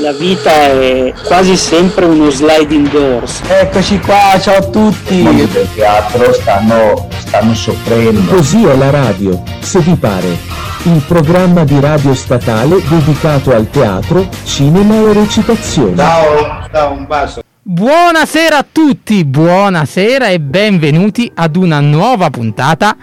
la 0.00 0.12
vita 0.12 0.50
è 0.50 1.12
quasi 1.24 1.56
sempre 1.56 2.04
uno 2.04 2.30
sliding 2.30 2.88
doors. 2.90 3.40
Eccoci 3.46 3.98
qua, 4.00 4.38
ciao 4.40 4.56
a 4.56 4.64
tutti. 4.64 5.18
I 5.18 5.22
mondi 5.22 5.48
del 5.48 5.68
teatro 5.74 6.32
stanno, 6.32 7.08
stanno 7.18 7.54
soffrendo. 7.54 8.34
Così 8.34 8.64
è 8.64 8.76
la 8.76 8.90
radio, 8.90 9.42
se 9.60 9.80
vi 9.80 9.94
pare. 9.94 10.36
Il 10.84 11.02
programma 11.06 11.64
di 11.64 11.78
radio 11.80 12.14
statale 12.14 12.76
dedicato 12.88 13.54
al 13.54 13.68
teatro, 13.70 14.28
cinema 14.44 14.94
e 14.94 15.12
recitazione. 15.12 15.96
Ciao, 15.96 16.68
ciao, 16.72 16.92
un 16.92 17.06
bacio. 17.06 17.42
Buonasera 17.60 18.56
a 18.56 18.66
tutti, 18.70 19.26
buonasera 19.26 20.28
e 20.28 20.40
benvenuti 20.40 21.30
ad 21.34 21.54
una 21.56 21.80
nuova 21.80 22.30
puntata 22.30 22.96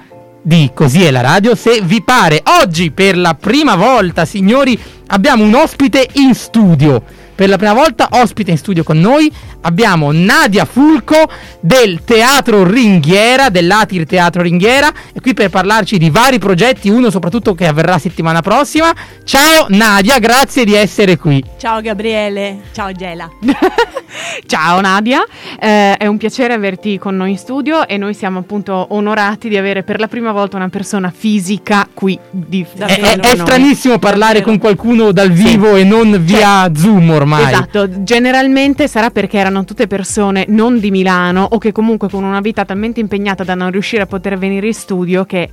di 0.45 0.69
Così 0.75 1.03
è 1.03 1.09
la 1.09 1.21
radio, 1.21 1.55
se 1.55 1.81
vi 1.81 2.03
pare. 2.03 2.43
Oggi 2.61 2.91
per 2.91 3.17
la 3.17 3.33
prima 3.33 3.75
volta, 3.75 4.25
signori, 4.25 4.79
abbiamo 5.07 5.43
un 5.43 5.55
ospite 5.55 6.07
in 6.13 6.35
studio. 6.35 7.01
Per 7.35 7.49
la 7.49 7.57
prima 7.57 7.73
volta 7.73 8.07
ospite 8.11 8.51
in 8.51 8.57
studio 8.57 8.83
con 8.83 8.97
noi 8.97 9.29
abbiamo 9.61 10.13
Nadia 10.13 10.63
Fulco 10.63 11.29
del 11.59 12.05
Teatro 12.05 12.63
Ringhiera, 12.63 13.49
dell'Atir 13.49 14.05
Teatro 14.05 14.41
Ringhiera, 14.41 14.89
e 15.11 15.19
qui 15.19 15.33
per 15.33 15.49
parlarci 15.49 15.97
di 15.97 16.09
vari 16.09 16.39
progetti, 16.39 16.87
uno 16.87 17.09
soprattutto 17.09 17.53
che 17.53 17.67
avverrà 17.67 17.97
settimana 17.97 18.41
prossima. 18.41 18.93
Ciao 19.25 19.65
Nadia, 19.67 20.17
grazie 20.19 20.63
di 20.63 20.75
essere 20.75 21.17
qui. 21.17 21.43
Ciao 21.57 21.81
Gabriele, 21.81 22.61
ciao 22.71 22.93
Gela. 22.93 23.29
ciao 24.45 24.79
Nadia, 24.79 25.25
eh, 25.59 25.97
è 25.97 26.07
un 26.07 26.15
piacere 26.15 26.53
averti 26.53 26.97
con 26.97 27.17
noi 27.17 27.31
in 27.31 27.37
studio 27.37 27.85
e 27.85 27.97
noi 27.97 28.13
siamo 28.13 28.39
appunto 28.39 28.87
onorati 28.91 29.49
di 29.49 29.57
avere 29.57 29.83
per 29.83 29.99
la 29.99 30.07
prima 30.07 30.31
volta 30.31 30.55
una 30.55 30.69
persona 30.69 31.11
fisica 31.13 31.85
qui. 31.93 32.17
Di, 32.29 32.65
è, 32.77 32.85
è, 32.85 33.19
è 33.19 33.35
stranissimo 33.35 33.99
parlare 33.99 34.39
Davvero. 34.39 34.51
con 34.51 34.59
qualcuno 34.59 35.11
dal 35.11 35.31
vivo 35.31 35.75
sì. 35.75 35.81
e 35.81 35.83
non 35.83 36.23
via 36.23 36.63
cioè, 36.65 36.71
Zoom 36.77 37.23
ormai. 37.25 37.51
Esatto, 37.51 38.03
generalmente 38.03 38.87
sarà 38.87 39.09
perché 39.09 39.37
erano 39.37 39.65
tutte 39.65 39.87
persone 39.87 40.45
non 40.47 40.79
di 40.79 40.91
Milano 40.91 41.47
o 41.51 41.57
che 41.57 41.71
comunque 41.71 42.09
con 42.09 42.23
una 42.23 42.39
vita 42.39 42.63
talmente 42.63 42.99
impegnata 42.99 43.43
da 43.43 43.55
non 43.55 43.71
riuscire 43.71 44.03
a 44.03 44.05
poter 44.05 44.37
venire 44.37 44.67
in 44.67 44.73
studio 44.73 45.25
che 45.25 45.49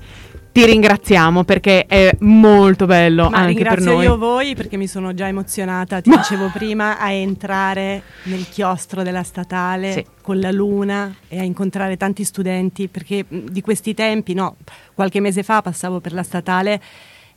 ti 0.52 0.66
ringraziamo 0.66 1.44
perché 1.44 1.86
è 1.86 2.14
molto 2.20 2.84
bello 2.84 3.30
Ma 3.30 3.38
anche 3.38 3.64
per 3.64 3.80
noi. 3.80 4.04
io 4.04 4.18
voi 4.18 4.54
perché 4.54 4.76
mi 4.76 4.86
sono 4.86 5.14
già 5.14 5.26
emozionata, 5.26 6.02
ti 6.02 6.10
dicevo 6.10 6.50
prima, 6.52 6.98
a 6.98 7.10
entrare 7.10 8.02
nel 8.24 8.46
chiostro 8.46 9.02
della 9.02 9.22
statale 9.22 9.92
sì. 9.92 10.04
con 10.20 10.38
la 10.38 10.50
luna 10.50 11.14
e 11.26 11.38
a 11.38 11.42
incontrare 11.42 11.96
tanti 11.96 12.22
studenti 12.22 12.88
perché 12.88 13.24
di 13.26 13.62
questi 13.62 13.94
tempi, 13.94 14.34
no, 14.34 14.56
qualche 14.92 15.20
mese 15.20 15.42
fa 15.42 15.62
passavo 15.62 16.00
per 16.00 16.12
la 16.12 16.22
statale 16.22 16.80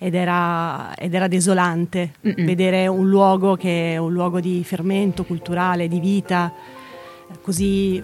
ed 0.05 0.13
era, 0.13 0.93
ed 0.93 1.15
era 1.15 1.27
desolante 1.27 2.13
Mm-mm. 2.27 2.45
vedere 2.45 2.85
un 2.85 3.09
luogo 3.09 3.55
che 3.55 3.93
è 3.93 3.97
un 3.97 4.13
luogo 4.13 4.39
di 4.39 4.63
fermento 4.63 5.23
culturale, 5.23 5.87
di 5.87 5.99
vita, 5.99 6.53
così 7.41 8.03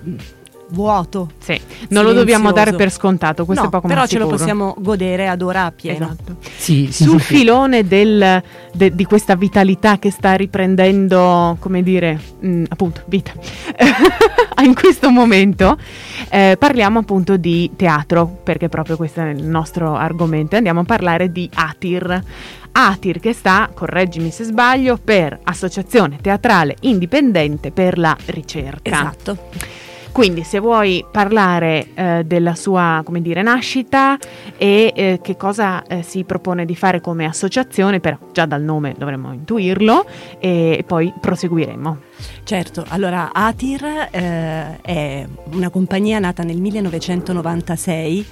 vuoto. 0.71 1.31
Sì, 1.39 1.59
non 1.89 2.03
lo 2.03 2.13
dobbiamo 2.13 2.51
dare 2.51 2.73
per 2.73 2.91
scontato, 2.91 3.45
questo 3.45 3.63
no, 3.63 3.69
è 3.69 3.71
poco 3.71 3.87
però 3.87 4.05
ce 4.05 4.17
lo 4.17 4.27
possiamo 4.27 4.75
godere 4.77 5.27
ad 5.27 5.41
ora 5.41 5.65
a 5.65 5.71
pieno. 5.71 6.05
Esatto. 6.05 6.35
Sì, 6.55 6.89
sì, 6.91 7.03
Sul 7.03 7.21
sì, 7.21 7.35
filone 7.35 7.87
del, 7.87 8.41
de, 8.73 8.95
di 8.95 9.05
questa 9.05 9.35
vitalità 9.35 9.99
che 9.99 10.11
sta 10.11 10.33
riprendendo, 10.33 11.57
come 11.59 11.83
dire, 11.83 12.19
mh, 12.39 12.47
mm, 12.47 12.63
appunto, 12.69 13.01
vita, 13.05 13.33
in 14.63 14.73
questo 14.73 15.09
momento, 15.09 15.77
eh, 16.29 16.55
parliamo 16.57 16.99
appunto 16.99 17.37
di 17.37 17.71
teatro, 17.75 18.39
perché 18.43 18.69
proprio 18.69 18.95
questo 18.95 19.21
è 19.21 19.29
il 19.29 19.43
nostro 19.43 19.95
argomento, 19.95 20.55
andiamo 20.55 20.81
a 20.81 20.85
parlare 20.85 21.31
di 21.31 21.49
ATIR. 21.53 22.23
ATIR 22.73 23.19
che 23.19 23.33
sta, 23.33 23.69
correggimi 23.73 24.31
se 24.31 24.45
sbaglio, 24.45 24.97
per 24.97 25.37
Associazione 25.43 26.17
Teatrale 26.21 26.75
Indipendente 26.81 27.71
per 27.71 27.97
la 27.97 28.15
Ricerca. 28.25 28.91
Esatto. 28.91 29.37
Quindi 30.11 30.43
se 30.43 30.59
vuoi 30.59 31.05
parlare 31.09 31.87
eh, 31.93 32.23
della 32.25 32.53
sua 32.55 33.01
dire, 33.19 33.41
nascita 33.41 34.17
e 34.57 34.91
eh, 34.93 35.19
che 35.21 35.37
cosa 35.37 35.83
eh, 35.83 36.03
si 36.03 36.23
propone 36.25 36.65
di 36.65 36.75
fare 36.75 36.99
come 36.99 37.25
associazione, 37.25 37.99
però 37.99 38.17
già 38.33 38.45
dal 38.45 38.61
nome 38.61 38.93
dovremmo 38.97 39.31
intuirlo 39.31 40.05
e 40.39 40.83
poi 40.85 41.13
proseguiremo. 41.19 41.97
Certo, 42.43 42.83
allora 42.89 43.31
ATIR 43.33 44.09
eh, 44.11 44.81
è 44.81 45.27
una 45.53 45.69
compagnia 45.69 46.19
nata 46.19 46.43
nel 46.43 46.59
1996 46.59 48.25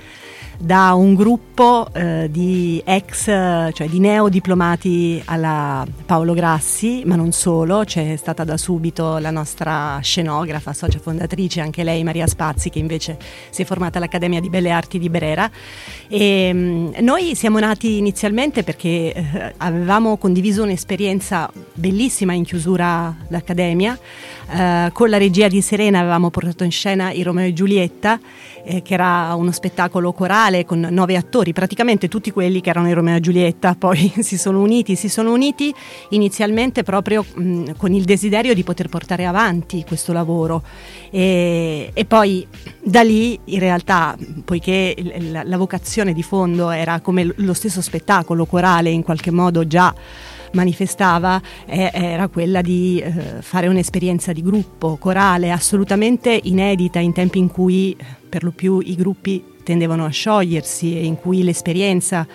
da 0.61 0.93
un 0.93 1.15
gruppo 1.15 1.87
eh, 1.93 2.27
di 2.29 2.81
ex, 2.85 3.25
cioè 3.25 3.87
di 3.87 3.99
neodiplomati 3.99 5.21
alla 5.25 5.87
Paolo 6.05 6.33
Grassi, 6.33 7.03
ma 7.05 7.15
non 7.15 7.31
solo, 7.31 7.83
c'è 7.85 8.17
stata 8.17 8.43
da 8.43 8.57
subito 8.57 9.19
la 9.19 9.31
nostra 9.31 9.99
scenografa, 10.01 10.73
socia 10.73 10.99
fondatrice, 10.99 11.61
anche 11.61 11.83
lei 11.85 12.03
Maria 12.03 12.27
Spazzi, 12.27 12.69
che 12.69 12.79
invece 12.79 13.17
si 13.49 13.61
è 13.61 13.65
formata 13.65 13.99
all'Accademia 13.99 14.41
di 14.41 14.49
Belle 14.49 14.69
Arti 14.69 14.99
di 14.99 15.09
Brera. 15.09 15.49
E, 16.09 16.51
mh, 16.51 16.57
mm, 16.57 16.91
noi 16.99 17.35
siamo 17.35 17.59
nati 17.59 17.97
inizialmente 17.97 18.63
perché 18.63 19.13
eh, 19.13 19.53
avevamo 19.57 20.17
condiviso 20.17 20.63
un'esperienza 20.63 21.49
bellissima 21.73 22.33
in 22.33 22.43
chiusura 22.43 23.15
l'Accademia. 23.29 23.97
Eh, 24.51 24.89
con 24.91 25.09
la 25.09 25.17
regia 25.17 25.47
di 25.47 25.61
Serena 25.61 25.99
avevamo 25.99 26.29
portato 26.29 26.65
in 26.65 26.71
scena 26.71 27.11
i 27.11 27.23
Romeo 27.23 27.47
e 27.47 27.53
Giulietta, 27.53 28.19
eh, 28.65 28.81
che 28.81 28.93
era 28.93 29.33
uno 29.35 29.51
spettacolo 29.51 30.11
corale 30.11 30.48
con 30.65 30.79
nove 30.79 31.15
attori, 31.15 31.53
praticamente 31.53 32.07
tutti 32.07 32.31
quelli 32.31 32.61
che 32.61 32.69
erano 32.69 32.89
i 32.89 32.93
Romeo 32.93 33.17
e 33.17 33.19
Giulietta, 33.19 33.75
poi 33.75 34.11
si 34.19 34.37
sono 34.37 34.61
uniti, 34.61 34.95
si 34.95 35.09
sono 35.09 35.31
uniti 35.31 35.73
inizialmente 36.09 36.83
proprio 36.83 37.23
mh, 37.33 37.75
con 37.77 37.93
il 37.93 38.03
desiderio 38.03 38.53
di 38.53 38.63
poter 38.63 38.89
portare 38.89 39.25
avanti 39.25 39.83
questo 39.87 40.11
lavoro. 40.13 40.63
E, 41.11 41.91
e 41.93 42.05
poi 42.05 42.45
da 42.81 43.01
lì 43.01 43.39
in 43.45 43.59
realtà, 43.59 44.17
poiché 44.43 44.95
la, 45.31 45.43
la 45.43 45.57
vocazione 45.57 46.13
di 46.13 46.23
fondo 46.23 46.69
era 46.69 46.99
come 46.99 47.31
lo 47.37 47.53
stesso 47.53 47.81
spettacolo 47.81 48.45
corale 48.45 48.89
in 48.89 49.03
qualche 49.03 49.31
modo 49.31 49.65
già 49.67 49.93
manifestava 50.51 51.41
eh, 51.65 51.91
era 51.93 52.27
quella 52.27 52.61
di 52.61 52.99
eh, 52.99 53.41
fare 53.41 53.67
un'esperienza 53.67 54.31
di 54.31 54.41
gruppo, 54.41 54.97
corale, 54.97 55.51
assolutamente 55.51 56.39
inedita 56.43 56.99
in 56.99 57.13
tempi 57.13 57.39
in 57.39 57.49
cui 57.49 57.95
per 58.27 58.43
lo 58.43 58.51
più 58.51 58.79
i 58.79 58.95
gruppi 58.95 59.43
tendevano 59.69 60.05
a 60.05 60.09
sciogliersi 60.09 60.97
e 60.97 61.05
in 61.05 61.15
cui 61.15 61.43
l'esperienza 61.43 62.25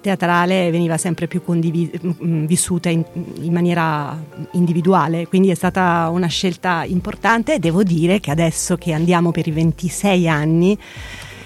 teatrale 0.00 0.70
veniva 0.70 0.96
sempre 0.96 1.26
più 1.26 1.42
condivis- 1.42 1.98
vissuta 2.46 2.88
in, 2.88 3.04
in, 3.40 3.52
maniera 3.52 4.16
individuale, 4.52 5.26
quindi 5.26 5.50
è 5.50 5.56
stata 5.56 6.08
una 6.12 6.28
scelta 6.28 6.84
importante 6.86 7.54
e 7.54 7.58
devo 7.58 7.82
dire 7.82 8.20
che 8.20 8.30
adesso 8.30 8.76
che 8.76 8.92
andiamo 8.92 9.32
per 9.32 9.48
i 9.48 9.50
26 9.50 10.28
anni 10.28 10.78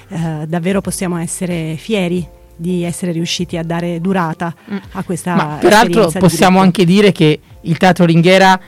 eh, 0.08 0.44
davvero 0.46 0.82
possiamo 0.82 1.16
essere 1.16 1.76
fieri 1.78 2.28
di 2.54 2.82
essere 2.82 3.12
riusciti 3.12 3.56
a 3.56 3.64
dare 3.64 4.02
durata 4.02 4.54
mm. 4.70 4.76
a 4.92 5.02
questa 5.02 5.34
Ma 5.34 5.56
peraltro 5.58 6.10
possiamo 6.18 6.60
anche 6.60 6.84
dire 6.84 7.10
che 7.10 7.40
il 7.62 7.78
Teatro 7.78 8.04
Ringhiera 8.04 8.60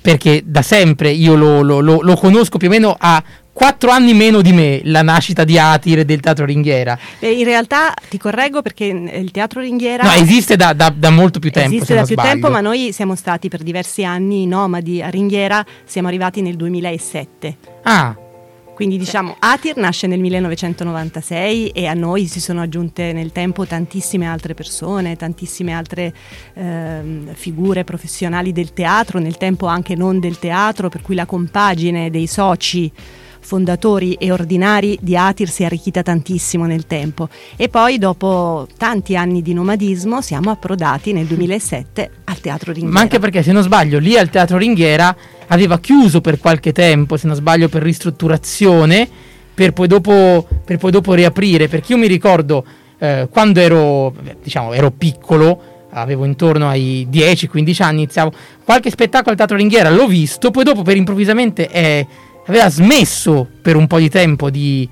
perché 0.00 0.42
da 0.42 0.62
sempre 0.62 1.10
io 1.10 1.34
lo, 1.34 1.60
lo, 1.60 1.80
lo, 1.80 2.00
lo 2.00 2.16
conosco 2.16 2.56
più 2.56 2.68
o 2.68 2.70
meno 2.70 2.96
a 2.98 3.22
quattro 3.56 3.90
anni 3.90 4.12
meno 4.12 4.42
di 4.42 4.52
me 4.52 4.82
la 4.84 5.00
nascita 5.00 5.42
di 5.42 5.58
Atir 5.58 6.00
e 6.00 6.04
del 6.04 6.20
Teatro 6.20 6.44
Ringhiera. 6.44 6.98
Eh, 7.20 7.30
in 7.30 7.44
realtà 7.44 7.94
ti 8.10 8.18
correggo 8.18 8.60
perché 8.60 8.84
il 8.84 9.30
Teatro 9.30 9.62
Ringhiera... 9.62 10.02
No, 10.02 10.10
esiste 10.10 10.56
da, 10.56 10.74
da, 10.74 10.92
da 10.94 11.08
molto 11.08 11.38
più 11.38 11.50
tempo. 11.50 11.74
Esiste 11.74 11.94
da 11.94 12.02
più 12.02 12.12
sbaglio. 12.12 12.28
tempo, 12.32 12.50
ma 12.50 12.60
noi 12.60 12.92
siamo 12.92 13.14
stati 13.14 13.48
per 13.48 13.62
diversi 13.62 14.04
anni 14.04 14.46
nomadi 14.46 15.00
a 15.00 15.08
Ringhiera, 15.08 15.64
siamo 15.86 16.06
arrivati 16.06 16.42
nel 16.42 16.56
2007. 16.56 17.56
Ah, 17.84 18.14
quindi 18.74 18.98
diciamo 18.98 19.36
Atir 19.38 19.78
nasce 19.78 20.06
nel 20.06 20.20
1996 20.20 21.68
e 21.68 21.86
a 21.86 21.94
noi 21.94 22.26
si 22.26 22.42
sono 22.42 22.60
aggiunte 22.60 23.14
nel 23.14 23.32
tempo 23.32 23.64
tantissime 23.64 24.26
altre 24.26 24.52
persone, 24.52 25.16
tantissime 25.16 25.72
altre 25.72 26.12
eh, 26.52 27.00
figure 27.32 27.84
professionali 27.84 28.52
del 28.52 28.74
teatro, 28.74 29.18
nel 29.18 29.38
tempo 29.38 29.64
anche 29.64 29.94
non 29.94 30.20
del 30.20 30.38
teatro, 30.38 30.90
per 30.90 31.00
cui 31.00 31.14
la 31.14 31.24
compagine 31.24 32.10
dei 32.10 32.26
soci 32.26 32.92
fondatori 33.40 34.14
e 34.14 34.32
ordinari 34.32 34.98
di 35.00 35.16
Atir 35.16 35.48
si 35.48 35.62
è 35.62 35.66
arricchita 35.66 36.02
tantissimo 36.02 36.64
nel 36.66 36.86
tempo 36.86 37.28
e 37.56 37.68
poi 37.68 37.98
dopo 37.98 38.66
tanti 38.76 39.16
anni 39.16 39.42
di 39.42 39.52
nomadismo 39.52 40.20
siamo 40.20 40.50
approdati 40.50 41.12
nel 41.12 41.26
2007 41.26 42.10
al 42.24 42.40
Teatro 42.40 42.72
Ringhiera. 42.72 42.94
Ma 42.94 43.00
anche 43.00 43.18
perché 43.18 43.42
se 43.42 43.52
non 43.52 43.62
sbaglio 43.62 43.98
lì 43.98 44.16
al 44.16 44.30
Teatro 44.30 44.58
Ringhiera 44.58 45.14
aveva 45.48 45.78
chiuso 45.78 46.20
per 46.20 46.38
qualche 46.38 46.72
tempo, 46.72 47.16
se 47.16 47.26
non 47.26 47.36
sbaglio 47.36 47.68
per 47.68 47.82
ristrutturazione, 47.82 49.08
per 49.54 49.72
poi 49.72 49.86
dopo, 49.86 50.46
per 50.64 50.76
poi 50.76 50.90
dopo 50.90 51.14
riaprire, 51.14 51.68
perché 51.68 51.92
io 51.92 51.98
mi 51.98 52.06
ricordo 52.06 52.64
eh, 52.98 53.28
quando 53.30 53.60
ero, 53.60 54.14
diciamo, 54.42 54.72
ero 54.72 54.90
piccolo, 54.90 55.74
avevo 55.90 56.24
intorno 56.24 56.68
ai 56.68 57.08
10-15 57.10 57.82
anni, 57.82 58.02
iniziavo 58.02 58.32
qualche 58.64 58.90
spettacolo 58.90 59.30
al 59.30 59.36
Teatro 59.36 59.56
Ringhiera, 59.56 59.90
l'ho 59.90 60.06
visto, 60.06 60.50
poi 60.50 60.64
dopo 60.64 60.82
per 60.82 60.96
improvvisamente 60.96 61.70
eh, 61.70 62.06
aveva 62.46 62.68
smesso 62.70 63.46
per 63.60 63.76
un 63.76 63.86
po' 63.86 63.98
di 63.98 64.08
tempo 64.08 64.50
di, 64.50 64.88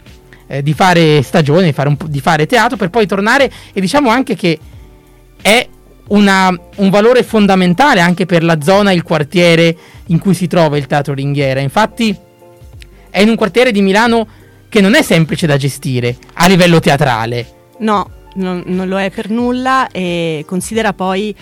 eh, 0.47 0.62
di 0.62 0.73
fare 0.73 1.23
stagione, 1.23 1.65
di 1.65 1.73
fare, 1.73 1.97
di 2.06 2.21
fare 2.21 2.47
teatro, 2.47 2.77
per 2.77 2.91
poi 2.91 3.06
tornare 3.06 3.51
e 3.73 3.81
diciamo 3.81 4.11
anche 4.11 4.37
che 4.37 4.59
è 5.41 5.69
una, 6.09 6.56
un 6.77 6.91
valore 6.91 7.23
fondamentale 7.23 8.01
anche 8.01 8.27
per 8.27 8.43
la 8.43 8.61
zona 8.61 8.93
il 8.93 9.03
quartiere 9.03 9.77
in 10.06 10.19
cui 10.19 10.35
si 10.35 10.47
trova 10.47 10.77
il 10.77 10.87
Teatro 10.87 11.15
Ringhiera. 11.15 11.61
Infatti 11.61 12.15
è 13.11 13.21
in 13.21 13.29
un 13.29 13.37
quartiere 13.37 13.73
di 13.73 13.81
Milano 13.81 14.27
che 14.69 14.81
non 14.81 14.95
è 14.95 15.03
semplice 15.03 15.47
da 15.47 15.56
gestire 15.56 16.17
a 16.35 16.49
livello 16.49 16.81
teatrale. 16.81 17.47
No, 17.79 18.11
non, 18.35 18.65
non 18.67 18.89
lo 18.89 18.99
è 18.99 19.11
per 19.11 19.31
nulla 19.31 19.89
e 19.91 20.45
considera 20.47 20.93
poi 20.93 21.35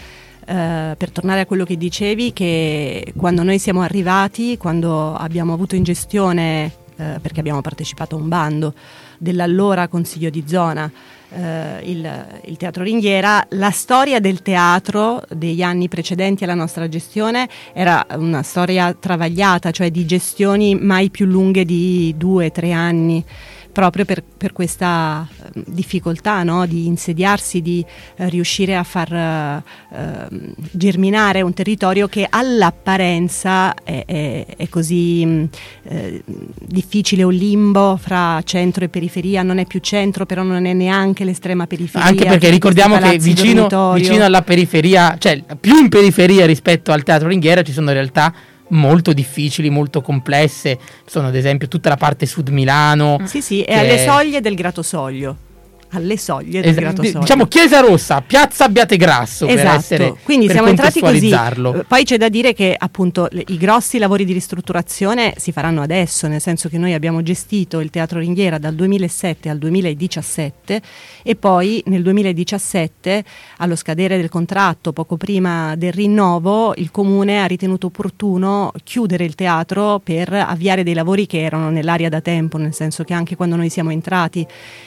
Uh, 0.44 0.96
per 0.96 1.12
tornare 1.12 1.40
a 1.40 1.46
quello 1.46 1.64
che 1.64 1.76
dicevi, 1.76 2.32
che 2.32 3.12
quando 3.16 3.44
noi 3.44 3.60
siamo 3.60 3.82
arrivati, 3.82 4.56
quando 4.56 5.14
abbiamo 5.14 5.52
avuto 5.52 5.76
in 5.76 5.84
gestione, 5.84 6.72
uh, 6.96 7.20
perché 7.20 7.38
abbiamo 7.38 7.60
partecipato 7.60 8.16
a 8.16 8.18
un 8.18 8.28
bando 8.28 8.74
dell'allora 9.18 9.86
Consiglio 9.86 10.30
di 10.30 10.42
Zona, 10.46 10.90
eh, 11.34 11.90
il, 11.90 12.26
il, 12.44 12.56
Teatro 12.56 12.82
Ringhiera, 12.82 13.46
la 13.50 13.70
storia 13.70 14.20
del 14.20 14.42
teatro 14.42 15.22
degli 15.30 15.62
anni 15.62 15.88
precedenti 15.88 16.44
alla 16.44 16.54
nostra 16.54 16.88
gestione 16.88 17.48
era 17.72 18.04
una 18.16 18.42
storia 18.42 18.92
travagliata, 18.92 19.70
cioè 19.70 19.90
di 19.90 20.04
gestioni 20.04 20.74
mai 20.74 21.08
più 21.08 21.24
lunghe 21.24 21.64
di 21.64 22.14
due, 22.18 22.50
tre 22.50 22.72
anni 22.72 23.24
proprio 23.72 24.04
per, 24.04 24.22
per 24.22 24.52
questa 24.52 25.26
uh, 25.28 25.62
difficoltà 25.66 26.42
no? 26.42 26.66
di 26.66 26.86
insediarsi, 26.86 27.62
di 27.62 27.84
uh, 28.16 28.28
riuscire 28.28 28.76
a 28.76 28.82
far 28.84 29.62
uh, 29.88 30.28
germinare 30.70 31.40
un 31.42 31.54
territorio 31.54 32.06
che 32.06 32.26
all'apparenza 32.28 33.74
è, 33.74 34.04
è, 34.06 34.46
è 34.56 34.68
così 34.68 35.24
mh, 35.24 35.48
eh, 35.84 36.22
difficile, 36.60 37.22
un 37.22 37.32
limbo 37.32 37.96
fra 38.00 38.40
centro 38.44 38.84
e 38.84 38.88
periferia, 38.88 39.42
non 39.42 39.58
è 39.58 39.66
più 39.66 39.80
centro 39.80 40.26
però 40.26 40.42
non 40.42 40.66
è 40.66 40.72
neanche 40.72 41.24
l'estrema 41.24 41.66
periferia. 41.66 42.08
Anche 42.08 42.24
perché 42.24 42.50
ricordiamo 42.50 42.98
che 42.98 43.18
vicino, 43.18 43.68
vicino 43.94 44.24
alla 44.24 44.42
periferia, 44.42 45.16
cioè 45.18 45.42
più 45.58 45.78
in 45.78 45.88
periferia 45.88 46.46
rispetto 46.46 46.92
al 46.92 47.02
Teatro 47.02 47.28
Ringhiera 47.28 47.62
ci 47.62 47.72
sono 47.72 47.92
realtà 47.92 48.32
molto 48.72 49.12
difficili, 49.12 49.70
molto 49.70 50.02
complesse. 50.02 50.78
Sono 51.06 51.28
ad 51.28 51.34
esempio 51.34 51.68
tutta 51.68 51.88
la 51.88 51.96
parte 51.96 52.26
sud 52.26 52.48
Milano. 52.48 53.18
Sì, 53.24 53.40
sì, 53.40 53.62
è 53.62 53.74
alle 53.74 53.98
soglie 54.04 54.40
del 54.40 54.54
Gratosoglio 54.54 55.50
alle 55.92 56.16
soglie 56.18 56.60
del 56.60 56.70
esatto, 56.70 56.80
Gratosoglio. 56.80 57.18
Diciamo 57.20 57.46
Chiesa 57.46 57.80
Rossa, 57.80 58.20
Piazza 58.22 58.64
Abbiategrasso 58.64 59.46
esatto. 59.46 59.68
per 59.68 59.78
essere 59.78 60.14
Quindi 60.22 60.46
per 60.46 60.54
siamo 60.54 60.68
entrati 60.68 61.00
così. 61.00 61.30
Eh, 61.30 61.84
poi 61.86 62.04
c'è 62.04 62.16
da 62.16 62.28
dire 62.28 62.52
che 62.52 62.74
appunto 62.76 63.28
i 63.32 63.56
grossi 63.56 63.98
lavori 63.98 64.24
di 64.24 64.32
ristrutturazione 64.32 65.34
si 65.36 65.52
faranno 65.52 65.82
adesso, 65.82 66.26
nel 66.28 66.40
senso 66.40 66.68
che 66.68 66.78
noi 66.78 66.92
abbiamo 66.94 67.22
gestito 67.22 67.80
il 67.80 67.90
Teatro 67.90 68.18
Ringhiera 68.18 68.58
dal 68.58 68.74
2007 68.74 69.48
al 69.48 69.58
2017 69.58 70.82
e 71.22 71.36
poi 71.36 71.82
nel 71.86 72.02
2017 72.02 73.24
allo 73.58 73.76
scadere 73.76 74.16
del 74.16 74.28
contratto, 74.28 74.92
poco 74.92 75.16
prima 75.16 75.76
del 75.76 75.92
rinnovo, 75.92 76.74
il 76.76 76.90
comune 76.90 77.42
ha 77.42 77.46
ritenuto 77.46 77.88
opportuno 77.88 78.72
chiudere 78.82 79.24
il 79.24 79.34
teatro 79.34 80.00
per 80.02 80.32
avviare 80.32 80.82
dei 80.82 80.94
lavori 80.94 81.26
che 81.26 81.42
erano 81.42 81.70
nell'aria 81.70 82.08
da 82.08 82.20
tempo, 82.20 82.56
nel 82.58 82.74
senso 82.74 83.04
che 83.04 83.14
anche 83.14 83.36
quando 83.36 83.56
noi 83.56 83.68
siamo 83.68 83.90
entrati 83.90 84.46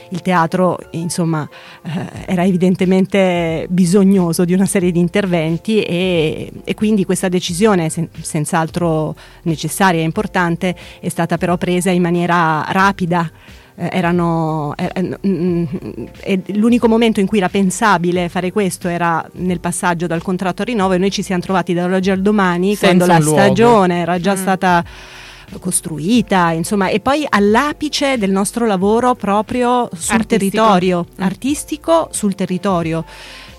il 0.10 0.22
teatro 0.22 0.78
insomma 0.97 1.47
eh, 1.83 1.92
era 2.25 2.44
evidentemente 2.45 3.65
bisognoso 3.69 4.45
di 4.45 4.53
una 4.53 4.65
serie 4.65 4.92
di 4.92 5.00
interventi 5.00 5.81
e, 5.83 6.51
e 6.63 6.74
quindi 6.74 7.06
questa 7.06 7.30
decisione 7.30 7.89
sen- 7.89 8.09
senz'altro 8.21 9.15
necessaria 9.44 10.01
e 10.01 10.03
importante 10.03 10.75
è 11.00 11.09
stata 11.09 11.38
però 11.38 11.57
presa 11.57 11.89
in 11.92 12.01
maniera 12.01 12.65
rapida 12.69 13.30
eh, 13.77 13.89
erano, 13.92 14.74
eh, 14.77 15.18
eh, 16.21 16.42
l'unico 16.53 16.88
momento 16.88 17.19
in 17.19 17.27
cui 17.27 17.39
era 17.39 17.50
pensabile 17.50 18.30
fare 18.30 18.51
questo 18.51 18.88
era 18.88 19.27
nel 19.33 19.59
passaggio 19.59 20.07
dal 20.07 20.21
contratto 20.21 20.62
al 20.62 20.68
rinnovo 20.69 20.94
e 20.94 20.98
noi 20.98 21.12
ci 21.12 21.21
siamo 21.21 21.41
trovati 21.41 21.74
dall'oggi 21.74 22.09
al 22.09 22.21
domani 22.21 22.75
Senza 22.75 22.86
quando 22.86 23.06
la 23.06 23.19
luogo. 23.19 23.38
stagione 23.38 24.00
era 24.00 24.18
già 24.19 24.33
Mm. 24.33 24.38
stata 24.38 24.83
costruita, 25.59 26.51
insomma, 26.51 26.89
e 26.89 27.00
poi 27.00 27.25
all'apice 27.27 28.18
del 28.18 28.31
nostro 28.31 28.65
lavoro 28.65 29.15
proprio 29.15 29.89
sul 29.94 30.15
Artistico. 30.15 30.27
territorio, 30.27 31.06
artistico 31.18 32.09
sul 32.12 32.36
territorio. 32.36 33.03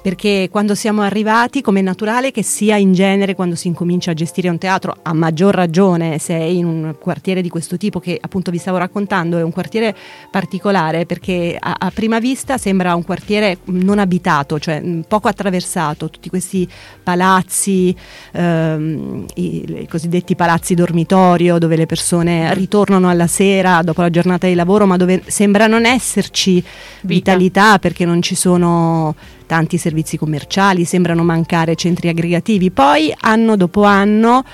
Perché 0.06 0.46
quando 0.52 0.76
siamo 0.76 1.02
arrivati, 1.02 1.60
come 1.60 1.80
è 1.80 1.82
naturale 1.82 2.30
che 2.30 2.44
sia 2.44 2.76
in 2.76 2.92
genere 2.92 3.34
quando 3.34 3.56
si 3.56 3.66
incomincia 3.66 4.12
a 4.12 4.14
gestire 4.14 4.48
un 4.48 4.56
teatro, 4.56 4.94
a 5.02 5.12
maggior 5.12 5.52
ragione 5.52 6.18
se 6.18 6.32
è 6.32 6.42
in 6.42 6.64
un 6.64 6.94
quartiere 7.00 7.42
di 7.42 7.48
questo 7.48 7.76
tipo 7.76 7.98
che 7.98 8.16
appunto 8.20 8.52
vi 8.52 8.58
stavo 8.58 8.76
raccontando, 8.76 9.36
è 9.36 9.42
un 9.42 9.50
quartiere 9.50 9.96
particolare 10.30 11.06
perché 11.06 11.56
a, 11.58 11.74
a 11.76 11.90
prima 11.90 12.20
vista 12.20 12.56
sembra 12.56 12.94
un 12.94 13.02
quartiere 13.02 13.58
non 13.64 13.98
abitato, 13.98 14.60
cioè 14.60 14.80
poco 15.08 15.26
attraversato, 15.26 16.08
tutti 16.08 16.28
questi 16.28 16.68
palazzi, 17.02 17.92
ehm, 18.30 19.24
i, 19.34 19.80
i 19.80 19.88
cosiddetti 19.88 20.36
palazzi 20.36 20.76
dormitorio 20.76 21.58
dove 21.58 21.74
le 21.74 21.86
persone 21.86 22.54
ritornano 22.54 23.08
alla 23.08 23.26
sera 23.26 23.82
dopo 23.82 24.02
la 24.02 24.10
giornata 24.10 24.46
di 24.46 24.54
lavoro, 24.54 24.86
ma 24.86 24.96
dove 24.96 25.24
sembra 25.26 25.66
non 25.66 25.84
esserci 25.84 26.62
Vita. 26.62 27.34
vitalità 27.34 27.80
perché 27.80 28.04
non 28.04 28.22
ci 28.22 28.36
sono 28.36 29.34
tanti 29.46 29.78
servizi 29.78 30.16
commerciali, 30.16 30.84
sembrano 30.84 31.25
mancare 31.25 31.75
centri 31.76 32.08
aggregativi. 32.08 32.70
Poi 32.70 33.14
anno 33.20 33.56
dopo 33.56 33.84
anno 33.84 34.44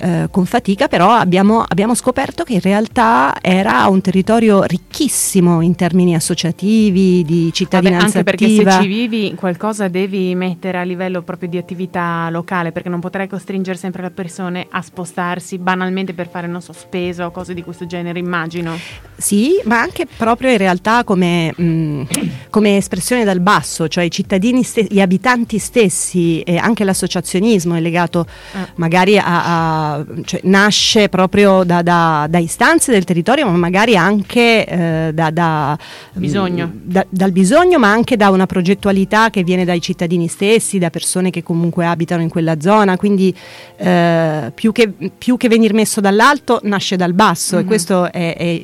eh, 0.00 0.28
con 0.30 0.46
fatica 0.46 0.88
però 0.88 1.10
abbiamo, 1.12 1.64
abbiamo 1.66 1.94
scoperto 1.94 2.44
che 2.44 2.54
in 2.54 2.60
realtà 2.60 3.34
era 3.40 3.86
un 3.88 4.00
territorio 4.00 4.62
ricchissimo 4.62 5.60
in 5.60 5.74
termini 5.74 6.14
associativi, 6.14 7.24
di 7.24 7.40
Vabbè, 7.44 7.52
cittadinanza 7.52 8.04
anche 8.18 8.24
perché 8.24 8.44
attiva. 8.44 8.70
se 8.72 8.82
ci 8.82 8.88
vivi 8.88 9.34
qualcosa 9.34 9.88
devi 9.88 10.34
mettere 10.34 10.78
a 10.78 10.82
livello 10.82 11.22
proprio 11.22 11.48
di 11.48 11.58
attività 11.58 12.28
locale 12.30 12.72
perché 12.72 12.88
non 12.88 13.00
potrai 13.00 13.28
costringere 13.28 13.76
sempre 13.76 14.02
le 14.02 14.10
persone 14.10 14.66
a 14.70 14.82
spostarsi 14.82 15.58
banalmente 15.58 16.14
per 16.14 16.28
fare 16.28 16.46
non 16.46 16.60
so 16.62 16.72
spesa 16.72 17.26
o 17.26 17.30
cose 17.30 17.54
di 17.54 17.62
questo 17.62 17.86
genere 17.86 18.18
immagino 18.18 18.76
Sì, 19.16 19.60
ma 19.64 19.80
anche 19.80 20.06
proprio 20.06 20.50
in 20.50 20.58
realtà 20.58 21.04
come, 21.04 21.52
mh, 21.56 22.02
come 22.50 22.76
espressione 22.76 23.24
dal 23.24 23.40
basso, 23.40 23.88
cioè 23.88 24.04
i 24.04 24.10
cittadini, 24.10 24.62
ste- 24.62 24.86
gli 24.88 25.00
abitanti 25.00 25.58
stessi 25.58 26.40
e 26.42 26.56
anche 26.56 26.84
l'associazionismo 26.84 27.74
è 27.74 27.80
legato 27.80 28.26
Ah. 28.52 28.66
magari 28.76 29.18
a, 29.18 29.24
a- 29.24 29.87
cioè, 30.24 30.40
nasce 30.44 31.08
proprio 31.08 31.62
da, 31.64 31.82
da- 31.82 32.26
da 32.28 32.38
istanze 32.38 32.92
del 32.92 33.04
territorio, 33.04 33.46
ma 33.46 33.56
magari 33.56 33.96
anche 33.96 34.64
eh, 34.66 35.10
da, 35.14 35.30
da- 35.30 35.78
Bisogno. 36.12 36.70
dal 37.08 37.32
bisogno, 37.32 37.78
ma 37.78 37.90
anche 37.90 38.16
da 38.16 38.30
una 38.30 38.46
progettualità 38.46 39.30
che 39.30 39.42
viene 39.42 39.64
dai 39.64 39.80
cittadini 39.80 40.28
stessi, 40.28 40.78
da 40.78 40.90
persone 40.90 41.30
che 41.30 41.42
comunque 41.42 41.86
abitano 41.86 42.22
in 42.22 42.28
quella 42.28 42.60
zona. 42.60 42.96
Quindi 42.96 43.34
eh, 43.76 44.50
più, 44.54 44.72
che, 44.72 44.92
più 45.16 45.36
che 45.36 45.48
venir 45.48 45.72
messo 45.74 46.00
dall'alto, 46.00 46.60
nasce 46.64 46.96
dal 46.96 47.12
basso 47.14 47.56
e 47.58 47.60
Mhm. 47.62 47.66
questo 47.66 48.12
è, 48.12 48.36
è 48.36 48.60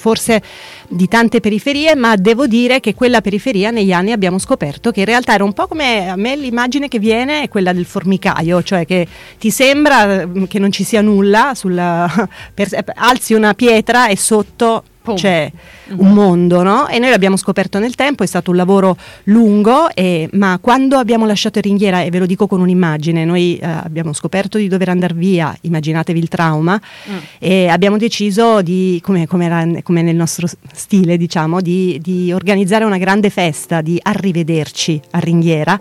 forse 0.00 0.42
di 0.88 1.06
tante 1.06 1.40
periferie, 1.40 1.94
ma 1.94 2.16
devo 2.16 2.46
dire 2.46 2.80
che 2.80 2.94
quella 2.94 3.20
periferia 3.20 3.70
negli 3.70 3.92
anni 3.92 4.12
abbiamo 4.12 4.38
scoperto 4.38 4.90
che 4.90 5.00
in 5.00 5.06
realtà 5.06 5.34
era 5.34 5.44
un 5.44 5.52
po' 5.52 5.68
come 5.68 6.08
a 6.08 6.16
me 6.16 6.34
l'immagine 6.34 6.88
che 6.88 6.98
viene 6.98 7.42
è 7.42 7.48
quella 7.48 7.72
del 7.72 7.84
formicaio, 7.84 8.62
cioè 8.62 8.86
che 8.86 9.06
ti 9.38 9.50
sembra 9.50 10.26
mm, 10.26 10.44
che 10.44 10.58
non 10.58 10.72
ci 10.72 10.82
sia 10.82 11.02
nulla, 11.02 11.52
sulla, 11.54 12.10
per- 12.52 12.92
alzi 12.96 13.34
una 13.34 13.54
pietra 13.54 14.08
e 14.08 14.16
sotto 14.16 14.84
Pum. 15.02 15.14
c'è 15.16 15.50
un 15.96 16.12
mondo, 16.12 16.62
no? 16.62 16.86
E 16.88 16.98
noi 16.98 17.10
l'abbiamo 17.10 17.36
scoperto 17.36 17.78
nel 17.78 17.94
tempo, 17.94 18.22
è 18.22 18.26
stato 18.26 18.50
un 18.50 18.56
lavoro 18.56 18.96
lungo, 19.24 19.88
e- 19.94 20.28
ma 20.32 20.58
quando 20.60 20.96
abbiamo 20.98 21.24
lasciato 21.26 21.58
Ringhiera, 21.60 22.02
e 22.02 22.10
ve 22.10 22.18
lo 22.18 22.26
dico 22.26 22.46
con 22.46 22.60
un'immagine, 22.60 23.24
noi 23.24 23.56
eh, 23.56 23.66
abbiamo 23.66 24.12
scoperto 24.12 24.58
di 24.58 24.68
dover 24.68 24.90
andare 24.90 25.14
via, 25.14 25.56
immaginatevi 25.62 26.18
il 26.18 26.28
trauma, 26.28 26.78
Mm. 27.10 27.16
e 27.38 27.68
abbiamo 27.68 27.96
deciso 27.96 28.60
di, 28.62 29.00
come, 29.02 29.26
come 29.26 29.44
era- 29.46 29.66
come 29.82 30.02
nel 30.02 30.16
nostro 30.16 30.46
stile, 30.72 31.16
diciamo, 31.16 31.60
di, 31.60 31.98
di 32.02 32.32
organizzare 32.32 32.84
una 32.84 32.98
grande 32.98 33.30
festa, 33.30 33.80
di 33.80 33.98
arrivederci 34.02 35.00
a 35.12 35.18
Ringhiera 35.18 35.80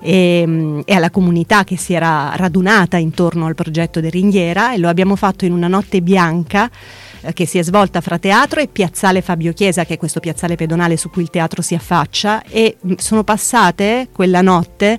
e, 0.00 0.44
mm, 0.46 0.80
e 0.84 0.94
alla 0.94 1.10
comunità 1.10 1.64
che 1.64 1.76
si 1.76 1.92
era 1.92 2.32
radunata 2.36 2.96
intorno 2.98 3.46
al 3.46 3.54
progetto 3.54 4.00
del 4.00 4.10
Ringhiera 4.10 4.74
e 4.74 4.78
lo 4.78 4.88
abbiamo 4.88 5.16
fatto 5.16 5.44
in 5.44 5.52
una 5.52 5.68
notte 5.68 6.00
bianca 6.02 6.70
che 7.34 7.46
si 7.46 7.58
è 7.58 7.62
svolta 7.62 8.00
fra 8.00 8.18
teatro 8.18 8.60
e 8.60 8.68
piazzale 8.68 9.20
Fabio 9.20 9.52
Chiesa, 9.52 9.84
che 9.84 9.94
è 9.94 9.98
questo 9.98 10.20
piazzale 10.20 10.56
pedonale 10.56 10.96
su 10.96 11.10
cui 11.10 11.22
il 11.22 11.30
teatro 11.30 11.62
si 11.62 11.74
affaccia, 11.74 12.42
e 12.42 12.76
sono 12.96 13.24
passate 13.24 14.08
quella 14.12 14.40
notte 14.40 14.98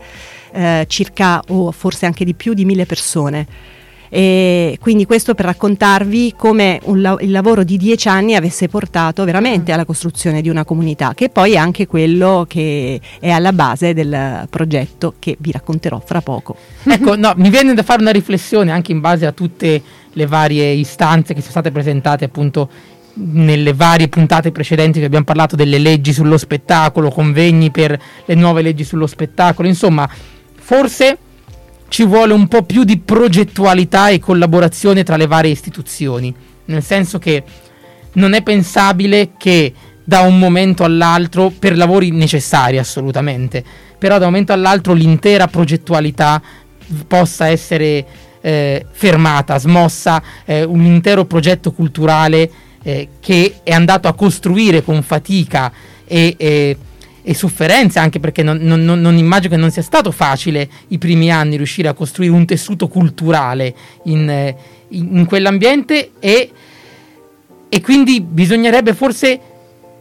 eh, 0.54 0.86
circa 0.88 1.42
o 1.50 1.72
forse 1.72 2.06
anche 2.06 2.26
di 2.26 2.34
più 2.34 2.54
di 2.54 2.66
mille 2.66 2.86
persone. 2.86 3.48
E 4.14 4.78
quindi 4.82 5.06
questo 5.06 5.36
per 5.36 5.46
raccontarvi 5.46 6.34
come 6.36 6.82
la- 6.84 7.16
il 7.22 7.32
lavoro 7.32 7.64
di 7.64 7.78
dieci 7.78 8.10
anni 8.10 8.36
avesse 8.36 8.68
portato 8.68 9.24
veramente 9.24 9.72
alla 9.72 9.86
costruzione 9.86 10.42
di 10.42 10.50
una 10.50 10.66
comunità, 10.66 11.14
che 11.14 11.30
poi 11.30 11.54
è 11.54 11.56
anche 11.56 11.88
quello 11.88 12.46
che 12.46 13.00
è 13.22 13.30
alla 13.30 13.54
base 13.54 13.94
del 13.94 14.48
progetto 14.50 15.14
che 15.18 15.38
vi 15.40 15.54
racconterò 15.54 16.02
fra 16.04 16.20
poco. 16.20 16.58
Ecco, 16.84 17.16
no, 17.16 17.32
mi 17.38 17.50
viene 17.50 17.74
da 17.74 17.84
fare 17.84 18.02
una 18.02 18.12
riflessione 18.12 18.70
anche 18.72 18.92
in 18.92 19.00
base 19.00 19.26
a 19.26 19.32
tutte 19.32 19.82
le 20.14 20.26
varie 20.26 20.70
istanze 20.72 21.34
che 21.34 21.40
sono 21.40 21.52
state 21.52 21.72
presentate 21.72 22.26
appunto 22.26 22.70
nelle 23.14 23.74
varie 23.74 24.08
puntate 24.08 24.52
precedenti 24.52 25.00
che 25.00 25.06
abbiamo 25.06 25.26
parlato 25.26 25.56
delle 25.56 25.78
leggi 25.78 26.14
sullo 26.14 26.38
spettacolo, 26.38 27.10
convegni 27.10 27.72
per 27.72 28.00
le 28.26 28.36
nuove 28.36 28.62
leggi 28.62 28.84
sullo 28.84 29.08
spettacolo, 29.08 29.68
insomma, 29.68 30.10
forse 30.56 31.18
ci 31.90 32.06
vuole 32.06 32.34
un 32.34 32.48
po' 32.48 32.64
più 32.64 32.84
di 32.84 33.00
progettualità 33.00 34.10
e 34.10 34.20
collaborazione 34.20 35.04
tra 35.04 35.18
le 35.18 35.28
varie 35.28 35.52
istituzioni, 35.52 36.34
nel 36.66 36.84
senso 36.84 37.20
che 37.20 37.44
non 38.14 38.34
è 38.34 38.42
pensabile 38.44 39.32
che 39.38 39.74
da 40.04 40.22
un 40.22 40.40
momento 40.40 40.84
all'altro, 40.84 41.52
per 41.58 41.76
lavori 41.76 42.12
necessari 42.12 42.78
assolutamente, 42.78 43.64
però 43.98 44.18
da 44.18 44.26
un 44.26 44.32
momento 44.32 44.54
all'altro 44.54 44.94
l'intera 44.94 45.48
progettualità 45.48 46.42
possa 47.08 47.48
essere 47.48 48.06
eh, 48.42 48.86
fermata, 48.92 49.58
smossa, 49.58 50.22
eh, 50.46 50.64
un 50.64 50.84
intero 50.84 51.26
progetto 51.26 51.72
culturale 51.72 52.50
eh, 52.84 53.08
che 53.20 53.60
è 53.64 53.72
andato 53.72 54.08
a 54.08 54.14
costruire 54.14 54.84
con 54.84 55.02
fatica 55.04 55.72
e, 56.06 56.36
e, 56.38 56.78
e 57.22 57.34
sofferenze, 57.34 58.00
anche 58.00 58.20
perché 58.20 58.44
non, 58.44 58.58
non, 58.58 58.84
non, 58.84 59.18
immagino 59.18 59.54
che 59.54 59.62
non 59.62 59.72
sia 59.72 59.84
stato 59.84 60.12
facile 60.12 60.68
i 60.88 60.98
primi 60.98 61.32
anni 61.32 61.58
riuscire 61.58 61.88
a 61.88 61.94
costruire 61.94 62.34
un 62.34 62.46
tessuto 62.46 62.88
culturale 62.88 63.74
in, 64.06 64.28
eh, 64.30 64.56
in, 64.90 65.18
in 65.18 65.26
quell'ambiente 65.26 66.12
e, 66.20 66.52
e 67.70 67.82
quindi 67.82 68.22
bisognerebbe 68.22 68.94
forse 68.94 69.40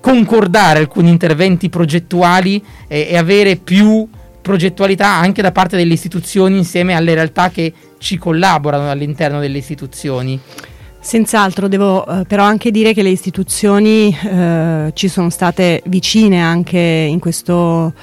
concordare 0.01 0.79
alcuni 0.79 1.11
interventi 1.11 1.69
progettuali 1.69 2.63
e, 2.89 3.09
e 3.11 3.17
avere 3.17 3.57
più 3.57 4.09
progettualità 4.41 5.09
anche 5.09 5.43
da 5.43 5.53
parte 5.53 5.77
delle 5.77 5.95
istituzioni 5.95 6.59
insieme 6.59 6.95
alle 6.95 7.15
realtà 7.15 7.51
che 7.51 7.73
ci 7.99 8.17
collaborano 8.19 8.91
all'interno 8.91 9.41
delle 9.41 9.59
istituzioni. 9.59 10.41
Senz'altro, 11.03 11.67
devo 11.67 12.07
eh, 12.07 12.25
però 12.25 12.45
anche 12.45 12.71
dire 12.71 12.93
che 12.93 13.03
le 13.03 13.09
istituzioni 13.09 14.15
eh, 14.15 14.91
ci 14.93 15.09
sono 15.09 15.31
state 15.31 15.83
vicine 15.87 16.43
anche 16.43 16.79
in 16.79 17.19
questo 17.19 17.95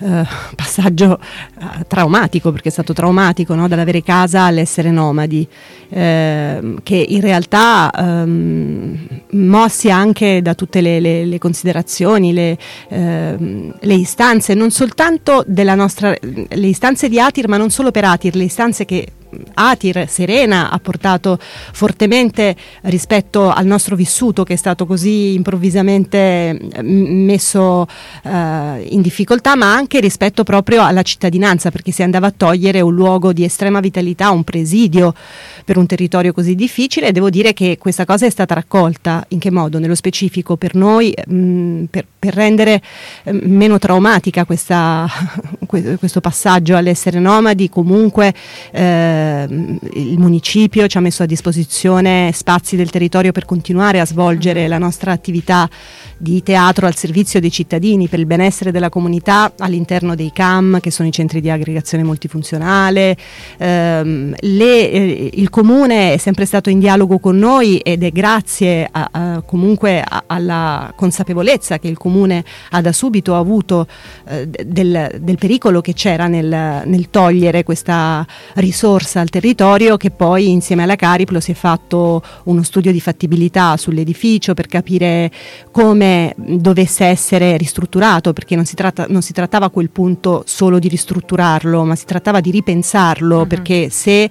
eh, 0.00 0.24
passaggio 0.54 1.18
eh, 1.18 1.86
traumatico, 1.86 2.52
perché 2.52 2.68
è 2.68 2.72
stato 2.72 2.92
traumatico 2.92 3.54
no? 3.54 3.68
dall'avere 3.68 4.02
casa 4.02 4.42
all'essere 4.44 4.90
nomadi, 4.90 5.46
eh, 5.88 6.74
che 6.82 6.96
in 6.96 7.20
realtà 7.20 7.90
ehm, 7.90 9.06
mossi 9.30 9.90
anche 9.90 10.42
da 10.42 10.54
tutte 10.54 10.80
le, 10.80 11.00
le, 11.00 11.24
le 11.24 11.38
considerazioni, 11.38 12.32
le, 12.32 12.58
ehm, 12.88 13.74
le, 13.78 13.94
istanze, 13.94 14.54
non 14.54 14.70
soltanto 14.70 15.44
della 15.46 15.74
nostra, 15.74 16.14
le 16.20 16.66
istanze 16.66 17.08
di 17.08 17.20
Atir, 17.20 17.48
ma 17.48 17.56
non 17.56 17.70
solo 17.70 17.90
per 17.90 18.04
Atir, 18.04 18.34
le 18.34 18.44
istanze 18.44 18.84
che 18.84 19.08
Atir, 19.54 20.06
Serena 20.08 20.70
ha 20.70 20.78
portato 20.78 21.38
fortemente 21.40 22.54
rispetto 22.82 23.50
al 23.50 23.66
nostro 23.66 23.96
vissuto 23.96 24.44
che 24.44 24.54
è 24.54 24.56
stato 24.56 24.86
così 24.86 25.34
improvvisamente 25.34 26.58
mm, 26.82 27.24
messo 27.24 27.86
eh, 28.22 28.86
in 28.90 29.00
difficoltà, 29.00 29.56
ma 29.56 29.74
anche 29.74 30.00
rispetto 30.00 30.44
proprio 30.44 30.84
alla 30.84 31.02
cittadinanza, 31.02 31.70
perché 31.70 31.90
si 31.90 32.02
andava 32.02 32.26
a 32.26 32.34
togliere 32.36 32.80
un 32.80 32.94
luogo 32.94 33.32
di 33.32 33.44
estrema 33.44 33.80
vitalità, 33.80 34.30
un 34.30 34.44
presidio 34.44 35.14
per 35.64 35.78
un 35.78 35.86
territorio 35.86 36.32
così 36.32 36.54
difficile 36.54 37.12
devo 37.12 37.30
dire 37.30 37.52
che 37.54 37.78
questa 37.78 38.04
cosa 38.04 38.26
è 38.26 38.30
stata 38.30 38.54
raccolta, 38.54 39.24
in 39.28 39.38
che 39.38 39.50
modo? 39.50 39.78
Nello 39.78 39.94
specifico 39.94 40.56
per 40.56 40.74
noi, 40.74 41.14
mh, 41.26 41.34
mm, 41.34 41.84
per, 41.84 42.06
per, 42.18 42.34
rendere 42.34 42.82
mh, 43.24 43.30
mm, 43.30 43.56
meno 43.56 43.78
traumatica 43.78 44.44
questa, 44.44 45.08
questo 45.66 46.20
passaggio 46.20 46.76
all'essere 46.76 47.18
nomadi, 47.18 47.68
comunque 47.68 48.34
eh, 48.72 49.23
Ehm, 49.24 49.78
il 49.94 50.18
municipio 50.18 50.86
ci 50.86 50.98
ha 50.98 51.00
messo 51.00 51.22
a 51.22 51.26
disposizione 51.26 52.30
spazi 52.32 52.76
del 52.76 52.90
territorio 52.90 53.32
per 53.32 53.44
continuare 53.44 54.00
a 54.00 54.06
svolgere 54.06 54.68
la 54.68 54.78
nostra 54.78 55.12
attività 55.12 55.68
di 56.16 56.42
teatro 56.42 56.86
al 56.86 56.94
servizio 56.94 57.40
dei 57.40 57.50
cittadini 57.50 58.08
per 58.08 58.18
il 58.18 58.26
benessere 58.26 58.70
della 58.70 58.88
comunità 58.88 59.52
all'interno 59.58 60.14
dei 60.14 60.30
CAM 60.32 60.80
che 60.80 60.90
sono 60.90 61.08
i 61.08 61.12
centri 61.12 61.40
di 61.40 61.50
aggregazione 61.50 62.04
multifunzionale. 62.04 63.16
Eh, 63.56 64.32
le, 64.38 64.90
eh, 64.90 65.30
il 65.34 65.50
comune 65.50 66.14
è 66.14 66.16
sempre 66.16 66.44
stato 66.44 66.70
in 66.70 66.78
dialogo 66.78 67.18
con 67.18 67.36
noi 67.36 67.78
ed 67.78 68.02
è 68.02 68.10
grazie 68.10 68.88
a, 68.90 69.08
a, 69.10 69.42
comunque 69.42 70.02
a, 70.02 70.24
alla 70.26 70.92
consapevolezza 70.96 71.78
che 71.78 71.88
il 71.88 71.98
comune 71.98 72.44
ha 72.70 72.80
da 72.80 72.92
subito 72.92 73.36
avuto 73.36 73.86
eh, 74.28 74.48
del, 74.48 75.18
del, 75.20 75.38
pericolo 75.38 75.80
che 75.80 75.94
c'era 75.94 76.26
nel, 76.26 76.82
nel 76.84 77.10
togliere 77.10 77.64
questa 77.64 78.26
risorsa 78.54 79.13
al 79.20 79.30
territorio 79.30 79.96
che 79.96 80.10
poi 80.10 80.50
insieme 80.50 80.82
alla 80.82 80.96
Cariplo 80.96 81.40
si 81.40 81.52
è 81.52 81.54
fatto 81.54 82.22
uno 82.44 82.62
studio 82.62 82.92
di 82.92 83.00
fattibilità 83.00 83.76
sull'edificio 83.76 84.54
per 84.54 84.66
capire 84.66 85.30
come 85.70 86.34
dovesse 86.36 87.04
essere 87.04 87.56
ristrutturato 87.56 88.32
perché 88.32 88.56
non 88.56 88.64
si, 88.64 88.74
tratta, 88.74 89.06
non 89.08 89.22
si 89.22 89.32
trattava 89.32 89.66
a 89.66 89.70
quel 89.70 89.90
punto 89.90 90.42
solo 90.46 90.78
di 90.78 90.88
ristrutturarlo 90.88 91.84
ma 91.84 91.94
si 91.94 92.04
trattava 92.04 92.40
di 92.40 92.50
ripensarlo 92.50 93.40
uh-huh. 93.40 93.46
perché 93.46 93.88
se 93.90 94.28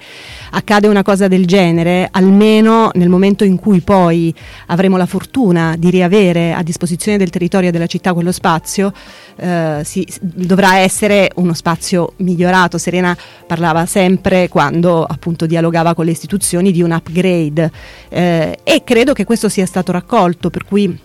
accade 0.51 0.87
una 0.87 1.03
cosa 1.03 1.27
del 1.27 1.45
genere 1.45 2.07
almeno 2.11 2.91
nel 2.93 3.09
momento 3.09 3.43
in 3.43 3.57
cui 3.57 3.81
poi 3.81 4.33
avremo 4.67 4.97
la 4.97 5.05
fortuna 5.05 5.75
di 5.77 5.89
riavere 5.89 6.53
a 6.53 6.63
disposizione 6.63 7.17
del 7.17 7.29
territorio 7.29 7.71
della 7.71 7.87
città 7.87 8.13
quello 8.13 8.31
spazio 8.31 8.91
eh, 9.35 9.81
si, 9.83 10.07
dovrà 10.21 10.77
essere 10.77 11.31
uno 11.35 11.53
spazio 11.53 12.13
migliorato 12.17 12.77
Serena 12.77 13.15
parlava 13.47 13.85
sempre 13.85 14.49
quando 14.49 14.72
quando 14.73 15.03
appunto 15.03 15.45
dialogava 15.45 15.93
con 15.93 16.05
le 16.05 16.11
istituzioni 16.11 16.71
di 16.71 16.81
un 16.81 16.91
upgrade. 16.91 17.71
Eh, 18.09 18.57
e 18.63 18.83
credo 18.83 19.13
che 19.13 19.23
questo 19.23 19.47
sia 19.47 19.67
stato 19.67 19.91
raccolto 19.91 20.49
per 20.49 20.65
cui 20.65 20.99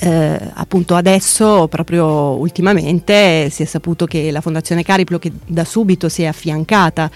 eh, 0.00 0.38
appunto 0.54 0.94
adesso, 0.94 1.66
proprio 1.68 2.06
ultimamente, 2.38 3.48
si 3.50 3.62
è 3.62 3.66
saputo 3.66 4.06
che 4.06 4.30
la 4.30 4.40
Fondazione 4.40 4.84
Cariplo, 4.84 5.18
che 5.18 5.32
da 5.46 5.64
subito 5.64 6.08
si 6.08 6.22
è 6.22 6.26
affiancata 6.26 7.10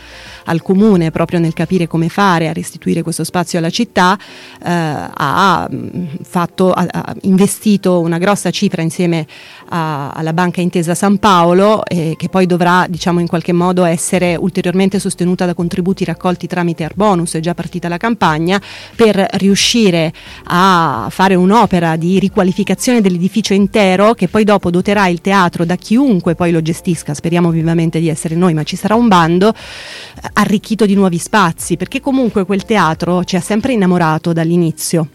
al 0.47 0.63
comune 0.63 1.11
proprio 1.11 1.39
nel 1.39 1.53
capire 1.53 1.87
come 1.87 2.09
fare 2.09 2.49
a 2.49 2.53
restituire 2.53 3.03
questo 3.03 3.23
spazio 3.23 3.59
alla 3.59 3.71
città, 3.71 4.19
eh, 4.19 4.69
ha, 4.69 5.69
mm, 5.73 6.07
fatto, 6.23 6.73
ha, 6.73 6.87
ha, 6.91 7.15
investito 7.23 8.01
una 8.01 8.19
grossa 8.19 8.51
cifra 8.51 8.83
insieme 8.83 9.27
a, 9.69 10.11
alla 10.11 10.33
Banca 10.33 10.61
Intesa 10.61 10.95
San 10.95 11.19
Paolo, 11.19 11.85
eh, 11.85 12.15
che 12.17 12.29
poi 12.29 12.47
dovrà 12.47 12.87
diciamo, 12.89 13.21
in 13.21 13.29
qualche 13.29 13.53
modo 13.53 13.85
essere 13.85 14.35
ulteriormente 14.35 14.99
sostenuta 14.99 15.47
da 15.47 15.55
contributi 15.55 16.05
raccolti 16.05 16.49
tramite 16.49 16.83
Arbonus, 16.83 17.35
è 17.35 17.41
già 17.41 17.55
partita 17.55 17.89
la 17.89 17.97
campagna, 17.97 18.61
per 18.97 19.25
riuscire 19.35 20.13
a 20.45 21.07
fare 21.11 21.37
un'opera 21.37 21.95
di 21.97 22.19
riqualificazione 22.19 22.71
riqualificazione 22.73 23.01
dell'edificio 23.01 23.55
intero 23.55 24.15
che 24.15 24.29
poi 24.29 24.45
dopo 24.45 24.71
doterà 24.71 25.07
il 25.09 25.21
teatro 25.21 25.65
da 25.65 25.77
chiunque 25.77 26.35
poi 26.35 26.51
lo 26.51 26.63
gestisca, 26.63 27.15
speriamo 27.15 27.51
vivamente 27.51 28.01
di 28.01 28.09
essere 28.09 28.35
noi, 28.35 28.55
ma 28.55 28.63
ci 28.63 28.77
sarà 28.77 28.95
un 28.95 29.09
bando 29.09 29.51
eh, 29.51 30.29
arricchito 30.35 30.87
di 30.87 30.95
nuovi 30.95 31.19
spazi, 31.19 31.77
perché 31.77 32.01
comunque 32.01 32.45
quel 32.45 32.65
teatro 32.65 33.25
ci 33.25 33.37
ha 33.37 33.41
sempre 33.41 33.73
innamorato 33.73 34.33
dall'inizio. 34.33 35.09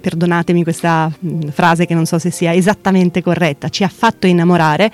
Perdonatemi 0.00 0.62
questa 0.62 1.10
mm, 1.24 1.48
frase 1.48 1.86
che 1.86 1.94
non 1.94 2.06
so 2.06 2.18
se 2.18 2.30
sia 2.30 2.54
esattamente 2.54 3.22
corretta, 3.22 3.68
ci 3.68 3.84
ha 3.84 3.88
fatto 3.88 4.26
innamorare 4.26 4.90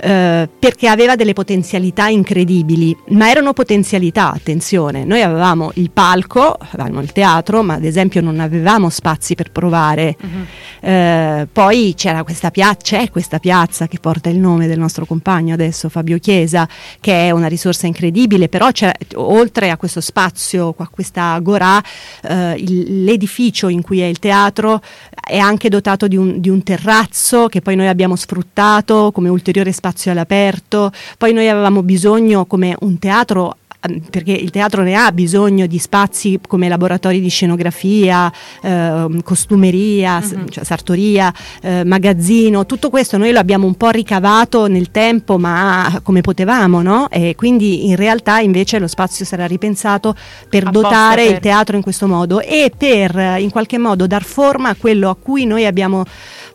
eh, 0.00 0.48
perché 0.58 0.86
aveva 0.86 1.16
delle 1.16 1.32
potenzialità 1.32 2.06
incredibili, 2.06 2.96
ma 3.08 3.28
erano 3.30 3.52
potenzialità, 3.52 4.32
attenzione, 4.32 5.04
noi 5.04 5.22
avevamo 5.22 5.72
il 5.74 5.90
palco, 5.90 6.56
avevamo 6.56 7.00
il 7.00 7.10
teatro, 7.10 7.62
ma 7.64 7.74
ad 7.74 7.84
esempio 7.84 8.20
non 8.20 8.38
avevamo 8.38 8.90
spazi 8.90 9.34
per 9.34 9.50
provare, 9.50 10.16
uh-huh. 10.20 10.88
eh, 10.88 11.48
poi 11.50 11.94
c'era 11.96 12.22
questa 12.22 12.50
piazza, 12.52 12.96
c'è 12.96 13.10
questa 13.10 13.40
piazza 13.40 13.88
che 13.88 13.98
porta 13.98 14.28
il 14.28 14.38
nome 14.38 14.68
del 14.68 14.78
nostro 14.78 15.04
compagno 15.04 15.54
adesso, 15.54 15.88
Fabio 15.88 16.18
Chiesa, 16.18 16.68
che 17.00 17.26
è 17.26 17.30
una 17.32 17.48
risorsa 17.48 17.86
incredibile, 17.88 18.48
però 18.48 18.68
oltre 19.14 19.70
a 19.70 19.76
questo 19.76 20.00
spazio, 20.00 20.74
a 20.78 20.88
questa 20.88 21.32
agora, 21.32 21.82
eh, 22.22 22.54
il, 22.56 23.04
l'edificio 23.04 23.68
in 23.68 23.82
cui 23.82 24.00
è 24.00 24.06
il 24.06 24.20
teatro 24.20 24.80
è 25.28 25.38
anche 25.38 25.68
dotato 25.68 26.06
di 26.06 26.16
un, 26.16 26.40
di 26.40 26.48
un 26.48 26.62
terrazzo 26.62 27.48
che 27.48 27.60
poi 27.60 27.76
noi 27.76 27.88
abbiamo 27.88 28.16
sfruttato 28.16 29.10
come 29.12 29.28
ulteriore 29.28 29.72
spazio 29.72 29.87
spazio 29.88 30.12
all'aperto, 30.12 30.92
poi 31.16 31.32
noi 31.32 31.48
avevamo 31.48 31.82
bisogno 31.82 32.44
come 32.44 32.76
un 32.80 32.98
teatro 32.98 33.56
ehm, 33.80 34.00
perché 34.10 34.32
il 34.32 34.50
teatro 34.50 34.82
ne 34.82 34.94
ha 34.94 35.10
bisogno 35.12 35.66
di 35.66 35.78
spazi 35.78 36.38
come 36.46 36.68
laboratori 36.68 37.20
di 37.20 37.28
scenografia, 37.28 38.30
eh, 38.62 39.06
costumeria, 39.24 40.18
uh-huh. 40.22 40.48
cioè 40.48 40.64
sartoria, 40.64 41.32
eh, 41.62 41.84
magazzino, 41.84 42.66
tutto 42.66 42.90
questo 42.90 43.16
noi 43.16 43.32
lo 43.32 43.38
abbiamo 43.38 43.66
un 43.66 43.76
po' 43.76 43.88
ricavato 43.88 44.66
nel 44.66 44.90
tempo 44.90 45.38
ma 45.38 46.00
come 46.02 46.20
potevamo, 46.20 46.82
no? 46.82 47.08
E 47.08 47.34
quindi 47.34 47.86
in 47.86 47.96
realtà 47.96 48.40
invece 48.40 48.78
lo 48.78 48.88
spazio 48.88 49.24
sarà 49.24 49.46
ripensato 49.46 50.14
per 50.50 50.66
a 50.66 50.70
dotare 50.70 51.24
il 51.24 51.38
teatro 51.38 51.76
in 51.76 51.82
questo 51.82 52.06
modo 52.06 52.40
e 52.40 52.70
per 52.76 53.36
in 53.38 53.50
qualche 53.50 53.78
modo 53.78 54.06
dar 54.06 54.24
forma 54.24 54.68
a 54.68 54.74
quello 54.74 55.08
a 55.08 55.16
cui 55.16 55.46
noi 55.46 55.64
abbiamo 55.64 56.04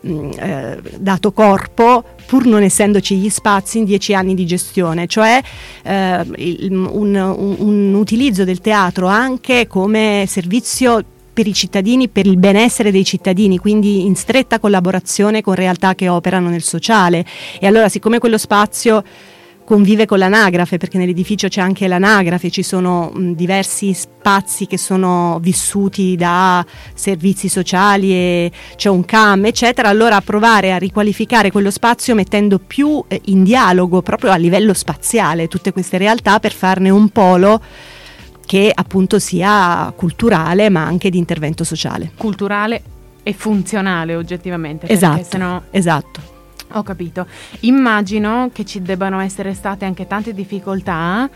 mh, 0.04 0.30
eh, 0.38 0.78
dato 0.98 1.32
corpo 1.32 2.04
pur 2.26 2.46
non 2.46 2.62
essendoci 2.62 3.16
gli 3.16 3.28
spazi 3.28 3.78
in 3.78 3.84
dieci 3.84 4.14
anni 4.14 4.34
di 4.34 4.46
gestione, 4.46 5.06
cioè 5.06 5.40
eh, 5.82 6.20
un, 6.70 6.88
un, 6.90 7.56
un 7.58 7.94
utilizzo 7.94 8.44
del 8.44 8.60
teatro 8.60 9.06
anche 9.06 9.66
come 9.66 10.24
servizio 10.26 11.04
per 11.34 11.46
i 11.48 11.52
cittadini, 11.52 12.08
per 12.08 12.26
il 12.26 12.36
benessere 12.36 12.92
dei 12.92 13.04
cittadini, 13.04 13.58
quindi 13.58 14.06
in 14.06 14.14
stretta 14.14 14.60
collaborazione 14.60 15.42
con 15.42 15.54
realtà 15.54 15.94
che 15.96 16.08
operano 16.08 16.48
nel 16.48 16.62
sociale. 16.62 17.26
E 17.58 17.66
allora, 17.66 17.88
siccome 17.88 18.20
quello 18.20 18.38
spazio 18.38 19.02
convive 19.64 20.06
con 20.06 20.18
l'anagrafe 20.18 20.76
perché 20.76 20.98
nell'edificio 20.98 21.48
c'è 21.48 21.60
anche 21.60 21.88
l'anagrafe, 21.88 22.50
ci 22.50 22.62
sono 22.62 23.10
mh, 23.12 23.32
diversi 23.32 23.92
spazi 23.94 24.66
che 24.66 24.78
sono 24.78 25.38
vissuti 25.40 26.16
da 26.16 26.64
servizi 26.94 27.48
sociali 27.48 28.12
e 28.12 28.52
c'è 28.76 28.90
un 28.90 29.04
CAM 29.04 29.46
eccetera, 29.46 29.88
allora 29.88 30.20
provare 30.20 30.72
a 30.72 30.76
riqualificare 30.76 31.50
quello 31.50 31.70
spazio 31.70 32.14
mettendo 32.14 32.58
più 32.58 33.02
eh, 33.08 33.20
in 33.26 33.42
dialogo 33.42 34.02
proprio 34.02 34.30
a 34.30 34.36
livello 34.36 34.74
spaziale 34.74 35.48
tutte 35.48 35.72
queste 35.72 35.98
realtà 35.98 36.38
per 36.38 36.52
farne 36.52 36.90
un 36.90 37.08
polo 37.08 37.60
che 38.44 38.70
appunto 38.74 39.18
sia 39.18 39.92
culturale 39.96 40.68
ma 40.68 40.84
anche 40.84 41.08
di 41.08 41.18
intervento 41.18 41.64
sociale. 41.64 42.12
Culturale 42.16 42.82
e 43.22 43.32
funzionale 43.32 44.14
oggettivamente. 44.14 44.86
Esatto, 44.86 45.24
sennò... 45.24 45.62
esatto. 45.70 46.33
Ho 46.74 46.82
capito. 46.82 47.26
Immagino 47.60 48.50
che 48.52 48.64
ci 48.64 48.82
debbano 48.82 49.20
essere 49.20 49.54
state 49.54 49.84
anche 49.84 50.06
tante 50.06 50.34
difficoltà 50.34 51.28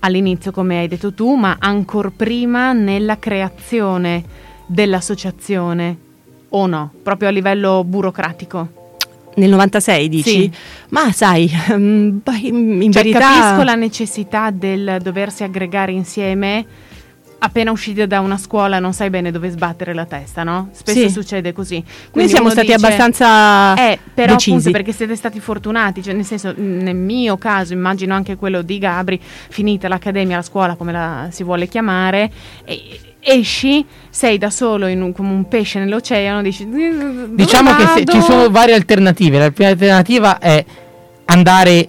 all'inizio, 0.00 0.50
come 0.52 0.78
hai 0.78 0.88
detto 0.88 1.12
tu, 1.12 1.34
ma 1.34 1.56
ancora 1.58 2.10
prima 2.14 2.72
nella 2.72 3.18
creazione 3.18 4.24
dell'associazione, 4.66 5.96
o 6.48 6.66
no? 6.66 6.92
Proprio 7.02 7.28
a 7.28 7.32
livello 7.32 7.84
burocratico. 7.84 8.78
Nel 9.34 9.50
96 9.50 10.08
dici? 10.08 10.30
Sì. 10.30 10.52
Ma 10.88 11.12
sai, 11.12 11.50
in 11.68 12.20
cioè, 12.24 12.88
verità... 12.88 13.18
Capisco 13.18 13.62
la 13.62 13.74
necessità 13.74 14.50
del 14.50 14.98
doversi 15.02 15.42
aggregare 15.42 15.92
insieme 15.92 16.66
appena 17.42 17.70
uscite 17.70 18.06
da 18.06 18.20
una 18.20 18.36
scuola 18.36 18.78
non 18.78 18.92
sai 18.92 19.08
bene 19.10 19.30
dove 19.30 19.48
sbattere 19.50 19.94
la 19.94 20.04
testa, 20.04 20.42
no? 20.44 20.68
Spesso 20.72 20.98
Sì. 21.00 21.10
succede 21.10 21.52
così. 21.52 21.76
Noi 21.76 22.08
Quindi 22.10 22.30
siamo 22.30 22.44
uno 22.46 22.54
stati 22.54 22.66
dice- 22.72 22.78
abbastanza 22.86 23.74
Eh, 23.76 23.98
però 24.12 24.34
decisi. 24.34 24.50
appunto 24.50 24.70
perché 24.72 24.92
siete 24.92 25.16
stati 25.16 25.40
fortunati, 25.40 26.02
cioè 26.02 26.12
nel 26.14 26.24
senso, 26.24 26.52
nel 26.56 26.94
mio 26.96 27.36
caso, 27.38 27.72
immagino 27.72 28.14
anche 28.14 28.36
quello 28.36 28.62
di 28.62 28.78
Gabri, 28.78 29.18
finita 29.20 29.88
l'accademia, 29.88 30.36
la 30.36 30.42
scuola, 30.42 30.74
come 30.76 30.92
la 30.92 31.28
si 31.30 31.42
vuole 31.42 31.66
chiamare, 31.66 32.30
e- 32.64 33.00
esci, 33.22 33.84
sei 34.08 34.38
da 34.38 34.50
solo 34.50 34.86
in 34.86 35.00
un- 35.02 35.12
come 35.12 35.30
un 35.30 35.46
pesce 35.48 35.78
nell'oceano, 35.78 36.42
dici 36.42 36.68
"Dove 36.68 37.28
Diciamo 37.34 37.74
che 37.74 37.86
se- 37.86 38.04
vado?" 38.04 38.12
ci 38.12 38.20
sono 38.22 38.50
varie 38.50 38.74
alternative. 38.74 39.38
La 39.38 39.50
prima 39.50 39.70
alternativa 39.70 40.38
è 40.38 40.64
andare 41.26 41.88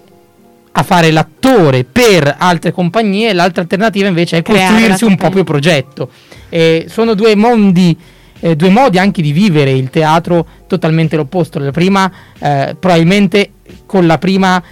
a 0.74 0.84
fare 0.84 1.12
l'attore 1.12 1.84
per 1.84 2.36
altre 2.38 2.72
compagnie, 2.72 3.34
l'altra 3.34 3.62
alternativa 3.62 4.08
invece 4.08 4.38
è 4.38 4.42
Creare 4.42 4.72
costruirsi 4.72 5.04
un 5.04 5.16
proprio 5.16 5.44
progetto. 5.44 6.10
E 6.50 6.86
sono 6.88 7.14
due 7.14 7.36
mondi, 7.36 7.98
eh, 8.40 8.56
due 8.56 8.70
modi 8.70 8.98
anche 8.98 9.22
di 9.22 9.32
vivere 9.32 9.72
il 9.72 9.90
teatro 9.90 10.46
totalmente 10.68 11.16
l'opposto. 11.16 11.60
La 11.60 11.72
prima, 11.72 12.12
eh, 12.40 12.76
probabilmente 12.80 13.52
con 13.86 14.08
la 14.08 14.18
prima 14.18 14.64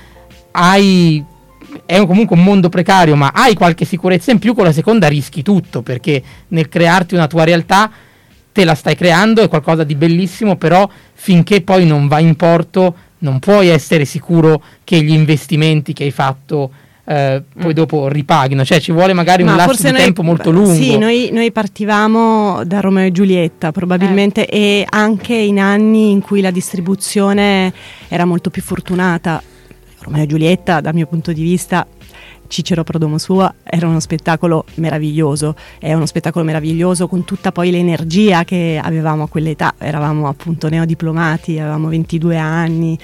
hai 0.51 1.23
è 1.85 1.97
un- 1.97 2.07
comunque 2.07 2.35
un 2.35 2.43
mondo 2.43 2.69
precario, 2.69 3.15
ma 3.15 3.31
hai 3.33 3.53
qualche 3.53 3.85
sicurezza 3.85 4.31
in 4.31 4.39
più, 4.39 4.55
con 4.55 4.63
la 4.63 4.71
seconda 4.71 5.07
rischi 5.07 5.43
tutto, 5.43 5.81
perché 5.81 6.21
nel 6.49 6.67
crearti 6.67 7.13
una 7.13 7.27
tua 7.27 7.43
realtà 7.43 7.91
te 8.51 8.65
la 8.65 8.73
stai 8.73 8.95
creando, 8.95 9.41
è 9.41 9.47
qualcosa 9.47 9.83
di 9.83 9.95
bellissimo, 9.95 10.55
però 10.55 10.89
finché 11.13 11.61
poi 11.61 11.85
non 11.85 12.07
va 12.07 12.19
in 12.19 12.35
porto 12.35 12.95
non 13.19 13.39
puoi 13.39 13.67
essere 13.67 14.05
sicuro 14.05 14.61
che 14.83 15.01
gli 15.01 15.11
investimenti 15.11 15.93
che 15.93 16.03
hai 16.05 16.11
fatto 16.11 16.71
eh, 17.05 17.41
poi 17.59 17.71
Mm. 17.71 17.75
dopo 17.75 18.07
ripaghino, 18.07 18.63
cioè 18.63 18.79
ci 18.79 18.91
vuole 18.91 19.13
magari 19.13 19.41
un 19.41 19.49
Ma 19.49 19.55
lasso 19.55 19.69
forse 19.69 19.87
di 19.87 19.93
noi- 19.93 20.01
tempo 20.03 20.21
molto 20.21 20.51
lungo. 20.51 20.73
Sì, 20.75 20.95
noi, 20.95 21.29
noi 21.33 21.51
partivamo 21.51 22.63
da 22.65 22.81
Romeo 22.81 23.07
e 23.07 23.11
Giulietta 23.11 23.71
probabilmente 23.71 24.45
e 24.47 24.85
anche 24.87 25.33
in 25.33 25.59
anni 25.59 26.11
in 26.11 26.21
cui 26.21 26.39
la 26.41 26.51
distribuzione 26.51 27.73
era 28.09 28.25
molto 28.25 28.51
più 28.51 28.61
fortunata. 28.61 29.41
Romeo 30.01 30.23
e 30.23 30.27
Giulietta, 30.27 30.81
dal 30.81 30.93
mio 30.93 31.07
punto 31.07 31.31
di 31.33 31.41
vista, 31.41 31.87
Cicero 32.49 32.83
Prodomo 32.83 33.17
Sua 33.17 33.53
era 33.63 33.87
uno 33.87 33.99
spettacolo 33.99 34.65
meraviglioso, 34.75 35.55
è 35.77 35.93
uno 35.93 36.05
spettacolo 36.05 36.43
meraviglioso 36.43 37.07
con 37.07 37.23
tutta 37.23 37.51
poi 37.51 37.71
l'energia 37.71 38.43
che 38.43 38.79
avevamo 38.83 39.23
a 39.23 39.27
quell'età, 39.29 39.75
eravamo 39.77 40.27
appunto 40.27 40.67
neodiplomati, 40.67 41.59
avevamo 41.59 41.87
22 41.87 42.37
anni, 42.37 42.97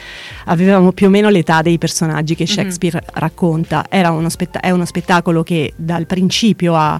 avevamo 0.45 0.91
più 0.91 1.07
o 1.07 1.09
meno 1.09 1.29
l'età 1.29 1.61
dei 1.61 1.77
personaggi 1.77 2.35
che 2.35 2.45
Shakespeare 2.47 3.01
racconta, 3.13 3.85
era 3.87 4.09
uno 4.11 4.29
spetta- 4.29 4.59
è 4.59 4.71
uno 4.71 4.85
spettacolo 4.85 5.43
che 5.43 5.73
dal 5.75 6.05
principio 6.07 6.75
ha, 6.75 6.93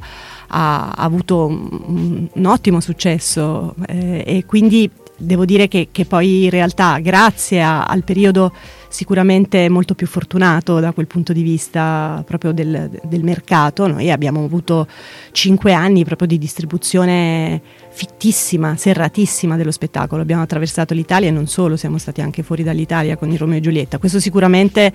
ha- 0.48 0.92
ha 0.92 1.04
avuto 1.04 1.48
un, 1.48 2.28
un 2.32 2.46
ottimo 2.46 2.80
successo 2.80 3.74
eh, 3.88 4.24
e 4.26 4.46
quindi 4.46 4.90
devo 5.18 5.46
dire 5.46 5.68
che, 5.68 5.88
che 5.92 6.06
poi 6.06 6.44
in 6.44 6.50
realtà 6.50 7.00
grazie 7.00 7.62
a- 7.64 7.86
al 7.86 8.04
periodo 8.04 8.54
sicuramente 8.96 9.68
molto 9.68 9.94
più 9.94 10.08
fortunato 10.08 10.80
da 10.80 10.94
quel 10.94 11.06
punto 11.06 11.34
di 11.34 11.42
vista 11.42 12.24
proprio 12.26 12.54
del, 12.54 12.90
del 13.04 13.24
mercato. 13.24 13.88
Noi 13.88 14.10
abbiamo 14.10 14.44
avuto 14.46 14.88
cinque 15.34 15.74
anni 15.74 16.06
proprio 16.06 16.30
di 16.30 16.38
distribuzione 16.38 17.62
fittissima, 17.90 18.78
serratissima 18.78 19.58
dello 19.58 19.72
spettacolo. 19.72 20.22
Abbiamo 20.22 20.44
attraversato 20.44 20.94
l'Italia 20.94 21.28
e 21.28 21.32
non 21.32 21.46
solo, 21.48 21.76
siamo 21.76 21.98
stati 21.98 22.22
anche 22.22 22.42
fuori 22.42 22.64
dall'Italia 22.64 23.18
con 23.18 23.30
il 23.30 23.38
Romeo 23.38 23.58
e 23.58 23.62
Giulietta. 23.62 23.98
Questo 23.98 24.22
sicuramente 24.22 24.94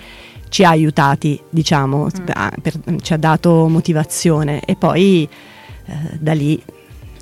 ci 0.48 0.64
ha 0.64 0.70
aiutati, 0.70 1.38
diciamo, 1.50 2.08
ah, 2.32 2.52
per- 2.60 2.80
ci 3.02 3.12
ha 3.12 3.18
dato 3.18 3.68
motivazione 3.68 4.62
e 4.64 4.76
poi 4.76 5.28
eh, 5.84 5.92
da 6.18 6.32
lì 6.32 6.60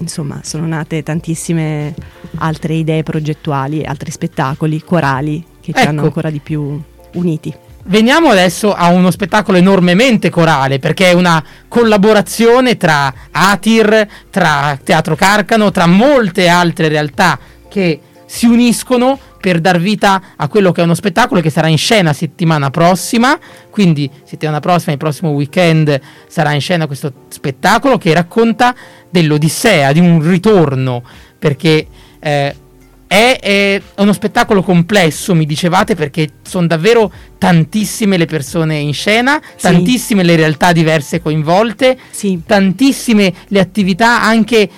insomma 0.01 0.43
sono 0.45 0.65
nate 0.65 1.03
tantissime 1.03 1.93
altre 2.37 2.75
idee 2.75 3.03
progettuali, 3.03 3.83
altri 3.83 4.13
spettacoli, 4.13 4.81
corali 4.81 5.45
che 5.69 5.75
ci 5.75 5.81
Ecco. 5.81 5.89
hanno 5.89 6.03
ancora 6.03 6.31
di 6.31 6.41
più 6.41 6.81
uniti. 7.15 7.55
Veniamo 7.85 8.29
adesso 8.29 8.75
a 8.75 8.89
uno 8.89 9.11
spettacolo 9.11 9.57
enormemente 9.57 10.31
corale, 10.31 10.79
perché 10.79 11.11
è 11.11 11.13
una 11.13 11.43
collaborazione 11.69 12.77
tra 12.77 13.13
Atir, 13.31 14.07
tra 14.31 14.79
Teatro 14.83 15.15
Carcano, 15.15 15.71
tra 15.71 15.87
molte 15.87 16.49
altre 16.49 16.89
realtà 16.89 17.39
che 17.69 18.01
si 18.27 18.47
uniscono 18.47 19.19
per 19.41 19.61
dar 19.61 19.79
vita 19.79 20.21
a 20.37 20.49
quello 20.49 20.73
che 20.73 20.81
è 20.83 20.85
uno 20.85 20.95
spettacolo 20.95 21.41
che 21.41 21.49
sarà 21.49 21.69
in 21.69 21.79
scena 21.79 22.13
settimana 22.13 22.69
prossima, 22.69 23.39
quindi 23.71 24.11
settimana 24.25 24.61
prossima, 24.61 24.93
il 24.93 24.99
prossimo 24.99 25.31
weekend 25.31 25.99
sarà 26.27 26.53
in 26.53 26.61
scena 26.61 26.87
questo 26.87 27.13
spettacolo 27.29 27.97
che 27.97 28.13
racconta 28.13 28.75
dell'Odissea, 29.09 29.93
di 29.93 30.01
un 30.01 30.21
ritorno, 30.29 31.03
perché 31.39 31.87
eh, 32.19 32.55
è, 33.09 33.39
è 33.41 33.83
uno 33.97 34.13
spettacolo 34.13 34.63
complesso, 34.63 35.35
mi 35.35 35.47
dicevate, 35.47 35.97
perché 35.97 36.29
sono 36.43 36.67
davvero 36.69 37.11
tantissime 37.39 38.17
le 38.19 38.27
persone 38.27 38.77
in 38.77 38.93
scena, 38.93 39.41
Sì. 39.57 39.63
tantissime 39.63 40.23
le 40.23 40.37
realtà 40.37 40.73
diverse 40.73 41.21
coinvolte, 41.21 41.99
Sì, 42.11 42.43
tantissime 42.47 43.33
le 43.49 43.59
attività 43.59 44.23
anche 44.23 44.69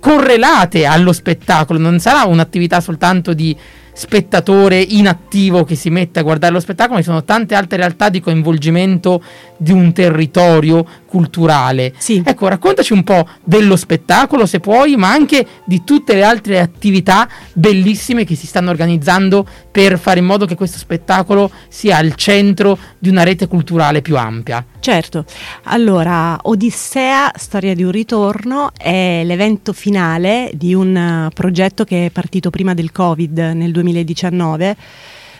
correlate 0.00 0.86
allo 0.86 1.12
spettacolo, 1.12 1.78
non 1.78 1.98
sarà 2.00 2.24
un'attività 2.24 2.80
soltanto 2.80 3.34
di 3.34 3.54
spettatore 3.92 4.78
inattivo 4.78 5.64
che 5.64 5.74
si 5.74 5.88
mette 5.88 6.20
a 6.20 6.22
guardare 6.22 6.52
lo 6.52 6.60
spettacolo, 6.60 6.96
ma 6.96 7.00
ci 7.00 7.06
sono 7.08 7.24
tante 7.24 7.54
altre 7.54 7.78
realtà 7.78 8.10
di 8.10 8.20
coinvolgimento 8.20 9.22
di 9.56 9.72
un 9.72 9.92
territorio 9.92 10.84
culturale. 11.16 11.94
sì. 11.96 12.22
Ecco, 12.22 12.46
raccontaci 12.48 12.92
un 12.92 13.02
po' 13.02 13.26
dello 13.42 13.76
spettacolo 13.76 14.44
se 14.44 14.60
puoi, 14.60 14.96
ma 14.96 15.10
anche 15.10 15.46
di 15.64 15.82
tutte 15.82 16.14
le 16.14 16.24
altre 16.24 16.60
attività 16.60 17.26
bellissime 17.54 18.24
che 18.24 18.34
si 18.34 18.46
stanno 18.46 18.68
organizzando 18.68 19.46
per 19.70 19.98
fare 19.98 20.18
in 20.18 20.26
modo 20.26 20.44
che 20.44 20.54
questo 20.54 20.76
spettacolo 20.76 21.50
sia 21.68 21.96
al 21.96 22.14
centro 22.16 22.78
di 22.98 23.08
una 23.08 23.22
rete 23.22 23.46
culturale 23.46 24.02
più 24.02 24.18
ampia. 24.18 24.62
Certo, 24.78 25.24
allora 25.64 26.38
Odissea, 26.42 27.32
storia 27.34 27.74
di 27.74 27.82
un 27.82 27.92
ritorno, 27.92 28.72
è 28.76 29.22
l'evento 29.24 29.72
finale 29.72 30.50
di 30.52 30.74
un 30.74 30.94
eh, 30.94 31.30
progetto 31.32 31.84
che 31.84 32.06
è 32.06 32.10
partito 32.10 32.50
prima 32.50 32.74
del 32.74 32.92
Covid 32.92 33.38
nel 33.38 33.72
2019 33.72 34.76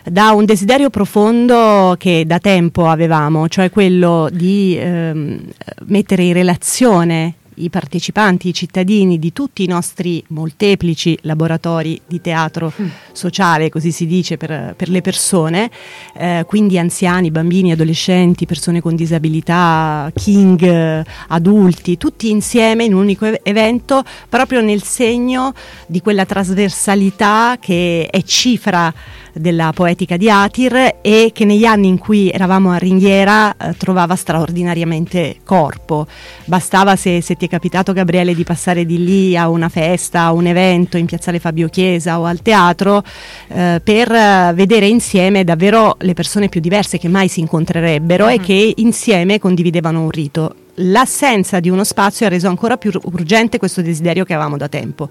da 0.09 0.31
un 0.31 0.45
desiderio 0.45 0.89
profondo 0.89 1.95
che 1.97 2.23
da 2.25 2.39
tempo 2.39 2.87
avevamo, 2.87 3.47
cioè 3.47 3.69
quello 3.69 4.29
di 4.31 4.77
ehm, 4.77 5.39
mettere 5.85 6.23
in 6.23 6.33
relazione 6.33 7.35
i 7.57 7.69
partecipanti, 7.69 8.49
i 8.49 8.53
cittadini 8.53 9.17
di 9.19 9.33
tutti 9.33 9.63
i 9.63 9.67
nostri 9.67 10.23
molteplici 10.29 11.17
laboratori 11.21 11.99
di 12.05 12.21
teatro 12.21 12.71
sociale, 13.11 13.69
così 13.69 13.91
si 13.91 14.05
dice 14.05 14.37
per, 14.37 14.73
per 14.75 14.89
le 14.89 15.01
persone, 15.01 15.69
eh, 16.15 16.43
quindi 16.47 16.77
anziani, 16.77 17.31
bambini, 17.31 17.71
adolescenti, 17.71 18.45
persone 18.45 18.81
con 18.81 18.95
disabilità, 18.95 20.11
king, 20.13 21.03
adulti, 21.29 21.97
tutti 21.97 22.29
insieme 22.29 22.83
in 22.83 22.93
un 22.93 23.01
unico 23.01 23.25
ev- 23.25 23.39
evento, 23.43 24.03
proprio 24.29 24.61
nel 24.61 24.83
segno 24.83 25.53
di 25.87 26.01
quella 26.01 26.25
trasversalità 26.25 27.57
che 27.59 28.07
è 28.09 28.21
cifra 28.21 28.93
della 29.39 29.71
poetica 29.73 30.17
di 30.17 30.29
Atir 30.29 30.97
e 31.01 31.31
che 31.33 31.45
negli 31.45 31.65
anni 31.65 31.87
in 31.87 31.97
cui 31.97 32.29
eravamo 32.29 32.71
a 32.71 32.77
Ringhiera 32.77 33.55
eh, 33.55 33.77
trovava 33.77 34.15
straordinariamente 34.15 35.37
corpo. 35.43 36.07
Bastava 36.45 36.95
se, 36.95 37.21
se 37.21 37.35
ti 37.35 37.45
è 37.45 37.49
capitato 37.49 37.93
Gabriele 37.93 38.35
di 38.35 38.43
passare 38.43 38.85
di 38.85 39.03
lì 39.03 39.37
a 39.37 39.49
una 39.49 39.69
festa, 39.69 40.21
a 40.21 40.31
un 40.33 40.45
evento 40.45 40.97
in 40.97 41.05
piazzale 41.05 41.39
Fabio 41.39 41.67
Chiesa 41.69 42.19
o 42.19 42.25
al 42.25 42.41
teatro 42.41 43.03
eh, 43.47 43.81
per 43.83 44.09
vedere 44.53 44.87
insieme 44.87 45.43
davvero 45.43 45.95
le 45.99 46.13
persone 46.13 46.49
più 46.49 46.59
diverse 46.61 46.97
che 46.97 47.07
mai 47.07 47.27
si 47.27 47.39
incontrerebbero 47.39 48.25
uh-huh. 48.25 48.31
e 48.31 48.39
che 48.39 48.73
insieme 48.77 49.39
condividevano 49.39 50.01
un 50.01 50.09
rito 50.09 50.55
l'assenza 50.77 51.59
di 51.59 51.69
uno 51.69 51.83
spazio 51.83 52.25
ha 52.25 52.29
reso 52.29 52.47
ancora 52.47 52.77
più 52.77 52.91
urgente 53.03 53.57
questo 53.57 53.81
desiderio 53.81 54.23
che 54.23 54.33
avevamo 54.33 54.57
da 54.57 54.67
tempo, 54.67 55.09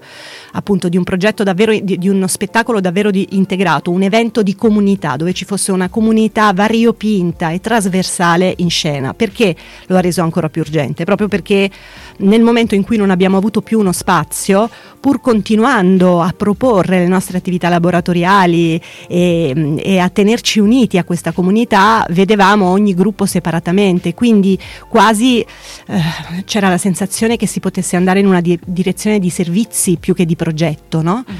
appunto 0.53 0.89
di 0.89 0.97
un 0.97 1.03
progetto 1.03 1.43
davvero, 1.43 1.77
di, 1.77 1.97
di 1.97 2.09
uno 2.09 2.27
spettacolo 2.27 2.79
davvero 2.79 3.09
integrato, 3.11 3.91
un 3.91 4.03
evento 4.03 4.43
di 4.43 4.55
comunità, 4.55 5.15
dove 5.15 5.33
ci 5.33 5.45
fosse 5.45 5.71
una 5.71 5.89
comunità 5.89 6.53
variopinta 6.53 7.51
e 7.51 7.59
trasversale 7.59 8.53
in 8.57 8.69
scena. 8.69 9.13
Perché 9.13 9.55
lo 9.87 9.97
ha 9.97 10.01
reso 10.01 10.21
ancora 10.21 10.49
più 10.49 10.61
urgente? 10.61 11.03
Proprio 11.03 11.27
perché 11.27 11.69
nel 12.17 12.41
momento 12.41 12.75
in 12.75 12.83
cui 12.83 12.97
non 12.97 13.09
abbiamo 13.09 13.37
avuto 13.37 13.61
più 13.61 13.79
uno 13.79 13.91
spazio, 13.91 14.69
pur 15.07 15.21
continuando 15.21 16.21
a 16.21 16.33
proporre 16.35 16.99
le 16.99 17.07
nostre 17.07 17.37
attività 17.37 17.69
laboratoriali 17.69 18.81
e, 19.07 19.75
e 19.77 19.99
a 19.99 20.09
tenerci 20.09 20.59
uniti 20.59 20.97
a 20.97 21.05
questa 21.05 21.31
comunità, 21.31 22.05
vedevamo 22.09 22.65
ogni 22.65 22.93
gruppo 22.93 23.25
separatamente, 23.25 24.13
quindi 24.13 24.59
quasi 24.89 25.39
eh, 25.39 26.01
c'era 26.43 26.67
la 26.67 26.77
sensazione 26.77 27.37
che 27.37 27.47
si 27.47 27.61
potesse 27.61 27.95
andare 27.95 28.19
in 28.19 28.27
una 28.27 28.41
di- 28.41 28.59
direzione 28.65 29.19
di 29.19 29.29
servizi 29.29 29.95
più 29.95 30.13
che 30.13 30.25
di 30.25 30.35
progetto, 30.35 31.01
no? 31.01 31.23
uh-huh. 31.25 31.35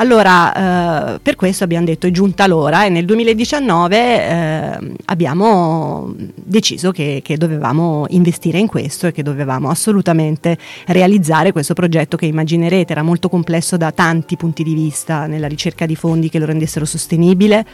Allora, 0.00 1.14
eh, 1.14 1.18
per 1.20 1.34
questo 1.34 1.64
abbiamo 1.64 1.84
detto 1.84 2.06
è 2.06 2.10
giunta 2.12 2.46
l'ora 2.46 2.84
e 2.84 2.88
nel 2.88 3.04
2019 3.04 3.96
eh, 3.96 4.78
abbiamo 5.06 6.14
deciso 6.36 6.92
che, 6.92 7.20
che, 7.24 7.36
dovevamo 7.36 8.06
investire 8.10 8.58
in 8.58 8.68
questo 8.68 9.08
e 9.08 9.12
che 9.12 9.24
dovevamo 9.24 9.70
assolutamente 9.70 10.56
realizzare 10.86 11.50
questo 11.50 11.74
progetto 11.74 12.16
che 12.16 12.26
immaginerete 12.26 12.92
era 12.92 13.02
molto 13.08 13.30
complesso 13.30 13.78
da 13.78 13.90
tanti 13.90 14.36
punti 14.36 14.62
di 14.62 14.74
vista 14.74 15.26
nella 15.26 15.48
ricerca 15.48 15.86
di 15.86 15.96
fondi 15.96 16.28
che 16.28 16.38
lo 16.38 16.44
rendessero 16.44 16.84
sostenibile 16.84 17.64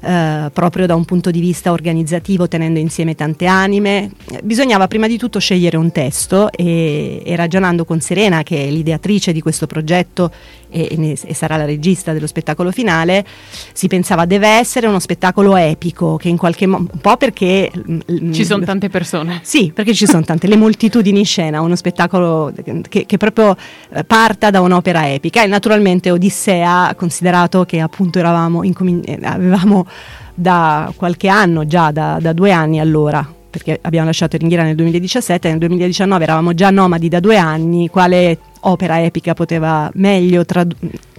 eh, 0.00 0.50
proprio 0.52 0.86
da 0.86 0.94
un 0.94 1.04
punto 1.04 1.30
di 1.30 1.40
vista 1.40 1.72
organizzativo 1.72 2.48
tenendo 2.48 2.78
insieme 2.78 3.14
tante 3.14 3.46
anime. 3.46 4.10
Bisognava 4.42 4.88
prima 4.88 5.06
di 5.06 5.18
tutto 5.18 5.38
scegliere 5.38 5.76
un 5.76 5.92
testo 5.92 6.50
e, 6.50 7.22
e 7.24 7.36
ragionando 7.36 7.84
con 7.84 8.00
Serena 8.00 8.42
che 8.42 8.66
è 8.66 8.70
l'ideatrice 8.70 9.32
di 9.32 9.40
questo 9.40 9.66
progetto 9.66 10.30
e, 10.74 10.88
e, 10.90 11.18
e, 11.24 11.34
sarà 11.34 11.56
la 11.56 11.64
regista 11.64 12.12
dello 12.12 12.26
spettacolo 12.26 12.72
finale, 12.72 13.24
si 13.72 13.86
pensava 13.86 14.24
deve 14.24 14.48
essere 14.48 14.88
uno 14.88 14.98
spettacolo 14.98 15.56
epico 15.56 16.16
che 16.16 16.28
in 16.28 16.36
qualche 16.36 16.66
modo, 16.66 16.90
un 16.92 17.00
po' 17.00 17.16
perché... 17.16 17.70
Mm, 17.76 18.00
mm, 18.10 18.32
ci 18.32 18.44
sono 18.44 18.64
tante 18.64 18.88
persone. 18.88 19.40
Sì, 19.42 19.70
perché 19.72 19.94
ci 19.94 20.06
sono 20.06 20.24
tante, 20.24 20.48
le 20.48 20.56
moltitudini 20.56 21.20
in 21.20 21.24
scena, 21.24 21.60
uno 21.60 21.76
spettacolo 21.76 22.52
che, 22.88 23.06
che 23.06 23.16
proprio 23.16 23.56
eh, 23.90 24.02
parta 24.02 24.50
da 24.50 24.60
un'opera 24.60 25.08
epica 25.12 25.44
e 25.44 25.46
naturalmente 25.46 26.10
Odissea, 26.10 26.92
considerato 26.96 27.64
che 27.64 27.78
appunto 27.78 28.18
eravamo, 28.18 28.64
eh, 28.64 29.18
avevamo 29.22 29.86
da 30.34 30.92
qualche 30.96 31.28
anno, 31.28 31.66
già 31.66 31.90
da, 31.90 32.18
da 32.20 32.32
due 32.32 32.50
anni 32.50 32.80
allora, 32.80 33.26
perché 33.48 33.78
abbiamo 33.82 34.06
lasciato 34.06 34.36
Ringhiera 34.36 34.64
nel 34.64 34.74
2017, 34.74 35.48
nel 35.48 35.58
2019 35.58 36.24
eravamo 36.24 36.54
già 36.54 36.70
nomadi 36.70 37.08
da 37.08 37.20
due 37.20 37.36
anni, 37.36 37.88
quale 37.88 38.38
opera 38.60 39.02
epica 39.02 39.34
poteva 39.34 39.90
meglio 39.94 40.44
trad- 40.44 40.74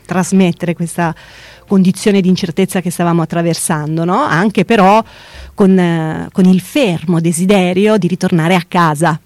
trasmettere 0.06 0.74
questa 0.74 1.16
condizione 1.68 2.22
di 2.22 2.30
incertezza 2.30 2.82
che 2.82 2.92
stavamo 2.92 3.22
attraversando, 3.22 4.04
no? 4.04 4.22
anche 4.22 4.66
però 4.66 5.04
con, 5.54 5.78
eh, 5.78 6.30
con, 6.32 6.46
il 6.46 6.62
fermo 6.62 7.20
desiderio 7.20 7.98
di 7.98 8.08
ritornare 8.08 8.56
a 8.56 8.64
casa. 8.68 9.20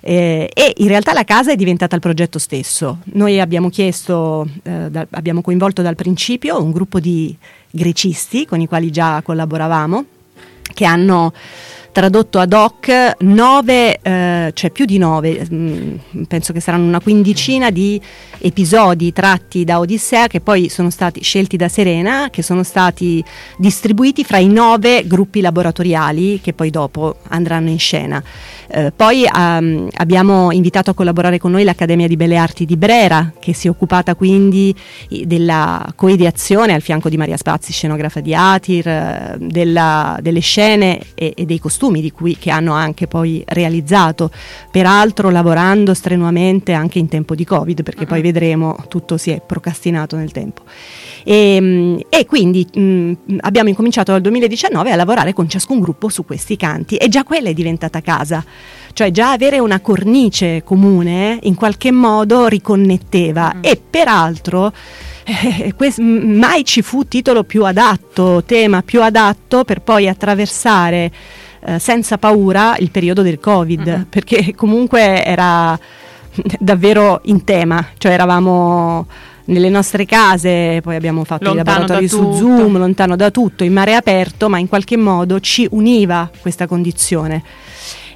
Eh, 0.00 0.50
e 0.52 0.72
in 0.78 0.88
realtà 0.88 1.12
la 1.12 1.24
casa 1.24 1.52
è 1.52 1.56
diventata 1.56 1.94
il 1.94 2.00
progetto 2.00 2.38
stesso. 2.38 2.98
Noi 3.12 3.40
abbiamo 3.40 3.70
chiesto, 3.70 4.46
eh, 4.62 4.90
da, 4.90 5.06
abbiamo 5.10 5.40
coinvolto 5.40 5.82
dal 5.82 5.94
principio 5.94 6.62
un 6.62 6.72
gruppo 6.72 7.00
di 7.00 7.34
grecisti 7.74 8.46
con 8.46 8.60
i 8.60 8.68
quali 8.68 8.90
già 8.90 9.20
collaboravamo, 9.22 10.04
che 10.72 10.84
hanno 10.84 11.32
tradotto 11.94 12.40
ad 12.40 12.52
hoc 12.52 13.14
nove, 13.20 14.00
eh, 14.02 14.50
cioè 14.52 14.70
più 14.72 14.84
di 14.84 14.98
nove, 14.98 15.46
mh, 15.48 15.54
mm, 15.54 16.22
penso 16.24 16.52
che 16.52 16.58
saranno 16.58 16.88
una 16.88 17.00
quindicina 17.00 17.70
di 17.70 18.00
episodi 18.38 19.12
tratti 19.12 19.62
da 19.62 19.78
Odissea 19.78 20.26
che 20.26 20.40
poi 20.40 20.68
sono 20.68 20.90
stati 20.90 21.22
scelti 21.22 21.56
da 21.56 21.68
Serena, 21.68 22.30
che 22.30 22.42
sono 22.42 22.64
stati 22.64 23.22
distribuiti 23.58 24.24
fra 24.24 24.38
i 24.38 24.48
nove 24.48 25.06
gruppi 25.06 25.40
laboratoriali 25.40 26.40
che 26.40 26.52
poi 26.52 26.70
dopo 26.70 27.18
andranno 27.28 27.68
in 27.68 27.78
scena. 27.78 28.20
Eh, 28.66 28.90
poi 28.94 29.24
um, 29.32 29.88
abbiamo 29.92 30.50
invitato 30.50 30.90
a 30.90 30.94
collaborare 30.94 31.38
con 31.38 31.52
noi 31.52 31.62
l'Accademia 31.62 32.08
di 32.08 32.16
Belle 32.16 32.36
Arti 32.36 32.64
di 32.64 32.76
Brera, 32.76 33.32
che 33.38 33.54
si 33.54 33.68
è 33.68 33.70
occupata 33.70 34.16
quindi 34.16 34.74
della 35.08 35.92
coideazione 35.94 36.74
al 36.74 36.82
fianco 36.82 37.08
di 37.08 37.16
Maria 37.16 37.36
Spazzi, 37.36 37.72
scenografa 37.72 38.18
di 38.18 38.34
Atir, 38.34 38.88
eh, 38.88 39.36
della, 39.38 40.18
delle 40.20 40.40
scene 40.40 40.98
e, 41.14 41.34
e 41.36 41.44
dei 41.44 41.60
costumi 41.60 41.82
costumi 41.84 42.10
cui, 42.12 42.36
che 42.36 42.50
hanno 42.50 42.72
anche 42.72 43.06
poi 43.06 43.42
realizzato, 43.46 44.30
peraltro 44.70 45.30
lavorando 45.30 45.92
strenuamente 45.92 46.72
anche 46.72 46.98
in 46.98 47.08
tempo 47.08 47.34
di 47.34 47.44
Covid, 47.44 47.82
perché 47.82 48.02
uh-huh. 48.02 48.08
poi 48.08 48.22
vedremo 48.22 48.76
tutto 48.88 49.16
si 49.16 49.30
è 49.30 49.42
procrastinato 49.44 50.16
nel 50.16 50.32
tempo. 50.32 50.62
E, 51.24 51.54
ehm, 51.54 52.00
e 52.08 52.26
quindi 52.26 52.66
mh, 52.72 53.38
abbiamo 53.40 53.68
incominciato 53.68 54.12
dal 54.12 54.20
2019 54.22 54.92
a 54.92 54.96
lavorare 54.96 55.32
con 55.32 55.48
ciascun 55.48 55.80
gruppo 55.80 56.08
su 56.08 56.24
questi 56.24 56.56
canti 56.56 56.96
e 56.96 57.08
già 57.08 57.24
quella 57.24 57.48
è 57.48 57.54
diventata 57.54 58.00
casa 58.00 58.44
cioè 58.92 59.10
già 59.10 59.32
avere 59.32 59.58
una 59.58 59.80
cornice 59.80 60.62
comune 60.62 61.38
in 61.42 61.54
qualche 61.56 61.90
modo 61.90 62.46
riconnetteva 62.46 63.54
mm. 63.56 63.60
e 63.62 63.80
peraltro 63.90 64.72
eh, 65.24 65.72
quest- 65.74 65.98
mai 65.98 66.64
ci 66.64 66.82
fu 66.82 67.08
titolo 67.08 67.44
più 67.44 67.64
adatto, 67.64 68.44
tema 68.44 68.82
più 68.82 69.02
adatto 69.02 69.64
per 69.64 69.80
poi 69.80 70.08
attraversare 70.08 71.10
eh, 71.64 71.78
senza 71.78 72.18
paura 72.18 72.76
il 72.78 72.90
periodo 72.90 73.22
del 73.22 73.40
Covid, 73.40 73.86
uh-huh. 73.86 74.06
perché 74.08 74.54
comunque 74.54 75.24
era 75.24 75.78
davvero 76.58 77.20
in 77.24 77.44
tema, 77.44 77.86
cioè 77.96 78.12
eravamo 78.12 79.06
nelle 79.46 79.68
nostre 79.68 80.04
case, 80.06 80.80
poi 80.82 80.96
abbiamo 80.96 81.24
fatto 81.24 81.52
lontano 81.52 81.62
i 81.62 81.64
laboratori 81.64 82.08
su 82.08 82.18
tutto. 82.18 82.36
Zoom, 82.36 82.78
lontano 82.78 83.16
da 83.16 83.30
tutto, 83.30 83.64
in 83.64 83.72
mare 83.72 83.94
aperto, 83.94 84.48
ma 84.48 84.58
in 84.58 84.68
qualche 84.68 84.96
modo 84.96 85.40
ci 85.40 85.66
univa 85.70 86.30
questa 86.40 86.66
condizione. 86.66 87.42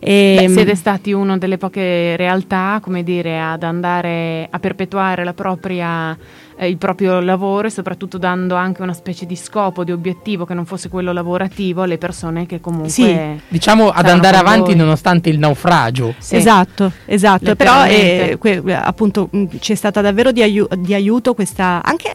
E, 0.01 0.35
Beh, 0.39 0.45
ehm, 0.45 0.53
siete 0.53 0.75
stati 0.75 1.13
una 1.13 1.37
delle 1.37 1.59
poche 1.59 2.17
realtà, 2.17 2.79
come 2.83 3.03
dire, 3.03 3.41
ad 3.41 3.63
andare 3.63 4.47
a 4.51 4.59
perpetuare 4.59 5.25
la 5.25 5.35
propria 5.35 6.17
eh, 6.59 6.69
il 6.69 6.77
proprio 6.77 7.21
lavoro 7.21 7.69
e 7.69 7.71
soprattutto 7.71 8.19
dando 8.19 8.57
anche 8.57 8.83
una 8.83 8.93
specie 8.93 9.25
di 9.25 9.37
scopo, 9.37 9.85
di 9.85 9.93
obiettivo 9.93 10.45
che 10.45 10.55
non 10.55 10.67
fosse 10.67 10.89
quello 10.89 11.13
lavorativo 11.13 11.83
alle 11.83 11.99
persone 11.99 12.47
che 12.47 12.61
comunque... 12.61 12.91
Sì, 12.91 13.17
diciamo 13.47 13.91
ad 13.91 14.09
andare 14.09 14.37
avanti 14.37 14.71
voi. 14.71 14.77
nonostante 14.77 15.29
il 15.29 15.39
naufragio. 15.39 16.15
Sì. 16.19 16.37
Esatto, 16.37 16.93
esatto, 17.05 17.55
però 17.55 17.87
eh, 17.87 18.37
que, 18.39 18.61
appunto 18.75 19.29
mh, 19.31 19.45
c'è 19.59 19.75
stata 19.77 20.01
davvero 20.01 20.33
di, 20.33 20.43
aiu- 20.43 20.75
di 20.75 20.93
aiuto 20.95 21.35
questa... 21.35 21.81
anche 21.83 22.15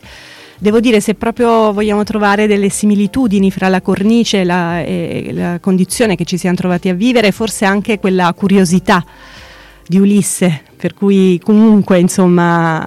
devo 0.57 0.79
dire 0.79 1.01
se 1.01 1.15
proprio 1.15 1.73
vogliamo 1.73 2.03
trovare 2.03 2.47
delle 2.47 2.69
similitudini 2.69 3.51
fra 3.51 3.67
la 3.67 3.81
cornice 3.81 4.41
e 4.41 4.43
la, 4.45 4.81
e 4.81 5.29
la 5.33 5.57
condizione 5.59 6.15
che 6.15 6.23
ci 6.23 6.37
siamo 6.37 6.55
trovati 6.55 6.87
a 6.87 6.93
vivere, 6.93 7.31
forse 7.31 7.65
anche 7.65 7.99
quella 7.99 8.31
curiosità 8.33 9.03
di 9.87 9.97
Ulisse, 9.97 10.61
per 10.77 10.93
cui 10.93 11.39
comunque 11.43 11.99
insomma 11.99 12.85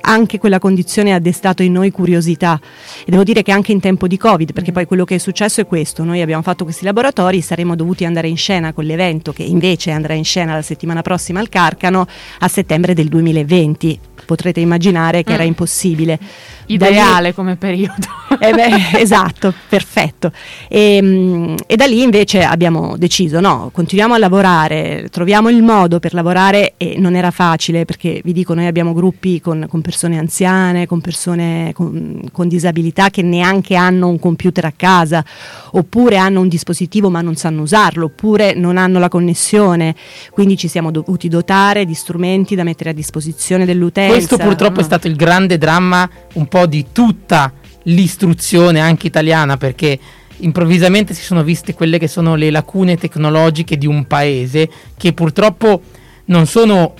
anche 0.00 0.38
quella 0.38 0.58
condizione 0.58 1.14
ha 1.14 1.18
destato 1.18 1.62
in 1.62 1.72
noi 1.72 1.90
curiosità. 1.90 2.60
E 3.04 3.10
devo 3.10 3.22
dire 3.22 3.42
che 3.42 3.52
anche 3.52 3.72
in 3.72 3.80
tempo 3.80 4.06
di 4.06 4.16
Covid, 4.16 4.52
perché 4.52 4.72
poi 4.72 4.86
quello 4.86 5.04
che 5.04 5.14
è 5.14 5.18
successo 5.18 5.60
è 5.60 5.66
questo, 5.66 6.04
noi 6.04 6.20
abbiamo 6.20 6.42
fatto 6.42 6.64
questi 6.64 6.84
laboratori, 6.84 7.40
saremmo 7.40 7.76
dovuti 7.76 8.04
andare 8.04 8.28
in 8.28 8.36
scena 8.36 8.72
con 8.72 8.84
l'evento 8.84 9.32
che 9.32 9.42
invece 9.42 9.90
andrà 9.90 10.14
in 10.14 10.24
scena 10.24 10.54
la 10.54 10.62
settimana 10.62 11.02
prossima 11.02 11.40
al 11.40 11.48
Carcano 11.48 12.06
a 12.40 12.48
settembre 12.48 12.94
del 12.94 13.08
2020, 13.08 14.00
potrete 14.24 14.60
immaginare 14.60 15.22
che 15.22 15.32
mm. 15.32 15.34
era 15.34 15.42
impossibile. 15.44 16.18
Ideale 16.66 17.28
lì, 17.28 17.34
come 17.34 17.56
periodo. 17.56 18.18
Eh 18.42 18.52
beh, 18.52 18.98
esatto, 19.00 19.52
perfetto. 19.68 20.30
E, 20.68 20.96
ehm, 20.96 21.56
e, 21.66 21.74
da 21.74 21.84
lì 21.84 22.00
invece 22.00 22.42
abbiamo 22.44 22.96
deciso, 22.96 23.40
no, 23.40 23.70
continuiamo 23.72 24.14
a 24.14 24.18
lavorare, 24.18 25.08
troviamo 25.10 25.50
il 25.50 25.62
modo 25.62 25.98
per 25.98 26.14
lavorare 26.14 26.74
e 26.76 26.94
non 26.96 27.16
era 27.16 27.32
facile 27.32 27.84
perché 27.84 28.20
vi 28.22 28.32
dico, 28.32 28.54
noi 28.54 28.66
abbiamo 28.66 28.92
gruppi 28.92 29.40
con, 29.40 29.66
con 29.68 29.82
persone 29.82 30.16
anziane, 30.16 30.86
con 30.86 31.00
persone 31.00 31.72
con, 31.74 32.22
con, 32.30 32.46
disabilità 32.46 33.10
che 33.10 33.22
neanche 33.22 33.74
hanno 33.74 34.06
un 34.06 34.18
computer 34.20 34.64
a 34.64 34.72
casa, 34.76 35.24
oppure 35.72 36.16
hanno 36.16 36.40
un 36.40 36.48
dispositivo 36.48 37.10
ma 37.10 37.20
non 37.20 37.34
sanno 37.34 37.62
usarlo, 37.62 38.06
oppure 38.06 38.54
non 38.54 38.76
hanno 38.76 39.00
la 39.00 39.08
connessione, 39.08 39.94
quindi 40.30 40.56
ci 40.56 40.68
siamo 40.68 40.92
dovuti 40.92 41.28
dotare 41.28 41.84
di 41.84 41.94
strumenti 41.94 42.54
da 42.54 42.62
mettere 42.62 42.90
a 42.90 42.94
disposizione 42.94 43.64
dell'utenza. 43.64 44.09
Questo 44.12 44.36
purtroppo 44.36 44.76
no? 44.76 44.80
è 44.80 44.84
stato 44.84 45.06
il 45.06 45.16
grande 45.16 45.58
dramma 45.58 46.08
un 46.34 46.46
po' 46.46 46.66
di 46.66 46.86
tutta 46.92 47.52
l'istruzione 47.84 48.80
anche 48.80 49.06
italiana 49.06 49.56
perché 49.56 49.98
improvvisamente 50.38 51.14
si 51.14 51.22
sono 51.22 51.42
viste 51.42 51.74
quelle 51.74 51.98
che 51.98 52.08
sono 52.08 52.34
le 52.34 52.50
lacune 52.50 52.96
tecnologiche 52.96 53.76
di 53.76 53.86
un 53.86 54.06
paese 54.06 54.68
che 54.96 55.12
purtroppo 55.12 55.82
non 56.26 56.46
sono 56.46 56.94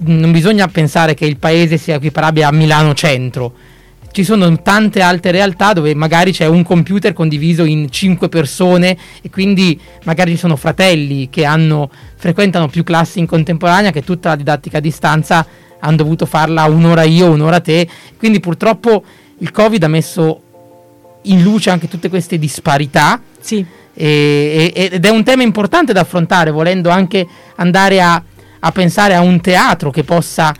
non 0.00 0.30
bisogna 0.30 0.68
pensare 0.68 1.14
che 1.14 1.24
il 1.24 1.38
paese 1.38 1.76
sia 1.76 1.96
equiparabile 1.96 2.44
a 2.44 2.52
Milano 2.52 2.94
centro. 2.94 3.52
Ci 4.10 4.24
sono 4.24 4.62
tante 4.62 5.00
altre 5.00 5.32
realtà 5.32 5.72
dove 5.72 5.94
magari 5.94 6.32
c'è 6.32 6.46
un 6.46 6.62
computer 6.62 7.12
condiviso 7.12 7.64
in 7.64 7.90
cinque 7.90 8.28
persone 8.28 8.96
e 9.20 9.28
quindi 9.28 9.78
magari 10.04 10.32
ci 10.32 10.38
sono 10.38 10.56
fratelli 10.56 11.28
che 11.28 11.44
hanno, 11.44 11.90
frequentano 12.16 12.68
più 12.68 12.84
classi 12.84 13.18
in 13.18 13.26
contemporanea 13.26 13.90
che 13.90 14.02
tutta 14.02 14.30
la 14.30 14.36
didattica 14.36 14.78
a 14.78 14.80
distanza 14.80 15.46
hanno 15.80 15.96
dovuto 15.96 16.26
farla 16.26 16.64
un'ora 16.64 17.02
io, 17.02 17.30
un'ora 17.30 17.60
te. 17.60 17.88
Quindi 18.16 18.40
purtroppo 18.40 19.02
il 19.38 19.50
Covid 19.50 19.82
ha 19.82 19.88
messo 19.88 20.42
in 21.22 21.42
luce 21.42 21.70
anche 21.70 21.88
tutte 21.88 22.08
queste 22.08 22.38
disparità. 22.38 23.20
Sì. 23.40 23.64
E, 23.94 24.72
e, 24.74 24.88
ed 24.92 25.04
è 25.04 25.08
un 25.10 25.24
tema 25.24 25.42
importante 25.42 25.92
da 25.92 26.00
affrontare, 26.00 26.50
volendo 26.50 26.88
anche 26.90 27.26
andare 27.56 28.00
a, 28.00 28.22
a 28.60 28.72
pensare 28.72 29.14
a 29.14 29.20
un 29.20 29.40
teatro 29.40 29.90
che 29.90 30.04
possa 30.04 30.54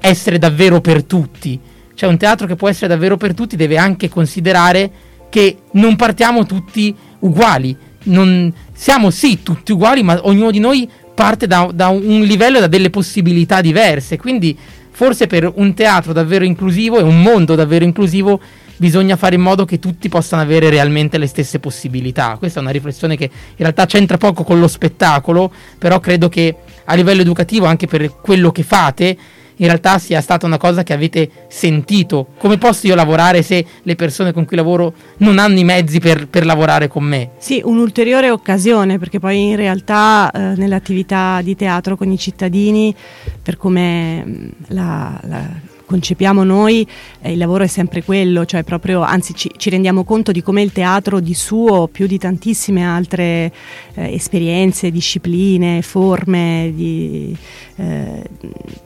essere 0.00 0.38
davvero 0.38 0.80
per 0.80 1.04
tutti. 1.04 1.58
Cioè 1.94 2.08
un 2.08 2.18
teatro 2.18 2.46
che 2.46 2.56
può 2.56 2.68
essere 2.68 2.88
davvero 2.88 3.16
per 3.16 3.34
tutti 3.34 3.56
deve 3.56 3.78
anche 3.78 4.08
considerare 4.08 4.90
che 5.28 5.58
non 5.72 5.96
partiamo 5.96 6.44
tutti 6.44 6.94
uguali. 7.20 7.76
Non, 8.04 8.52
siamo 8.72 9.10
sì 9.10 9.42
tutti 9.42 9.72
uguali, 9.72 10.02
ma 10.02 10.18
ognuno 10.24 10.50
di 10.50 10.58
noi 10.58 10.88
parte 11.14 11.46
da, 11.46 11.70
da 11.72 11.88
un 11.88 12.22
livello 12.22 12.58
e 12.58 12.60
da 12.60 12.66
delle 12.66 12.90
possibilità 12.90 13.60
diverse. 13.60 14.18
Quindi 14.18 14.56
forse 14.90 15.26
per 15.26 15.50
un 15.54 15.74
teatro 15.74 16.12
davvero 16.12 16.44
inclusivo 16.44 16.98
e 16.98 17.02
un 17.02 17.22
mondo 17.22 17.54
davvero 17.54 17.84
inclusivo 17.84 18.40
bisogna 18.76 19.16
fare 19.16 19.36
in 19.36 19.40
modo 19.40 19.64
che 19.64 19.78
tutti 19.78 20.08
possano 20.08 20.42
avere 20.42 20.68
realmente 20.68 21.18
le 21.18 21.26
stesse 21.26 21.58
possibilità. 21.58 22.36
Questa 22.38 22.58
è 22.58 22.62
una 22.62 22.72
riflessione 22.72 23.16
che 23.16 23.24
in 23.24 23.56
realtà 23.56 23.86
c'entra 23.86 24.18
poco 24.18 24.42
con 24.42 24.58
lo 24.58 24.68
spettacolo, 24.68 25.52
però 25.78 26.00
credo 26.00 26.28
che 26.28 26.56
a 26.84 26.94
livello 26.94 27.22
educativo, 27.22 27.66
anche 27.66 27.86
per 27.86 28.20
quello 28.20 28.50
che 28.50 28.62
fate, 28.62 29.16
in 29.56 29.66
realtà 29.66 29.98
sia 29.98 30.20
stata 30.20 30.46
una 30.46 30.58
cosa 30.58 30.82
che 30.82 30.92
avete 30.92 31.30
sentito. 31.48 32.28
Come 32.38 32.58
posso 32.58 32.86
io 32.86 32.94
lavorare 32.94 33.42
se 33.42 33.64
le 33.82 33.94
persone 33.94 34.32
con 34.32 34.44
cui 34.44 34.56
lavoro 34.56 34.92
non 35.18 35.38
hanno 35.38 35.58
i 35.58 35.64
mezzi 35.64 36.00
per, 36.00 36.28
per 36.28 36.44
lavorare 36.44 36.88
con 36.88 37.04
me? 37.04 37.30
Sì, 37.38 37.60
un'ulteriore 37.64 38.30
occasione, 38.30 38.98
perché 38.98 39.18
poi 39.18 39.50
in 39.50 39.56
realtà 39.56 40.30
eh, 40.30 40.38
nell'attività 40.56 41.40
di 41.42 41.54
teatro 41.56 41.96
con 41.96 42.10
i 42.10 42.18
cittadini, 42.18 42.94
per 43.42 43.56
come 43.56 44.24
mm, 44.24 44.48
la, 44.68 45.20
la 45.24 45.72
concepiamo 45.94 46.42
noi, 46.42 46.84
eh, 47.20 47.32
il 47.32 47.38
lavoro 47.38 47.62
è 47.62 47.68
sempre 47.68 48.02
quello, 48.02 48.44
cioè 48.44 48.64
proprio, 48.64 49.02
anzi 49.02 49.32
ci, 49.32 49.48
ci, 49.56 49.70
rendiamo 49.70 50.02
conto 50.02 50.32
di 50.32 50.42
come 50.42 50.60
il 50.60 50.72
teatro 50.72 51.20
di 51.20 51.34
suo, 51.34 51.86
più 51.86 52.08
di 52.08 52.18
tantissime 52.18 52.84
altre 52.84 53.52
eh, 53.94 54.12
esperienze, 54.12 54.90
discipline, 54.90 55.82
forme 55.82 56.72
di, 56.74 57.36
eh, 57.76 58.24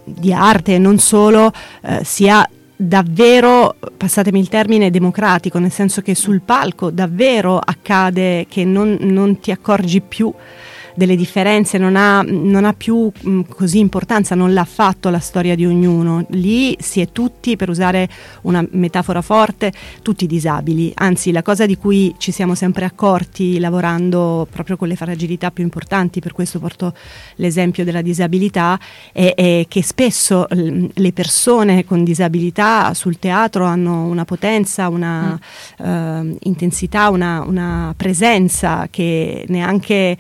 di 0.05 0.33
arte 0.35 0.75
e 0.75 0.79
non 0.79 0.99
solo, 0.99 1.51
eh, 1.81 2.05
sia 2.05 2.47
davvero, 2.77 3.75
passatemi 3.97 4.39
il 4.39 4.49
termine, 4.49 4.91
democratico, 4.91 5.59
nel 5.59 5.73
senso 5.73 6.03
che 6.03 6.15
sul 6.15 6.43
palco 6.43 6.91
davvero 6.91 7.59
accade 7.59 8.45
che 8.51 8.67
non, 8.67 8.99
non 9.01 9.41
ti 9.41 9.51
accorgi 9.51 10.03
più 10.03 10.31
delle 10.99 11.15
differenze, 11.15 11.79
non 11.79 11.95
ha, 11.95 12.23
non 12.23 12.65
ha 12.65 12.73
più 12.73 13.09
mh, 13.09 13.31
mm, 13.31 13.41
così 13.49 13.79
importanza, 13.79 14.35
non 14.35 14.53
l'ha 14.53 14.65
fatto 14.65 15.11
la 15.11 15.21
storia 15.21 15.55
di 15.55 15.65
ognuno. 15.65 16.27
Lì 16.31 16.77
si 16.81 17.01
è 17.01 17.13
tutti, 17.13 17.55
per 17.55 17.69
usare 17.69 18.09
una 18.43 18.67
metafora 18.73 19.23
forte, 19.23 19.73
tutti 20.03 20.27
disabili. 20.27 20.91
Anzi, 20.97 21.31
la 21.31 21.43
cosa 21.43 21.67
di 21.67 21.77
cui 21.77 22.17
ci 22.19 22.33
siamo 22.33 22.57
sempre 22.57 22.85
accorti 22.85 23.61
lavorando 23.61 24.49
proprio 24.51 24.77
con 24.77 24.89
le 24.89 24.97
fragilità 24.97 25.53
più 25.53 25.63
importanti, 25.63 26.19
per 26.19 26.33
questo 26.33 26.59
porto 26.59 26.93
l'esempio 27.37 27.85
della 27.85 28.03
disabilità, 28.03 28.77
è, 29.13 29.35
è 29.37 29.67
che 29.69 29.85
spesso 29.85 30.49
le 30.51 31.13
persone 31.13 31.85
con 31.85 32.03
disabilità 32.03 32.93
sul 32.95 33.21
teatro 33.21 33.65
hanno 33.65 34.07
una 34.07 34.25
potenza, 34.25 34.89
una 34.89 35.39
mm. 35.81 35.87
uh, 35.87 36.37
intensità, 36.41 37.09
una, 37.09 37.45
una 37.47 37.95
presenza 37.97 38.89
che 38.91 39.45
neanche 39.47 40.19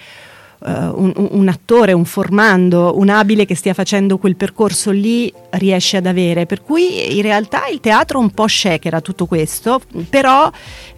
un, 0.61 1.13
un, 1.15 1.49
attore, 1.49 1.93
un 1.93 2.05
formando, 2.05 2.99
un 2.99 3.09
abile 3.09 3.45
che 3.45 3.55
stia 3.55 3.75
facendo 3.75 4.19
quel 4.19 4.37
percorso 4.37 4.91
lì 4.91 5.33
riesce 5.51 5.99
ad 5.99 6.07
avere. 6.07 6.47
Per 6.47 6.63
cui 6.63 7.17
in 7.17 7.23
realtà 7.23 7.67
il 7.69 7.81
teatro 7.81 8.19
un 8.19 8.31
po' 8.31 8.49
shakera 8.49 9.01
tutto 9.01 9.27
questo, 9.27 9.81
però 10.09 10.51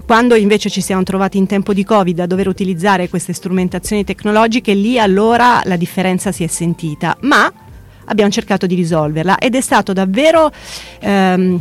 quando 0.07 0.35
invece 0.35 0.71
ci 0.71 0.81
siamo 0.81 1.03
trovati 1.03 1.39
in 1.39 1.47
tempo 1.47 1.73
di 1.73 1.85
Covid 1.85 2.21
a 2.21 2.27
dover 2.27 2.49
utilizzare 2.49 3.09
queste 3.09 3.33
strumentazioni 3.33 4.05
tecnologiche, 4.05 4.75
lì 4.75 4.99
allora 4.99 5.61
la 5.65 5.77
differenza 5.77 6.33
si 6.33 6.43
è 6.45 6.49
sentita. 6.49 7.17
Ma 7.21 7.53
abbiamo 8.07 8.31
cercato 8.31 8.67
di 8.67 8.75
risolverla 8.75 9.39
ed 9.39 9.55
è 9.55 9.61
stato 9.61 9.93
davvero 9.93 10.51
Ehm, 11.01 11.61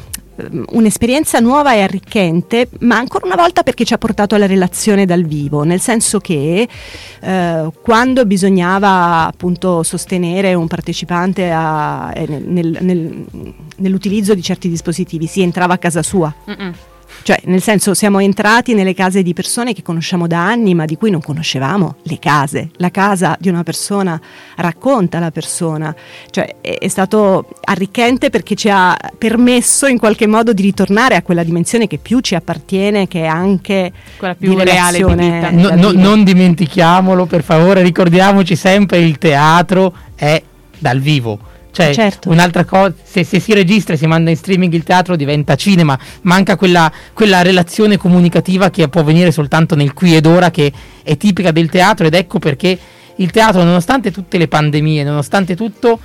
un'esperienza 0.71 1.39
nuova 1.39 1.73
e 1.73 1.81
arricchente, 1.81 2.69
ma 2.79 2.97
ancora 2.97 3.25
una 3.25 3.35
volta 3.35 3.63
perché 3.63 3.83
ci 3.85 3.93
ha 3.93 3.97
portato 3.97 4.35
alla 4.35 4.45
relazione 4.45 5.05
dal 5.05 5.23
vivo, 5.23 5.63
nel 5.63 5.79
senso 5.79 6.19
che 6.19 6.67
eh, 7.21 7.69
quando 7.81 8.25
bisognava 8.25 9.27
appunto 9.27 9.83
sostenere 9.83 10.53
un 10.53 10.67
partecipante 10.67 11.49
a, 11.51 12.11
eh, 12.13 12.27
nel, 12.27 12.77
nel, 12.81 13.25
nell'utilizzo 13.77 14.33
di 14.33 14.41
certi 14.41 14.69
dispositivi 14.69 15.27
si 15.27 15.41
entrava 15.41 15.73
a 15.73 15.77
casa 15.77 16.03
sua. 16.03 16.33
Mm-mm 16.49 16.73
cioè, 17.23 17.39
nel 17.45 17.61
senso, 17.61 17.93
siamo 17.93 18.19
entrati 18.19 18.73
nelle 18.73 18.93
case 18.93 19.21
di 19.21 19.33
persone 19.33 19.73
che 19.73 19.81
conosciamo 19.81 20.27
da 20.27 20.45
anni, 20.45 20.73
ma 20.73 20.85
di 20.85 20.95
cui 20.95 21.11
non 21.11 21.21
conoscevamo 21.21 21.95
le 22.03 22.19
case. 22.19 22.69
La 22.77 22.89
casa 22.89 23.35
di 23.39 23.49
una 23.49 23.63
persona 23.63 24.19
racconta 24.55 25.19
la 25.19 25.31
persona. 25.31 25.93
Cioè, 26.29 26.55
è, 26.61 26.77
è 26.79 26.87
stato 26.87 27.47
arricchente 27.63 28.29
perché 28.29 28.55
ci 28.55 28.69
ha 28.69 28.97
permesso 29.17 29.87
in 29.87 29.99
qualche 29.99 30.27
modo 30.27 30.53
di 30.53 30.61
ritornare 30.61 31.15
a 31.15 31.21
quella 31.21 31.43
dimensione 31.43 31.87
che 31.87 31.97
più 31.97 32.19
ci 32.19 32.35
appartiene, 32.35 33.07
che 33.07 33.23
è 33.23 33.27
anche 33.27 33.91
quella 34.17 34.35
più 34.35 34.57
reale 34.57 34.97
di 34.97 35.13
vita. 35.15 35.49
No, 35.51 35.75
no, 35.75 35.91
non 35.91 36.23
dimentichiamolo, 36.23 37.25
per 37.25 37.43
favore, 37.43 37.81
ricordiamoci 37.81 38.55
sempre 38.55 38.99
il 38.99 39.17
teatro 39.17 39.93
è 40.15 40.41
dal 40.77 40.99
vivo 40.99 41.57
cioè, 41.85 41.93
certo. 41.93 42.29
un'altra 42.29 42.65
cosa, 42.65 42.93
se, 43.03 43.23
se, 43.23 43.39
si 43.39 43.53
registra 43.53 43.93
e 43.93 43.97
si 43.97 44.05
manda 44.05 44.29
in 44.29 44.35
streaming 44.35 44.73
il 44.73 44.83
teatro 44.83 45.15
diventa 45.15 45.55
cinema, 45.55 45.97
manca 46.21 46.55
quella, 46.55 46.91
quella, 47.13 47.41
relazione 47.41 47.97
comunicativa 47.97 48.69
che 48.69 48.87
può 48.89 49.03
venire 49.03 49.31
soltanto 49.31 49.75
nel 49.75 49.93
qui 49.93 50.15
ed 50.15 50.25
ora, 50.25 50.51
che 50.51 50.71
è 51.03 51.17
tipica 51.17 51.51
del 51.51 51.69
teatro, 51.69 52.05
ed 52.05 52.13
ecco 52.13 52.39
perché 52.39 52.77
il 53.15 53.31
teatro, 53.31 53.63
nonostante 53.63 54.11
tutte 54.11 54.37
le 54.37 54.47
pandemie, 54.47 55.03
nonostante 55.03 55.55
tutto, 55.55 55.99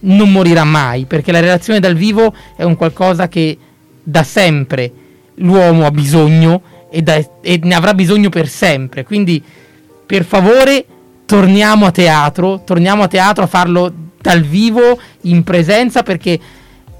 non 0.00 0.30
morirà 0.30 0.64
mai, 0.64 1.04
perché 1.04 1.32
la 1.32 1.40
relazione 1.40 1.80
dal 1.80 1.94
vivo 1.94 2.34
è 2.56 2.62
un 2.62 2.76
qualcosa 2.76 3.28
che 3.28 3.56
da 4.02 4.22
sempre 4.22 4.92
l'uomo 5.36 5.86
ha 5.86 5.90
bisogno 5.90 6.62
e, 6.90 7.02
da, 7.02 7.20
e 7.40 7.60
ne 7.62 7.74
avrà 7.74 7.94
bisogno 7.94 8.28
per 8.28 8.48
sempre. 8.48 9.04
Quindi, 9.04 9.42
per 10.06 10.24
favore, 10.24 10.84
torniamo 11.26 11.86
a 11.86 11.90
teatro, 11.90 12.62
torniamo 12.64 13.02
a 13.02 13.08
teatro 13.08 13.44
a 13.44 13.46
farlo 13.46 13.92
dal 14.26 14.42
vivo, 14.42 14.98
in 15.22 15.44
presenza, 15.44 16.02
perché 16.02 16.38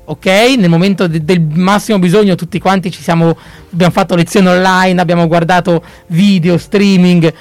ok, 0.04 0.26
nel 0.56 0.68
momento 0.68 1.08
de- 1.08 1.24
del 1.24 1.40
massimo 1.40 1.98
bisogno 1.98 2.36
tutti 2.36 2.60
quanti 2.60 2.92
ci 2.92 3.02
siamo, 3.02 3.36
abbiamo 3.72 3.92
fatto 3.92 4.14
lezioni 4.14 4.46
online, 4.46 5.00
abbiamo 5.00 5.26
guardato 5.26 5.82
video, 6.08 6.56
streaming, 6.56 7.32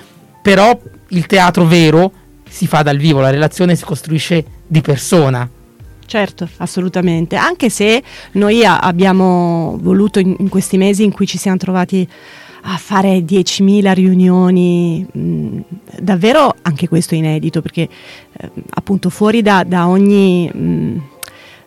però 0.41 0.75
il 1.09 1.27
teatro 1.27 1.65
vero 1.65 2.11
si 2.49 2.65
fa 2.65 2.81
dal 2.81 2.97
vivo, 2.97 3.19
la 3.19 3.29
relazione 3.29 3.75
si 3.75 3.83
costruisce 3.83 4.43
di 4.65 4.81
persona. 4.81 5.47
Certo, 6.07 6.49
assolutamente, 6.57 7.35
anche 7.35 7.69
se 7.69 8.01
noi 8.33 8.65
a- 8.65 8.79
abbiamo 8.79 9.77
voluto 9.79 10.17
in-, 10.19 10.35
in 10.39 10.49
questi 10.49 10.77
mesi 10.77 11.03
in 11.03 11.11
cui 11.11 11.27
ci 11.27 11.37
siamo 11.37 11.57
trovati 11.57 12.07
a 12.67 12.78
fare 12.78 13.19
10.000 13.19 13.93
riunioni, 13.93 15.06
mh, 15.12 15.60
davvero 15.99 16.56
anche 16.63 16.88
questo 16.88 17.13
è 17.13 17.17
inedito 17.17 17.62
perché 17.62 17.88
eh, 18.38 18.49
appunto 18.71 19.10
fuori 19.10 19.41
da, 19.41 19.63
da 19.63 19.88
ogni... 19.88 20.49
Mh, 20.51 21.01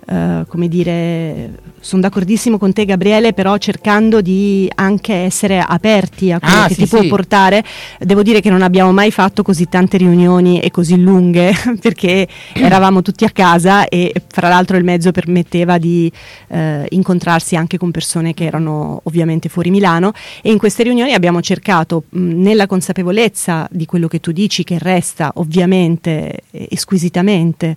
Uh, 0.08 0.46
come 0.46 0.68
dire, 0.68 1.50
sono 1.80 2.02
d'accordissimo 2.02 2.58
con 2.58 2.72
te 2.72 2.84
Gabriele, 2.84 3.32
però 3.32 3.56
cercando 3.58 4.20
di 4.20 4.70
anche 4.74 5.12
essere 5.14 5.60
aperti 5.60 6.32
a 6.32 6.40
quello 6.40 6.62
ah, 6.62 6.66
che 6.66 6.74
sì, 6.74 6.82
ti 6.82 6.88
può 6.88 7.02
portare, 7.06 7.62
devo 7.98 8.22
dire 8.22 8.40
che 8.40 8.50
non 8.50 8.62
abbiamo 8.62 8.92
mai 8.92 9.10
fatto 9.10 9.42
così 9.42 9.68
tante 9.68 9.96
riunioni 9.96 10.60
e 10.60 10.70
così 10.70 10.98
lunghe 10.98 11.52
perché 11.80 12.26
eravamo 12.54 13.02
tutti 13.02 13.24
a 13.24 13.30
casa 13.30 13.86
e 13.88 14.12
fra 14.26 14.48
l'altro 14.48 14.76
il 14.76 14.84
mezzo 14.84 15.12
permetteva 15.12 15.78
di 15.78 16.10
uh, 16.48 16.84
incontrarsi 16.88 17.56
anche 17.56 17.78
con 17.78 17.90
persone 17.90 18.34
che 18.34 18.44
erano 18.44 19.00
ovviamente 19.04 19.48
fuori 19.48 19.70
Milano. 19.70 20.12
E 20.42 20.50
in 20.50 20.58
queste 20.58 20.82
riunioni 20.82 21.12
abbiamo 21.12 21.40
cercato 21.40 22.04
mh, 22.08 22.18
nella 22.40 22.66
consapevolezza 22.66 23.68
di 23.70 23.86
quello 23.86 24.08
che 24.08 24.20
tu 24.20 24.32
dici 24.32 24.64
che 24.64 24.78
resta 24.78 25.32
ovviamente 25.34 26.40
eh, 26.50 26.68
squisitamente 26.76 27.76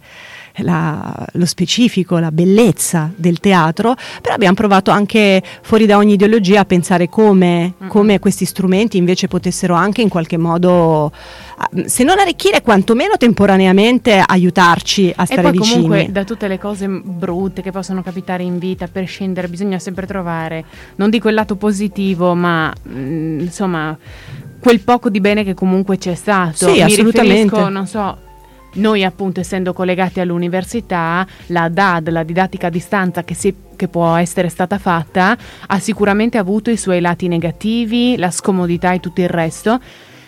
la, 0.57 1.25
lo 1.33 1.45
specifico, 1.45 2.17
la 2.17 2.31
bellezza 2.31 3.11
del 3.15 3.39
teatro, 3.39 3.95
però 4.21 4.35
abbiamo 4.35 4.55
provato 4.55 4.91
anche 4.91 5.41
fuori 5.61 5.85
da 5.85 5.97
ogni 5.97 6.13
ideologia 6.13 6.61
a 6.61 6.65
pensare 6.65 7.09
come, 7.09 7.73
come 7.87 8.19
questi 8.19 8.45
strumenti 8.45 8.97
invece 8.97 9.27
potessero 9.27 9.73
anche 9.73 10.01
in 10.01 10.09
qualche 10.09 10.37
modo, 10.37 11.11
se 11.85 12.03
non 12.03 12.19
arricchire, 12.19 12.61
quantomeno 12.61 13.17
temporaneamente 13.17 14.23
aiutarci 14.25 15.13
a 15.15 15.25
stare 15.25 15.41
e 15.41 15.43
poi 15.43 15.51
vicini. 15.51 15.81
comunque 15.81 16.11
da 16.11 16.23
tutte 16.23 16.47
le 16.47 16.59
cose 16.59 16.87
brutte 16.87 17.61
che 17.61 17.71
possono 17.71 18.01
capitare 18.01 18.43
in 18.43 18.57
vita, 18.57 18.87
per 18.87 19.07
scendere 19.07 19.47
bisogna 19.47 19.79
sempre 19.79 20.05
trovare, 20.05 20.65
non 20.95 21.09
dico 21.09 21.29
il 21.29 21.35
lato 21.35 21.55
positivo, 21.55 22.35
ma 22.35 22.73
mh, 22.83 22.99
mm, 22.99 23.39
insomma 23.39 23.97
quel 24.61 24.79
poco 24.81 25.09
di 25.09 25.19
bene 25.19 25.43
che 25.43 25.53
comunque 25.53 25.97
c'è 25.97 26.13
stato. 26.13 26.67
Sì, 26.67 26.73
Mi 26.73 26.81
assolutamente. 26.81 27.69
non 27.69 27.87
so, 27.87 28.15
noi 28.75 29.03
appunto 29.03 29.39
essendo 29.39 29.73
collegati 29.73 30.19
all'università, 30.19 31.25
la 31.47 31.69
DAD, 31.69 32.09
la 32.09 32.23
didattica 32.23 32.67
a 32.67 32.69
distanza 32.69 33.23
che, 33.23 33.33
si, 33.33 33.53
che, 33.75 33.87
può 33.87 34.15
essere 34.15 34.49
stata 34.49 34.77
fatta, 34.77 35.37
ha 35.67 35.79
sicuramente 35.79 36.37
avuto 36.37 36.69
i 36.69 36.77
suoi 36.77 37.01
lati 37.01 37.27
negativi, 37.27 38.17
la 38.17 38.31
scomodità 38.31 38.93
e 38.93 38.99
tutto 38.99 39.21
il 39.21 39.29
resto 39.29 39.79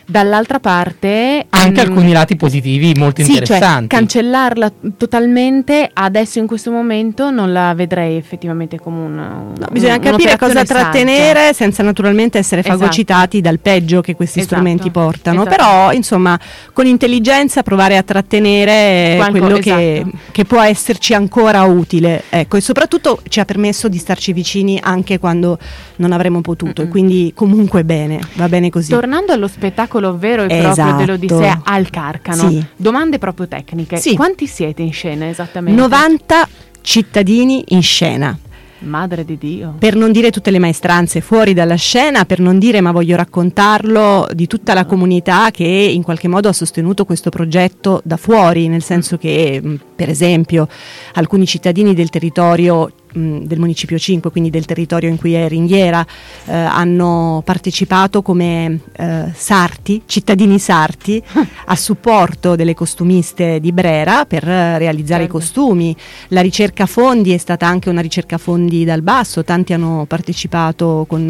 dall'altra 0.06 0.60
parte 0.60 1.46
anche 1.50 1.86
mm, 1.86 1.90
alcuni 1.90 2.12
lati 2.12 2.36
positivi 2.36 2.94
molto 2.98 3.22
sì, 3.22 3.28
cioè, 3.28 3.40
interessanti. 3.40 3.90
Cioè, 3.90 4.00
cancellarla 4.00 4.72
totalmente 4.98 5.90
adesso 5.94 6.40
in 6.40 6.48
questo 6.48 6.72
momento 6.72 7.32
non 7.32 7.52
la 7.54 7.74
vedrei 7.74 8.18
effettivamente 8.18 8.80
come 8.80 8.98
un 8.98 9.16
no, 9.16 9.68
bisogna 9.72 10.00
capire 10.00 10.38
cosa 10.38 10.64
trattenere 10.64 11.40
saggia. 11.40 11.54
senza 11.54 11.84
naturalmente 11.84 12.38
essere 12.38 12.62
esatto. 12.62 12.78
fagocitati 12.78 13.42
dal 13.42 13.60
peggio 13.60 14.02
che 14.02 14.16
questi 14.16 14.40
esatto. 14.40 14.56
strumenti 14.56 14.90
portano, 14.90 15.42
esatto. 15.42 15.56
però 15.56 15.92
insomma 15.92 16.40
con 16.74 16.86
intelligenza 16.86 17.64
provare 17.64 17.98
a 17.98 18.04
trattenere 18.04 19.16
Qualco, 19.16 19.40
quello 19.40 19.58
che, 19.58 19.96
esatto. 19.96 20.18
che, 20.32 20.46
può 20.46 20.62
esserci 20.62 21.14
ancora 21.14 21.64
utile, 21.64 22.24
ecco, 22.30 22.58
e 22.58 22.62
soprattutto 22.62 23.22
ci 23.30 23.40
ha 23.40 23.46
permesso 23.46 23.88
di 23.88 23.98
starci 23.98 24.34
vicini 24.34 24.80
anche 24.82 25.20
quando 25.20 25.58
non 25.98 26.12
avremmo 26.12 26.42
potuto 26.42 26.82
mm-hmm. 26.82 26.90
e 26.90 26.92
quindi 26.92 27.32
comunque 27.34 27.84
bene, 27.84 28.20
va 28.34 28.50
bene 28.50 28.70
così. 28.70 28.92
Tornando 28.92 29.32
allo 29.32 29.48
spettacolo 29.48 30.03
vero 30.12 30.44
e 30.44 30.48
proprio 30.48 30.72
esatto. 30.72 30.98
dell'Odissea 30.98 31.62
al 31.64 31.90
Carcano, 31.90 32.50
sì. 32.50 32.66
domande 32.76 33.18
proprio 33.18 33.48
tecniche. 33.48 33.98
Sì. 33.98 34.16
Quanti 34.16 34.48
siete 34.48 34.82
in 34.82 34.92
scena 34.92 35.28
esattamente? 35.28 35.80
90 35.80 36.48
cittadini 36.82 37.64
in 37.70 37.82
scena. 37.82 38.38
Madre 38.80 39.24
di 39.24 39.38
Dio. 39.38 39.76
Per 39.80 39.96
non 39.96 40.12
dire 40.12 40.30
tutte 40.30 40.52
le 40.52 40.60
maestranze 40.60 41.22
fuori 41.22 41.54
dalla 41.54 41.76
scena, 41.76 42.26
per 42.26 42.40
non 42.40 42.60
dire 42.60 42.82
ma 42.82 42.92
voglio 42.92 43.16
raccontarlo 43.16 44.28
di 44.34 44.46
tutta 44.48 44.74
la 44.74 44.86
comunità 44.86 45.52
che 45.52 45.64
in 45.64 46.04
qualche 46.04 46.28
modo 46.28 46.50
ha 46.50 46.54
sostenuto 46.54 47.06
questo 47.06 47.30
progetto 47.30 48.02
da 48.04 48.18
fuori, 48.18 48.68
nel 48.68 48.84
senso 48.84 49.18
che 49.18 49.62
per 49.96 50.10
esempio 50.10 50.68
alcuni 51.14 51.46
cittadini 51.46 51.94
del 51.94 52.10
territorio 52.10 52.92
del 53.14 53.60
Municipio 53.60 53.98
5, 53.98 54.32
quindi 54.32 54.50
del 54.50 54.66
territorio 54.66 55.10
in 55.10 55.18
cui 55.18 55.34
è 55.34 55.48
Ringhiera, 55.48 56.06
eh, 56.46 56.54
hanno 56.54 57.42
partecipato 57.46 58.22
come 58.22 58.80
eh, 58.98 59.26
sarti, 59.34 60.04
cittadini 60.06 60.60
sarti, 60.60 61.22
a 61.66 61.76
supporto 61.76 62.56
delle 62.56 62.74
costumiste 62.74 63.60
di 63.60 63.72
Brera 63.72 64.26
per 64.26 64.44
realizzare 64.44 65.24
certo. 65.24 65.38
i 65.38 65.40
costumi. 65.40 65.96
La 66.30 66.42
ricerca 66.42 66.86
fondi 66.86 67.34
è 67.34 67.38
stata 67.38 67.68
anche 67.68 67.90
una 67.90 68.02
ricerca 68.02 68.38
fondi 68.38 68.84
dal 68.84 69.02
basso, 69.02 69.44
tanti 69.44 69.74
hanno 69.74 70.06
partecipato 70.08 71.06
con 71.08 71.26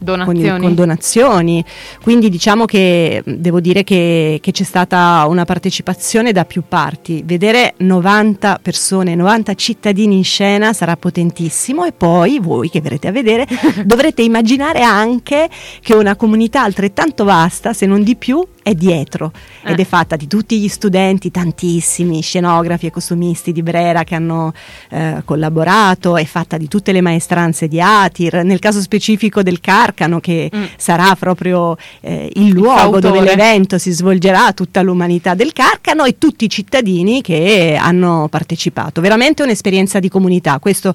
donazioni, 0.00 0.48
con, 0.48 0.60
con 0.60 0.74
donazioni. 0.74 1.64
quindi 2.02 2.28
diciamo 2.30 2.64
che 2.64 3.22
devo 3.24 3.60
dire 3.60 3.84
che, 3.84 4.38
che 4.40 4.52
c'è 4.52 4.64
stata 4.64 5.24
una 5.28 5.44
partecipazione 5.44 6.32
da 6.32 6.44
più 6.44 6.62
parti. 6.66 7.22
Vedere 7.24 7.74
90 7.78 8.60
persone, 8.62 9.14
90 9.14 9.54
cittadini 9.54 10.16
in 10.16 10.24
scena 10.24 10.72
sarà 10.72 10.96
potente 10.96 11.25
potentissimo 11.26 11.84
e 11.84 11.92
poi 11.92 12.38
voi 12.38 12.70
che 12.70 12.80
verrete 12.80 13.08
a 13.08 13.12
vedere 13.12 13.46
dovrete 13.84 14.22
immaginare 14.22 14.82
anche 14.82 15.48
che 15.80 15.94
una 15.94 16.16
comunità 16.16 16.62
altrettanto 16.62 17.24
vasta, 17.24 17.72
se 17.72 17.86
non 17.86 18.02
di 18.02 18.16
più, 18.16 18.46
è 18.66 18.74
dietro 18.74 19.30
eh. 19.62 19.70
ed 19.70 19.78
è 19.78 19.84
fatta 19.84 20.16
di 20.16 20.26
tutti 20.26 20.58
gli 20.58 20.66
studenti, 20.66 21.30
tantissimi 21.30 22.20
scenografi 22.20 22.86
e 22.86 22.90
costumisti 22.90 23.52
di 23.52 23.62
Brera 23.62 24.02
che 24.02 24.16
hanno 24.16 24.52
eh, 24.90 25.22
collaborato, 25.24 26.16
è 26.16 26.24
fatta 26.24 26.56
di 26.56 26.66
tutte 26.66 26.90
le 26.90 27.00
maestranze 27.00 27.68
di 27.68 27.80
Atir, 27.80 28.42
nel 28.42 28.58
caso 28.58 28.80
specifico 28.80 29.44
del 29.44 29.60
Carcano 29.60 30.18
che 30.18 30.50
mm. 30.52 30.64
sarà 30.76 31.14
proprio 31.14 31.76
eh, 32.00 32.28
il 32.34 32.48
luogo 32.48 32.96
il 32.96 33.02
dove 33.02 33.20
l'evento 33.20 33.78
si 33.78 33.92
svolgerà, 33.92 34.52
tutta 34.52 34.82
l'umanità 34.82 35.34
del 35.34 35.52
Carcano 35.52 36.02
e 36.02 36.18
tutti 36.18 36.46
i 36.46 36.48
cittadini 36.48 37.22
che 37.22 37.78
hanno 37.80 38.26
partecipato. 38.28 39.00
Veramente 39.00 39.44
un'esperienza 39.44 40.00
di 40.00 40.08
comunità, 40.08 40.58
questo 40.58 40.92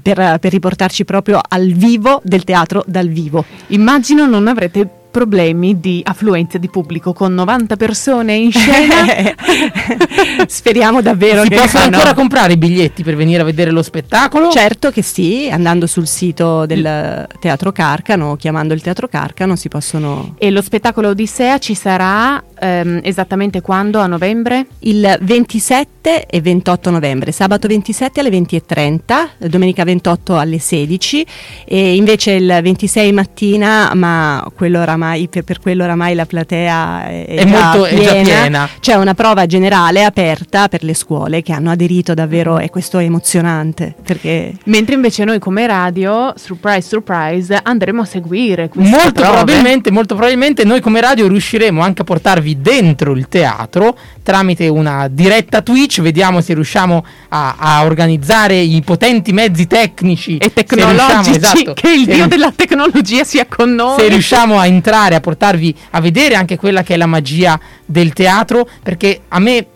per, 0.00 0.38
per 0.38 0.52
riportarci 0.52 1.04
proprio 1.04 1.40
al 1.48 1.72
vivo 1.72 2.20
del 2.22 2.44
teatro 2.44 2.84
dal 2.86 3.08
vivo. 3.08 3.44
Immagino 3.68 4.26
non 4.26 4.46
avrete 4.46 4.99
problemi 5.10 5.80
di 5.80 6.00
affluenza 6.04 6.58
di 6.58 6.68
pubblico 6.68 7.12
con 7.12 7.34
90 7.34 7.76
persone 7.76 8.34
in 8.34 8.52
scena. 8.52 9.34
Speriamo 10.46 11.02
davvero 11.02 11.42
si 11.42 11.48
che 11.48 11.56
possono 11.56 11.88
no. 11.88 11.96
ancora 11.96 12.14
comprare 12.14 12.52
i 12.54 12.56
biglietti 12.56 13.02
per 13.02 13.16
venire 13.16 13.42
a 13.42 13.44
vedere 13.44 13.70
lo 13.70 13.82
spettacolo? 13.82 14.50
Certo 14.50 14.90
che 14.90 15.02
sì, 15.02 15.48
andando 15.50 15.86
sul 15.86 16.06
sito 16.06 16.64
del 16.66 17.26
Teatro 17.40 17.72
Carcano, 17.72 18.36
chiamando 18.36 18.72
il 18.72 18.80
Teatro 18.80 19.08
Carcano 19.08 19.56
si 19.56 19.68
possono 19.68 20.34
E 20.38 20.50
lo 20.50 20.62
spettacolo 20.62 21.08
Odissea 21.08 21.58
ci 21.58 21.74
sarà 21.74 22.42
ehm, 22.58 23.00
esattamente 23.02 23.60
quando 23.60 23.98
a 23.98 24.06
novembre? 24.06 24.66
Il 24.80 25.18
27 25.20 26.26
e 26.26 26.40
28 26.40 26.90
novembre, 26.90 27.32
sabato 27.32 27.66
27 27.66 28.20
alle 28.20 28.30
20:30, 28.30 29.48
domenica 29.48 29.84
28 29.84 30.38
alle 30.38 30.58
16 30.58 31.26
e 31.64 31.96
invece 31.96 32.32
il 32.32 32.58
26 32.62 33.12
mattina, 33.12 33.92
ma 33.94 34.46
quello 34.54 34.80
oramai 34.80 34.99
oramai, 35.00 35.28
per, 35.28 35.42
per 35.42 35.60
quello 35.60 35.84
oramai 35.84 36.14
la 36.14 36.26
platea 36.26 37.06
è, 37.06 37.24
è, 37.26 37.44
molto, 37.46 37.82
piena. 37.82 38.00
è 38.00 38.04
già 38.04 38.22
piena. 38.22 38.68
C'è 38.78 38.94
una 38.94 39.14
prova 39.14 39.46
generale 39.46 40.04
aperta 40.04 40.68
per 40.68 40.84
le 40.84 40.94
scuole 40.94 41.42
che 41.42 41.52
hanno 41.52 41.70
aderito 41.70 42.14
davvero 42.14 42.58
e 42.58 42.68
questo 42.68 42.98
è 42.98 43.04
emozionante. 43.04 43.94
Perché... 44.02 44.52
Mentre 44.64 44.94
invece 44.94 45.24
noi 45.24 45.38
come 45.38 45.66
radio, 45.66 46.32
surprise 46.36 46.86
surprise, 46.86 47.58
andremo 47.62 48.02
a 48.02 48.04
seguire 48.04 48.68
queste 48.68 48.90
molto 48.90 49.12
prove. 49.12 49.28
probabilmente, 49.28 49.90
molto 49.90 50.14
probabilmente 50.14 50.64
noi 50.64 50.80
come 50.80 51.00
radio 51.00 51.26
riusciremo 51.26 51.80
anche 51.80 52.02
a 52.02 52.04
portarvi 52.04 52.60
dentro 52.60 53.12
il 53.12 53.28
teatro 53.28 53.96
tramite 54.22 54.68
una 54.68 55.08
diretta 55.08 55.62
Twitch, 55.62 56.00
vediamo 56.00 56.40
se 56.40 56.54
riusciamo 56.54 57.04
a, 57.30 57.56
a 57.58 57.84
organizzare 57.84 58.56
i 58.58 58.80
potenti 58.82 59.32
mezzi 59.32 59.66
tecnici 59.66 60.36
e 60.36 60.52
tecnologici, 60.52 61.36
esatto, 61.36 61.74
che 61.74 61.90
il 61.90 62.04
dio 62.04 62.26
della 62.28 62.52
tecnologia 62.54 63.24
sia 63.24 63.46
con 63.48 63.74
noi. 63.74 63.98
Se 63.98 64.08
riusciamo 64.08 64.58
a 64.58 64.66
entrare 64.66 64.89
entrare, 64.90 65.14
a 65.14 65.20
portarvi 65.20 65.74
a 65.90 66.00
vedere 66.00 66.34
anche 66.34 66.56
quella 66.56 66.82
che 66.82 66.94
è 66.94 66.96
la 66.96 67.06
magia 67.06 67.58
del 67.86 68.12
teatro, 68.12 68.68
perché 68.82 69.22
a 69.28 69.38
me 69.38 69.66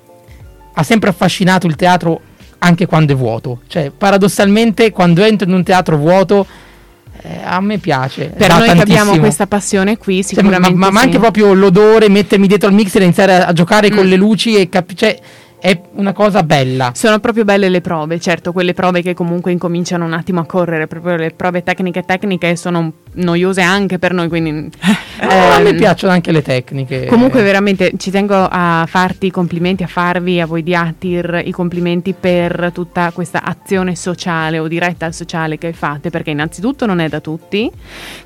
ha 0.75 0.83
sempre 0.83 1.11
affascinato 1.11 1.67
il 1.67 1.77
teatro 1.77 2.21
anche 2.59 2.87
quando 2.87 3.13
è 3.13 3.17
vuoto. 3.17 3.61
Cioè, 3.69 3.91
paradossalmente, 3.97 4.91
quando 4.91 5.23
entro 5.23 5.49
in 5.49 5.55
un 5.55 5.63
teatro 5.63 5.97
vuoto, 5.97 6.47
eh, 7.23 7.41
a 7.45 7.61
me 7.61 7.79
piace. 7.79 8.33
Per 8.37 8.49
noi 8.49 8.67
tantissimo. 8.67 8.75
che 8.75 8.83
abbiamo 8.83 9.19
questa 9.19 9.47
passione 9.47 9.97
qui, 9.97 10.23
sicuramente. 10.23 10.69
Cioè, 10.69 10.75
ma, 10.75 10.87
ma, 10.87 10.93
ma 10.93 11.01
sì. 11.01 11.07
anche 11.07 11.19
proprio 11.19 11.53
l'odore, 11.53 12.09
mettermi 12.09 12.47
dietro 12.49 12.69
al 12.69 12.75
mixer 12.75 13.03
e 13.03 13.05
iniziare 13.05 13.35
a, 13.35 13.47
a 13.47 13.53
giocare 13.53 13.91
mm. 13.91 13.95
con 13.97 14.07
le 14.07 14.17
luci 14.17 14.57
e 14.57 14.69
capire. 14.69 14.97
Cioè, 14.97 15.21
è 15.65 15.81
una 15.93 16.13
cosa 16.13 16.43
bella. 16.43 16.93
Sono 16.95 17.21
proprio 17.21 17.45
belle 17.45 17.71
le 17.71 17.81
prove, 17.81 18.21
certo, 18.21 18.53
quelle 18.53 18.75
prove 18.75 19.01
che 19.01 19.15
comunque 19.15 19.51
incominciano 19.51 20.05
un 20.05 20.13
attimo 20.13 20.41
a 20.41 20.45
correre, 20.45 20.87
proprio 20.87 21.17
le 21.17 21.31
prove 21.31 21.63
tecniche 21.63 22.03
tecniche 22.03 22.55
sono 22.55 22.93
noiose 23.15 23.63
anche 23.63 23.99
per 23.99 24.13
noi, 24.13 24.29
quindi... 24.29 24.71
eh, 25.21 25.27
a 25.27 25.59
me 25.61 25.73
piacciono 25.73 26.13
anche 26.13 26.33
le 26.33 26.43
tecniche. 26.43 27.07
Comunque 27.07 27.43
veramente 27.43 27.93
ci 27.97 28.11
tengo 28.11 28.35
a 28.35 28.85
farti 28.87 29.29
i 29.29 29.31
complimenti, 29.31 29.83
a 29.83 29.87
farvi, 29.87 30.39
a 30.39 30.45
voi 30.45 30.63
di 30.63 30.75
Atir, 30.75 31.41
i 31.43 31.51
complimenti 31.51 32.13
per 32.13 32.71
tutta 32.75 33.11
questa 33.13 33.43
azione 33.43 33.97
sociale 33.97 34.59
o 34.59 34.69
diretta 34.69 35.07
al 35.07 35.15
sociale 35.15 35.57
che 35.57 35.73
fate, 35.73 36.11
perché 36.11 36.29
innanzitutto 36.29 36.85
non 36.85 36.99
è 36.99 37.09
da 37.09 37.21
tutti. 37.21 37.71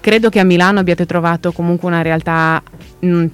Credo 0.00 0.28
che 0.28 0.40
a 0.40 0.44
Milano 0.44 0.80
abbiate 0.80 1.06
trovato 1.06 1.52
comunque 1.52 1.86
una 1.86 2.02
realtà, 2.02 2.60
mh, 2.98 3.26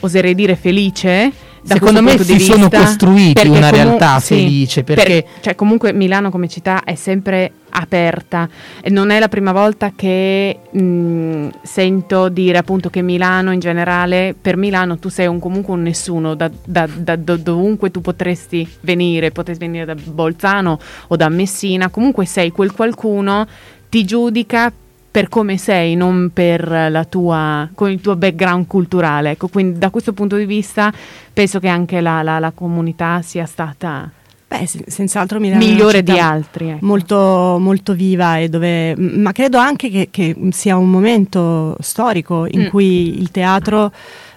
oserei 0.00 0.34
dire, 0.34 0.56
felice 0.56 1.50
Secondo 1.64 2.02
me 2.02 2.18
si 2.18 2.38
sono 2.40 2.68
costruiti 2.68 3.46
una 3.46 3.70
comu- 3.70 3.74
realtà 3.74 4.18
sì, 4.18 4.34
felice 4.34 4.82
perché 4.82 5.22
per, 5.22 5.42
cioè 5.42 5.54
comunque 5.54 5.92
Milano 5.92 6.30
come 6.30 6.48
città 6.48 6.82
è 6.84 6.94
sempre 6.94 7.52
aperta. 7.70 8.48
E 8.80 8.90
non 8.90 9.10
è 9.10 9.18
la 9.18 9.28
prima 9.28 9.52
volta 9.52 9.92
che 9.94 10.58
mh, 10.70 11.48
sento 11.62 12.28
dire 12.28 12.58
appunto 12.58 12.90
che 12.90 13.02
Milano 13.02 13.52
in 13.52 13.60
generale 13.60 14.34
per 14.38 14.56
Milano 14.56 14.98
tu 14.98 15.08
sei 15.08 15.26
un, 15.26 15.38
comunque 15.38 15.74
un 15.74 15.82
nessuno. 15.82 16.34
Da, 16.34 16.50
da, 16.64 16.88
da, 16.92 17.16
da 17.16 17.36
dovunque 17.36 17.90
tu 17.90 18.00
potresti 18.00 18.68
venire 18.80 19.30
potresti 19.30 19.64
venire 19.64 19.84
da 19.84 19.94
Bolzano 19.94 20.78
o 21.08 21.16
da 21.16 21.28
Messina 21.28 21.88
comunque 21.88 22.26
sei 22.26 22.50
quel 22.50 22.72
qualcuno 22.72 23.46
ti 23.88 24.04
giudica 24.04 24.72
per 25.12 25.28
come 25.28 25.58
sei, 25.58 25.94
non 25.94 26.30
per 26.32 26.66
la 26.68 27.04
tua, 27.04 27.68
con 27.74 27.90
il 27.90 28.00
tuo 28.00 28.16
background 28.16 28.66
culturale. 28.66 29.32
Ecco, 29.32 29.48
quindi 29.48 29.78
da 29.78 29.90
questo 29.90 30.14
punto 30.14 30.36
di 30.36 30.46
vista 30.46 30.90
penso 31.32 31.60
che 31.60 31.68
anche 31.68 32.00
la, 32.00 32.22
la, 32.22 32.38
la 32.38 32.50
comunità 32.50 33.20
sia 33.20 33.44
stata 33.44 34.10
Beh, 34.48 34.66
senz'altro 34.86 35.38
Milano 35.38 35.64
migliore 35.64 36.02
di 36.02 36.18
altri. 36.18 36.70
Ecco. 36.70 36.84
Molto, 36.86 37.56
molto 37.60 37.92
viva 37.92 38.38
e 38.38 38.48
dove, 38.48 38.94
ma 38.96 39.32
credo 39.32 39.58
anche 39.58 39.90
che, 39.90 40.08
che 40.10 40.34
sia 40.50 40.76
un 40.76 40.90
momento 40.90 41.76
storico 41.80 42.46
in 42.50 42.62
mm. 42.62 42.66
cui 42.68 43.20
il 43.20 43.30
teatro 43.30 43.92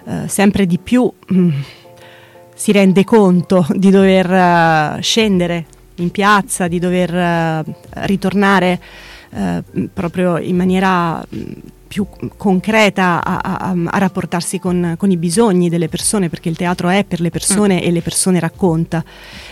eh, 0.06 0.28
sempre 0.28 0.66
di 0.66 0.78
più 0.78 1.10
mh, 1.26 1.38
mm, 1.38 1.50
si 2.54 2.72
rende 2.72 3.04
conto 3.04 3.66
di 3.74 3.90
dover 3.90 4.96
uh, 4.98 5.00
scendere 5.00 5.64
in 5.96 6.10
piazza, 6.10 6.68
di 6.68 6.78
dover 6.78 7.64
uh, 7.64 7.72
ritornare 8.04 8.80
uh, 9.36 9.88
proprio 9.92 10.38
in 10.38 10.56
maniera 10.56 11.24
più 11.86 12.06
concreta 12.36 13.24
a, 13.24 13.40
a, 13.42 13.74
a 13.84 13.98
rapportarsi 13.98 14.58
con, 14.58 14.96
con, 14.98 15.10
i 15.10 15.16
bisogni 15.16 15.68
delle 15.68 15.88
persone, 15.88 16.28
perché 16.28 16.48
il 16.48 16.56
teatro 16.56 16.88
è 16.88 17.04
per 17.04 17.20
le 17.20 17.30
persone 17.30 17.76
mm. 17.76 17.78
e 17.82 17.90
le 17.90 18.02
persone 18.02 18.40
racconta. 18.40 19.04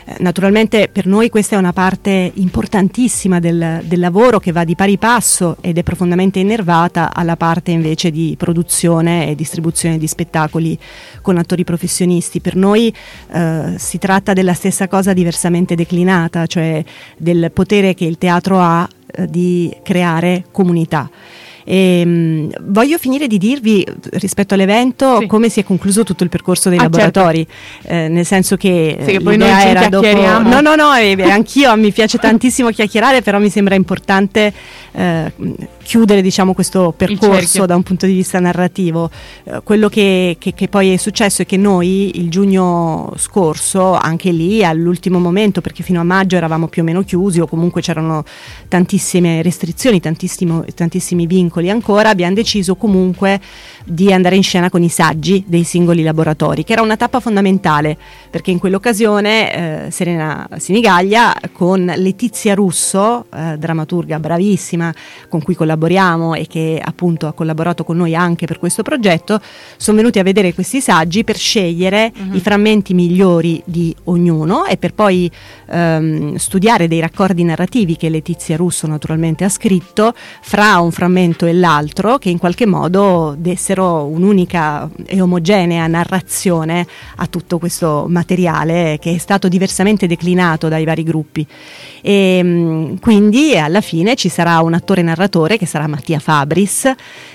Eh, 0.04 0.16
naturalmente 0.18 0.88
per 0.92 1.06
noi 1.06 1.30
questa 1.30 1.56
è 1.56 1.58
una 1.58 1.72
parte 1.72 2.32
importantissima 2.34 3.40
del, 3.40 3.82
del, 3.84 3.98
lavoro 3.98 4.40
che 4.40 4.52
va 4.52 4.64
di 4.64 4.74
pari 4.74 4.98
passo 4.98 5.56
ed 5.60 5.78
è 5.78 5.82
profondamente 5.82 6.40
innervata 6.40 7.14
alla 7.14 7.36
parte 7.36 7.70
invece 7.70 8.10
di 8.10 8.34
produzione 8.36 9.28
e 9.28 9.34
distribuzione 9.34 9.96
di 9.96 10.06
spettacoli 10.06 10.78
con 11.22 11.38
attori 11.38 11.64
professionisti. 11.64 12.40
Per 12.40 12.56
noi 12.56 12.94
eh, 13.32 13.74
si 13.78 13.98
tratta 13.98 14.32
della 14.32 14.54
stessa 14.54 14.88
cosa 14.88 15.12
diversamente 15.12 15.74
declinata, 15.74 16.46
cioè 16.46 16.84
del 17.16 17.50
potere 17.52 17.94
che 17.94 18.04
il 18.04 18.18
teatro 18.18 18.60
ha 18.60 18.86
eh, 18.86 19.03
di 19.28 19.74
creare 19.82 20.44
comunità. 20.50 21.10
E, 21.64 22.00
ehm, 22.00 22.08
mh, 22.08 22.50
voglio 22.66 22.98
finire 22.98 23.26
di 23.26 23.38
dirvi 23.38 23.86
rispetto 24.12 24.54
all'evento 24.54 25.18
sì. 25.20 25.26
come 25.26 25.48
si 25.48 25.60
è 25.60 25.64
concluso 25.64 26.04
tutto 26.04 26.22
il 26.22 26.28
percorso 26.28 26.68
dei 26.68 26.78
ah, 26.78 26.82
certo. 26.82 26.98
laboratori, 26.98 27.46
certo. 27.46 27.88
eh, 27.88 28.08
nel 28.08 28.26
senso 28.26 28.56
che, 28.56 28.98
sì, 29.00 29.12
che 29.12 29.20
poi 29.20 29.36
noi 29.36 29.48
era 29.48 29.88
dopo... 29.88 30.06
No, 30.06 30.60
no, 30.60 30.74
no, 30.74 30.94
eh, 30.94 31.20
anch'io 31.22 31.74
mi 31.76 31.90
piace 31.90 32.18
tantissimo 32.18 32.70
chiacchierare, 32.70 33.22
però 33.22 33.38
mi 33.38 33.48
sembra 33.48 33.74
importante 33.74 34.52
eh, 34.92 35.32
chiudere 35.84 36.22
diciamo, 36.22 36.54
questo 36.54 36.92
percorso 36.96 37.66
da 37.66 37.76
un 37.76 37.84
punto 37.84 38.06
di 38.06 38.14
vista 38.14 38.40
narrativo. 38.40 39.10
Eh, 39.44 39.60
quello 39.62 39.88
che, 39.88 40.36
che, 40.40 40.54
che, 40.54 40.66
poi 40.66 40.92
è 40.92 40.96
successo 40.96 41.42
è 41.42 41.46
che 41.46 41.56
noi 41.56 42.18
il 42.18 42.28
giugno 42.30 43.12
scorso, 43.16 43.94
anche 43.94 44.32
lì 44.32 44.64
all'ultimo 44.64 45.20
momento, 45.20 45.60
perché 45.60 45.84
fino 45.84 46.00
a 46.00 46.02
maggio 46.02 46.36
eravamo 46.36 46.66
più 46.66 46.82
o 46.82 46.84
meno 46.84 47.02
chiusi 47.02 47.38
o 47.38 47.46
comunque 47.46 47.82
c'erano 47.82 48.24
tantissime 48.66 49.42
restrizioni, 49.42 50.00
tantissimi 50.00 51.26
vincoli 51.26 51.70
ancora, 51.70 52.08
abbiamo 52.08 52.34
deciso 52.34 52.74
comunque 52.74 53.40
di 53.84 54.12
andare 54.12 54.36
in 54.36 54.42
scena 54.42 54.70
con 54.70 54.82
i 54.82 54.88
saggi 54.88 55.44
dei 55.46 55.62
singoli 55.62 56.02
laboratori, 56.02 56.64
che 56.64 56.72
era 56.72 56.82
una 56.82 56.96
tappa 56.96 57.20
fondamentale, 57.20 57.96
perché 58.30 58.50
in 58.50 58.58
quell'occasione 58.58 59.86
eh, 59.86 59.90
Serena 59.90 60.48
Sinigaglia 60.56 61.34
con 61.52 61.92
Letizia 61.96 62.54
Russo, 62.54 63.26
eh, 63.34 63.56
drammaturga 63.58 64.18
bravissima, 64.18 64.92
con 65.28 65.42
cui 65.42 65.54
collaboriamo 65.74 66.34
e 66.34 66.46
che 66.46 66.80
appunto 66.82 67.26
ha 67.26 67.32
collaborato 67.32 67.84
con 67.84 67.96
noi 67.96 68.14
anche 68.14 68.46
per 68.46 68.58
questo 68.58 68.82
progetto, 68.82 69.40
sono 69.76 69.96
venuti 69.96 70.18
a 70.18 70.22
vedere 70.22 70.54
questi 70.54 70.80
saggi 70.80 71.24
per 71.24 71.36
scegliere 71.36 72.12
uh-huh. 72.16 72.36
i 72.36 72.40
frammenti 72.40 72.94
migliori 72.94 73.60
di 73.64 73.94
ognuno 74.04 74.64
e 74.66 74.76
per 74.76 74.94
poi 74.94 75.30
ehm, 75.68 76.36
studiare 76.36 76.88
dei 76.88 77.00
raccordi 77.00 77.42
narrativi 77.44 77.96
che 77.96 78.08
Letizia 78.08 78.56
Russo 78.56 78.86
naturalmente 78.86 79.44
ha 79.44 79.48
scritto 79.48 80.14
fra 80.14 80.78
un 80.78 80.92
frammento 80.92 81.46
e 81.46 81.52
l'altro 81.52 82.18
che 82.18 82.30
in 82.30 82.38
qualche 82.38 82.66
modo 82.66 83.34
dessero 83.36 84.04
un'unica 84.04 84.88
e 85.06 85.20
omogenea 85.20 85.86
narrazione 85.86 86.86
a 87.16 87.26
tutto 87.26 87.58
questo 87.58 88.06
materiale 88.08 88.98
che 89.00 89.14
è 89.14 89.18
stato 89.18 89.48
diversamente 89.48 90.06
declinato 90.06 90.68
dai 90.68 90.84
vari 90.84 91.02
gruppi. 91.02 91.46
E, 92.00 92.40
mm, 92.42 92.96
quindi 93.00 93.56
alla 93.56 93.80
fine 93.80 94.14
ci 94.14 94.28
sarà 94.28 94.60
un 94.60 94.74
attore 94.74 95.02
narratore 95.02 95.56
che 95.64 95.70
sarà 95.70 95.86
Mattia 95.86 96.18
Fabris 96.18 96.94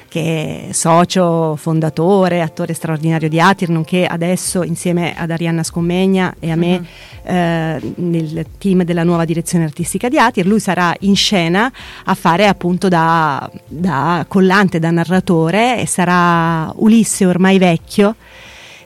che 0.09 0.69
è 0.69 0.73
socio, 0.73 1.55
fondatore, 1.55 2.41
attore 2.41 2.73
straordinario 2.73 3.30
di 3.30 3.39
Atir, 3.39 3.69
nonché 3.69 4.05
adesso 4.05 4.63
insieme 4.63 5.13
ad 5.15 5.30
Arianna 5.30 5.63
Scommegna 5.63 6.34
e 6.39 6.49
a 6.49 6.55
me 6.55 6.77
uh-huh. 6.77 7.32
eh, 7.32 7.93
nel 7.95 8.45
team 8.57 8.84
della 8.84 9.03
nuova 9.03 9.23
direzione 9.23 9.65
artistica 9.65 10.09
di 10.09 10.17
Atir, 10.17 10.47
lui 10.47 10.59
sarà 10.59 10.93
in 11.01 11.15
scena 11.15 11.71
a 12.05 12.15
fare 12.15 12.47
appunto 12.47 12.88
da, 12.88 13.49
da 13.67 14.25
collante, 14.27 14.80
da 14.80 14.89
narratore 14.89 15.80
e 15.80 15.86
sarà 15.86 16.71
Ulisse 16.77 17.27
ormai 17.27 17.59
vecchio 17.59 18.15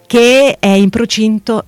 che 0.06 0.58
è 0.60 0.68
in 0.68 0.90
procinto 0.90 1.66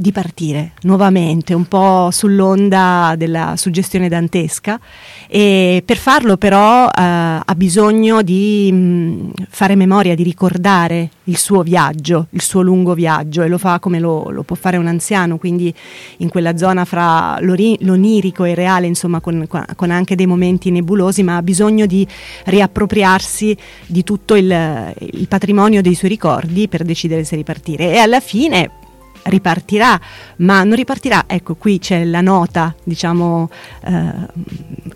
di 0.00 0.12
partire 0.12 0.74
nuovamente, 0.82 1.54
un 1.54 1.66
po' 1.66 2.10
sull'onda 2.12 3.14
della 3.18 3.54
suggestione 3.56 4.08
dantesca. 4.08 4.78
E 5.26 5.82
per 5.84 5.96
farlo 5.96 6.36
però 6.36 6.86
eh, 6.86 6.90
ha 6.94 7.54
bisogno 7.56 8.22
di 8.22 8.70
mh, 8.72 8.76
mm, 8.76 9.30
fare 9.48 9.74
memoria, 9.74 10.14
di 10.14 10.22
ricordare 10.22 11.10
il 11.24 11.36
suo 11.36 11.62
viaggio, 11.62 12.28
il 12.30 12.42
suo 12.42 12.62
lungo 12.62 12.94
viaggio 12.94 13.42
e 13.42 13.48
lo 13.48 13.58
fa 13.58 13.80
come 13.80 13.98
lo, 13.98 14.30
lo 14.30 14.44
può 14.44 14.54
fare 14.54 14.76
un 14.76 14.86
anziano, 14.86 15.36
quindi 15.36 15.74
in 16.18 16.28
quella 16.28 16.56
zona 16.56 16.84
fra 16.84 17.36
l'onirico 17.40 18.44
e 18.44 18.50
il 18.50 18.56
reale, 18.56 18.86
insomma 18.86 19.18
con, 19.18 19.48
con, 19.48 19.90
anche 19.90 20.14
dei 20.14 20.26
momenti 20.26 20.70
nebulosi, 20.70 21.24
ma 21.24 21.38
ha 21.38 21.42
bisogno 21.42 21.86
di 21.86 22.06
riappropriarsi 22.44 23.56
di 23.84 24.04
tutto 24.04 24.36
il, 24.36 24.94
il 24.96 25.26
patrimonio 25.26 25.82
dei 25.82 25.96
suoi 25.96 26.10
ricordi 26.10 26.68
per 26.68 26.84
decidere 26.84 27.24
se 27.24 27.34
ripartire. 27.34 27.94
E 27.94 27.98
alla 27.98 28.20
fine 28.20 28.86
ripartirà, 29.24 30.00
ma 30.38 30.62
non 30.64 30.74
ripartirà, 30.74 31.24
ecco 31.26 31.54
qui 31.54 31.78
c'è 31.78 32.04
la 32.04 32.20
nota 32.20 32.74
diciamo 32.82 33.48
eh, 33.84 34.12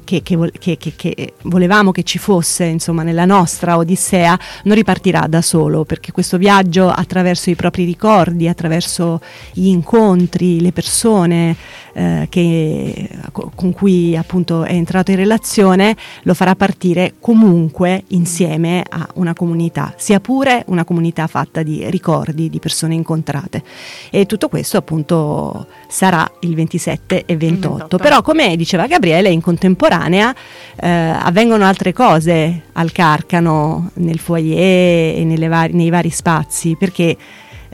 che, 0.05 0.23
che, 0.23 0.51
che, 0.59 0.77
che, 0.79 1.35
volevamo 1.43 1.91
che 1.93 2.03
ci 2.03 2.19
fosse 2.19 2.65
insomma 2.65 3.03
nella 3.03 3.25
nostra 3.25 3.77
Odissea, 3.77 4.39
non 4.65 4.75
ripartirà 4.75 5.27
da 5.29 5.43
solo 5.43 5.85
perché 5.85 6.13
questo 6.13 6.39
viaggio 6.39 6.89
attraverso 6.89 7.51
i 7.51 7.55
propri 7.55 7.85
ricordi, 7.85 8.49
attraverso 8.49 9.21
gli 9.53 9.67
incontri, 9.67 10.61
le 10.61 10.73
persone 10.73 11.57
eh, 11.95 12.29
con 13.31 13.73
cui 13.73 14.17
appunto 14.17 14.65
è 14.65 14.73
entrato 14.73 15.11
in 15.11 15.17
relazione, 15.17 15.97
lo 16.23 16.35
farà 16.35 16.55
partire 16.55 17.15
comunque 17.21 18.05
insieme 18.09 18.85
a 18.89 19.07
una 19.15 19.35
comunità, 19.35 19.95
sia 19.97 20.21
pure 20.21 20.65
una 20.67 20.85
comunità 20.85 21.27
fatta 21.27 21.63
di 21.63 21.89
ricordi, 21.91 22.49
di 22.49 22.59
persone 22.59 22.95
incontrate. 22.95 23.63
E 24.15 24.27
tutto 24.27 24.49
questo 24.49 24.77
appunto 24.77 25.69
sarà 25.89 26.31
il 26.41 26.55
27 26.55 27.25
e 27.25 27.35
28. 27.35 27.69
28. 27.69 27.97
Però 27.97 28.21
come 28.21 28.57
diceva 28.57 28.87
Gabriele, 28.87 29.31
in 29.31 29.41
contemporanea 29.41 30.35
eh, 30.77 30.87
avvengono 30.87 31.65
altre 31.65 31.95
cose 31.95 32.65
al 32.73 32.93
Carcano, 32.93 33.89
nel 33.95 34.19
foyer 34.19 35.17
e 35.17 35.49
vari, 35.49 35.73
nei 35.73 35.89
vari 35.89 36.11
spazi, 36.11 36.77
perché 36.79 37.17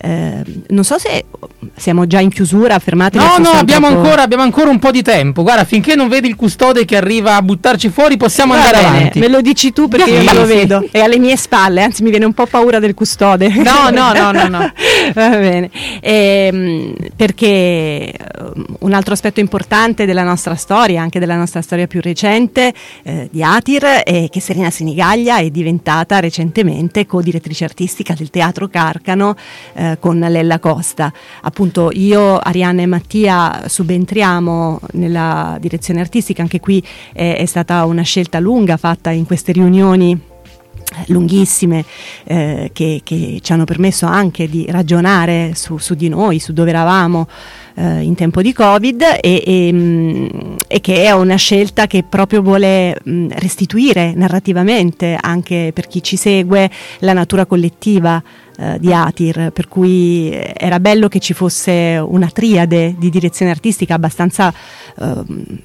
eh, 0.01 0.42
non 0.68 0.84
so 0.84 0.99
se 0.99 1.24
siamo 1.74 2.07
già 2.07 2.20
in 2.20 2.30
chiusura, 2.30 2.78
fermatevi. 2.78 3.24
No, 3.24 3.38
no, 3.38 3.51
abbiamo 3.51 3.86
ancora, 3.86 4.22
abbiamo 4.22 4.42
ancora, 4.42 4.70
un 4.70 4.78
po' 4.78 4.90
di 4.90 5.03
tempo. 5.03 5.42
Guarda, 5.42 5.64
finché 5.64 5.94
non 5.94 6.09
vedi 6.09 6.28
il 6.28 6.36
custode 6.36 6.84
che 6.84 6.96
arriva 6.96 7.36
a 7.36 7.42
buttarci 7.42 7.88
fuori, 7.88 8.16
possiamo 8.16 8.55
Va 8.55 8.61
andare 8.61 8.76
bene, 8.84 8.96
avanti. 8.96 9.18
Me 9.18 9.28
lo 9.28 9.40
dici 9.40 9.72
tu 9.72 9.88
perché 9.88 10.11
io 10.11 10.22
non 10.22 10.34
lo 10.34 10.46
vedo. 10.46 10.86
È 10.90 11.01
alle 11.01 11.18
mie 11.18 11.36
spalle, 11.36 11.82
anzi 11.82 12.03
mi 12.03 12.11
viene 12.11 12.24
un 12.24 12.32
po' 12.32 12.46
paura 12.46 12.78
del 12.78 12.94
custode. 12.94 13.49
No, 13.49 13.90
no, 13.90 14.12
no, 14.12 14.30
no. 14.30 14.49
no. 14.49 14.72
Va 15.14 15.28
bene. 15.30 15.70
Eh, 16.01 16.94
perché 17.16 18.12
un 18.80 18.92
altro 18.92 19.14
aspetto 19.14 19.40
importante 19.40 20.07
della 20.07 20.22
nostra 20.22 20.55
storia, 20.55 21.03
anche 21.03 21.18
della 21.18 21.36
nostra 21.36 21.61
storia 21.62 21.86
più 21.86 22.01
recente 22.01 22.72
eh, 23.03 23.28
di 23.30 23.42
Atir, 23.42 23.84
è 23.84 24.28
che 24.30 24.40
Serena 24.40 24.70
Sinigaglia 24.70 25.38
è 25.38 25.51
diventata 25.51 26.20
recentemente 26.20 27.07
co-direttrice 27.07 27.64
artistica 27.64 28.14
del 28.16 28.30
Teatro 28.30 28.68
Carcano. 28.68 29.34
Eh, 29.74 29.88
eh, 29.93 29.99
con 29.99 30.18
Lella 30.18 30.59
Costa. 30.59 31.12
Appunto 31.43 31.91
io, 31.93 32.39
Arianna 32.39 32.82
e 32.82 32.86
Mattia 32.86 33.64
subentriamo 33.66 34.80
nella 34.93 35.57
direzione 35.61 36.01
artistica, 36.01 36.43
anche 36.43 36.61
qui 36.61 36.82
è, 37.12 37.36
è 37.36 37.47
stata 37.47 37.84
una 37.84 38.03
scelta 38.03 38.39
lunga 38.39 38.76
fatta 38.76 39.11
in 39.11 39.26
queste 39.26 39.53
riunioni 39.53 40.12
eh, 40.12 41.05
lunghissime 41.09 41.84
eh, 42.24 42.70
che, 42.72 43.03
che, 43.05 43.41
ci 43.43 43.53
hanno 43.53 43.64
permesso 43.64 44.07
anche 44.07 44.49
di 44.49 44.66
ragionare 44.70 45.53
su, 45.55 45.76
su 45.76 45.95
di 45.95 46.09
noi, 46.09 46.39
su 46.39 46.53
dove 46.53 46.70
eravamo 46.70 47.28
eh, 47.78 48.02
in 48.02 48.14
tempo 48.16 48.42
di 48.42 48.52
Covid 48.52 49.02
e, 49.20 49.42
e, 49.46 49.70
mm, 49.72 50.26
e, 50.66 50.80
che 50.80 51.04
è 51.04 51.12
una 51.12 51.36
scelta 51.36 51.86
che 51.86 52.02
proprio 52.02 52.42
vuole 52.42 52.98
mh, 53.02 53.10
mm, 53.10 53.28
restituire 53.34 54.12
narrativamente 54.14 55.16
anche 55.20 55.70
per 55.72 55.86
chi 55.86 56.02
ci 56.02 56.16
segue 56.16 56.68
la 57.00 57.12
natura 57.12 57.46
collettiva 57.46 58.20
eh, 58.60 58.76
di 58.80 58.92
Atir, 58.92 59.52
per 59.52 59.68
cui 59.68 60.32
era 60.32 60.80
bello 60.80 61.06
che 61.06 61.20
ci 61.20 61.32
fosse 61.32 61.96
una 62.04 62.28
triade 62.28 62.96
di 62.98 63.08
direzione 63.08 63.52
artistica 63.52 63.94
abbastanza 63.94 64.52
eh, 64.98 65.12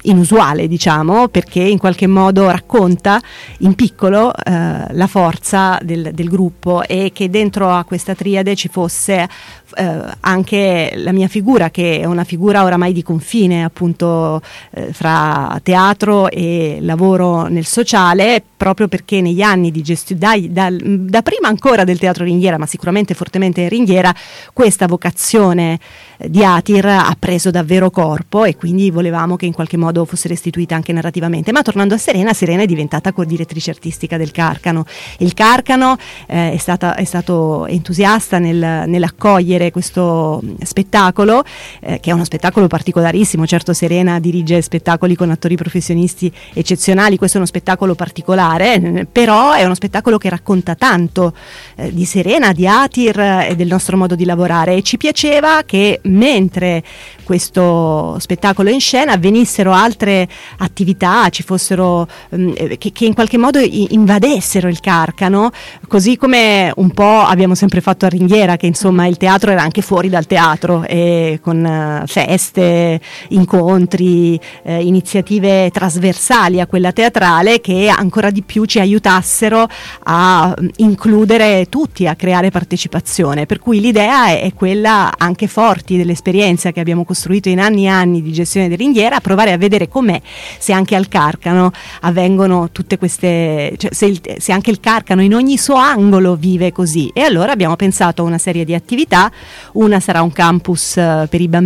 inusuale, 0.02 0.68
diciamo, 0.68 1.26
perché 1.26 1.60
in 1.60 1.78
qualche 1.78 2.06
modo 2.06 2.48
racconta 2.48 3.20
in 3.58 3.74
piccolo 3.74 4.32
eh, 4.32 4.86
la 4.92 5.06
forza 5.08 5.76
del, 5.82 6.12
del 6.14 6.28
gruppo 6.28 6.84
e 6.84 7.10
che 7.12 7.28
dentro 7.28 7.68
a 7.68 7.82
questa 7.82 8.14
triade 8.14 8.54
ci 8.54 8.68
fosse 8.68 9.28
eh, 9.76 10.00
anche 10.20 10.92
la 10.94 11.10
mia 11.10 11.26
figura, 11.26 11.70
che 11.70 12.03
è 12.04 12.06
una 12.06 12.24
figura 12.24 12.64
oramai 12.64 12.92
di 12.92 13.02
confine, 13.02 13.64
appunto, 13.64 14.40
eh, 14.72 14.92
fra 14.92 15.58
teatro 15.62 16.30
e 16.30 16.78
lavoro 16.80 17.46
nel 17.46 17.64
sociale, 17.64 18.42
proprio 18.56 18.88
perché 18.88 19.20
negli 19.20 19.40
anni 19.40 19.70
di 19.70 19.82
gestione, 19.82 20.52
da, 20.52 20.68
da, 20.70 21.22
prima 21.22 21.48
ancora 21.48 21.84
del 21.84 21.98
teatro 21.98 22.24
ringhiera, 22.24 22.58
ma 22.58 22.66
sicuramente 22.66 23.14
fortemente 23.14 23.62
in 23.62 23.68
ringhiera, 23.70 24.14
questa 24.52 24.86
vocazione 24.86 25.78
eh, 26.18 26.28
di 26.30 26.44
Atir 26.44 26.84
ha 26.86 27.16
preso 27.18 27.50
davvero 27.50 27.90
corpo 27.90 28.44
e 28.44 28.54
quindi 28.54 28.90
volevamo 28.90 29.36
che 29.36 29.46
in 29.46 29.54
qualche 29.54 29.78
modo 29.78 30.04
fosse 30.04 30.28
restituita 30.28 30.74
anche 30.74 30.92
narrativamente. 30.92 31.52
Ma 31.52 31.62
tornando 31.62 31.94
a 31.94 31.98
Serena, 31.98 32.34
Serena 32.34 32.62
è 32.62 32.66
diventata 32.66 33.12
co-direttrice 33.12 33.70
artistica 33.70 34.18
del 34.18 34.30
Carcano. 34.30 34.84
Il 35.18 35.32
Carcano 35.32 35.96
eh, 36.26 36.52
è, 36.52 36.56
stata, 36.58 36.96
è, 36.96 37.04
stato 37.04 37.66
entusiasta 37.66 38.38
nel, 38.38 38.84
nell'accogliere 38.86 39.70
questo 39.70 40.42
spettacolo, 40.62 41.42
eh, 41.80 41.93
che 42.00 42.10
è 42.10 42.12
uno 42.12 42.24
spettacolo 42.24 42.66
particolarissimo. 42.66 43.46
Certo 43.46 43.72
Serena 43.72 44.20
dirige 44.20 44.62
spettacoli 44.62 45.14
con 45.14 45.30
attori 45.30 45.56
professionisti 45.56 46.32
eccezionali, 46.52 47.16
questo 47.16 47.36
è 47.36 47.40
uno 47.40 47.48
spettacolo 47.48 47.94
particolare, 47.94 49.06
però 49.10 49.52
è 49.52 49.64
uno 49.64 49.74
spettacolo 49.74 50.18
che 50.18 50.28
racconta 50.28 50.74
tanto 50.74 51.34
eh, 51.76 51.92
di 51.92 52.04
Serena, 52.04 52.52
di 52.52 52.66
Atir 52.66 53.18
e 53.48 53.54
del 53.56 53.68
nostro 53.68 53.96
modo 53.96 54.14
di 54.14 54.24
lavorare 54.24 54.74
e 54.74 54.82
ci 54.82 54.96
piaceva 54.96 55.62
che 55.64 56.00
mentre 56.04 56.82
questo 57.24 58.16
spettacolo 58.18 58.68
è 58.68 58.72
in 58.72 58.80
scena 58.80 59.12
avvenissero 59.12 59.72
altre 59.72 60.28
attività, 60.58 61.28
ci 61.30 61.42
fossero 61.42 62.06
mh, 62.28 62.52
eh, 62.54 62.78
che, 62.78 62.92
che, 62.92 63.06
in 63.06 63.14
qualche 63.14 63.38
modo 63.38 63.58
invadessero 63.58 64.68
il 64.68 64.80
Carcano, 64.80 65.50
così 65.88 66.16
come 66.16 66.72
un 66.76 66.90
po' 66.90 67.20
abbiamo 67.20 67.54
sempre 67.54 67.80
fatto 67.80 68.06
a 68.06 68.08
Ringhiera, 68.08 68.56
che 68.56 68.66
insomma 68.66 69.06
il 69.06 69.16
teatro 69.16 69.50
era 69.50 69.62
anche 69.62 69.82
fuori 69.82 70.08
dal 70.08 70.26
teatro 70.26 70.84
e 70.84 71.40
con 71.42 71.64
feste, 72.06 73.00
incontri, 73.28 74.38
eh, 74.62 74.82
iniziative 74.82 75.70
trasversali 75.70 76.60
a 76.60 76.66
quella 76.66 76.92
teatrale 76.92 77.60
che 77.60 77.88
ancora 77.88 78.30
di 78.30 78.42
più 78.42 78.64
ci 78.64 78.80
aiutassero 78.80 79.66
a 80.04 80.54
um, 80.56 80.68
includere 80.76 81.66
tutti, 81.68 82.06
a 82.06 82.14
creare 82.14 82.50
partecipazione. 82.50 83.46
Per 83.46 83.58
cui 83.58 83.80
l'idea 83.80 84.28
è, 84.28 84.52
quella 84.54 85.12
anche 85.16 85.46
forti 85.46 85.96
dell'esperienza 85.96 86.70
che 86.70 86.80
abbiamo 86.80 87.04
costruito 87.04 87.48
in 87.48 87.60
anni 87.60 87.84
e 87.84 87.88
anni 87.88 88.22
di 88.22 88.32
gestione 88.32 88.68
di 88.68 88.76
ringhiera, 88.76 89.20
provare 89.20 89.52
a 89.52 89.58
vedere 89.58 89.88
com'è 89.88 90.20
se 90.58 90.72
anche 90.72 90.94
al 90.94 91.08
Carcano 91.08 91.72
avvengono 92.00 92.70
tutte 92.70 92.98
queste, 92.98 93.74
cioè 93.76 93.92
se, 93.92 94.06
il, 94.06 94.20
se 94.38 94.52
anche 94.52 94.70
il 94.70 94.80
Carcano 94.80 95.22
in 95.22 95.34
ogni 95.34 95.58
suo 95.58 95.76
angolo 95.76 96.36
vive 96.36 96.72
così. 96.72 97.10
E 97.12 97.22
allora 97.22 97.52
abbiamo 97.52 97.76
pensato 97.76 98.22
a 98.22 98.24
una 98.24 98.38
serie 98.38 98.64
di 98.64 98.74
attività, 98.74 99.30
una 99.72 100.00
sarà 100.00 100.22
un 100.22 100.32
campus 100.32 100.94
uh, 100.96 101.26
per 101.28 101.40
i 101.40 101.48
bambini 101.48 101.63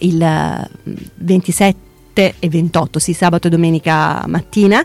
il 0.00 0.68
27 1.14 1.76
eh, 2.14 2.34
e 2.38 2.48
28, 2.48 2.98
sì, 2.98 3.12
sabato 3.12 3.46
e 3.46 3.50
domenica 3.50 4.24
mattina 4.26 4.82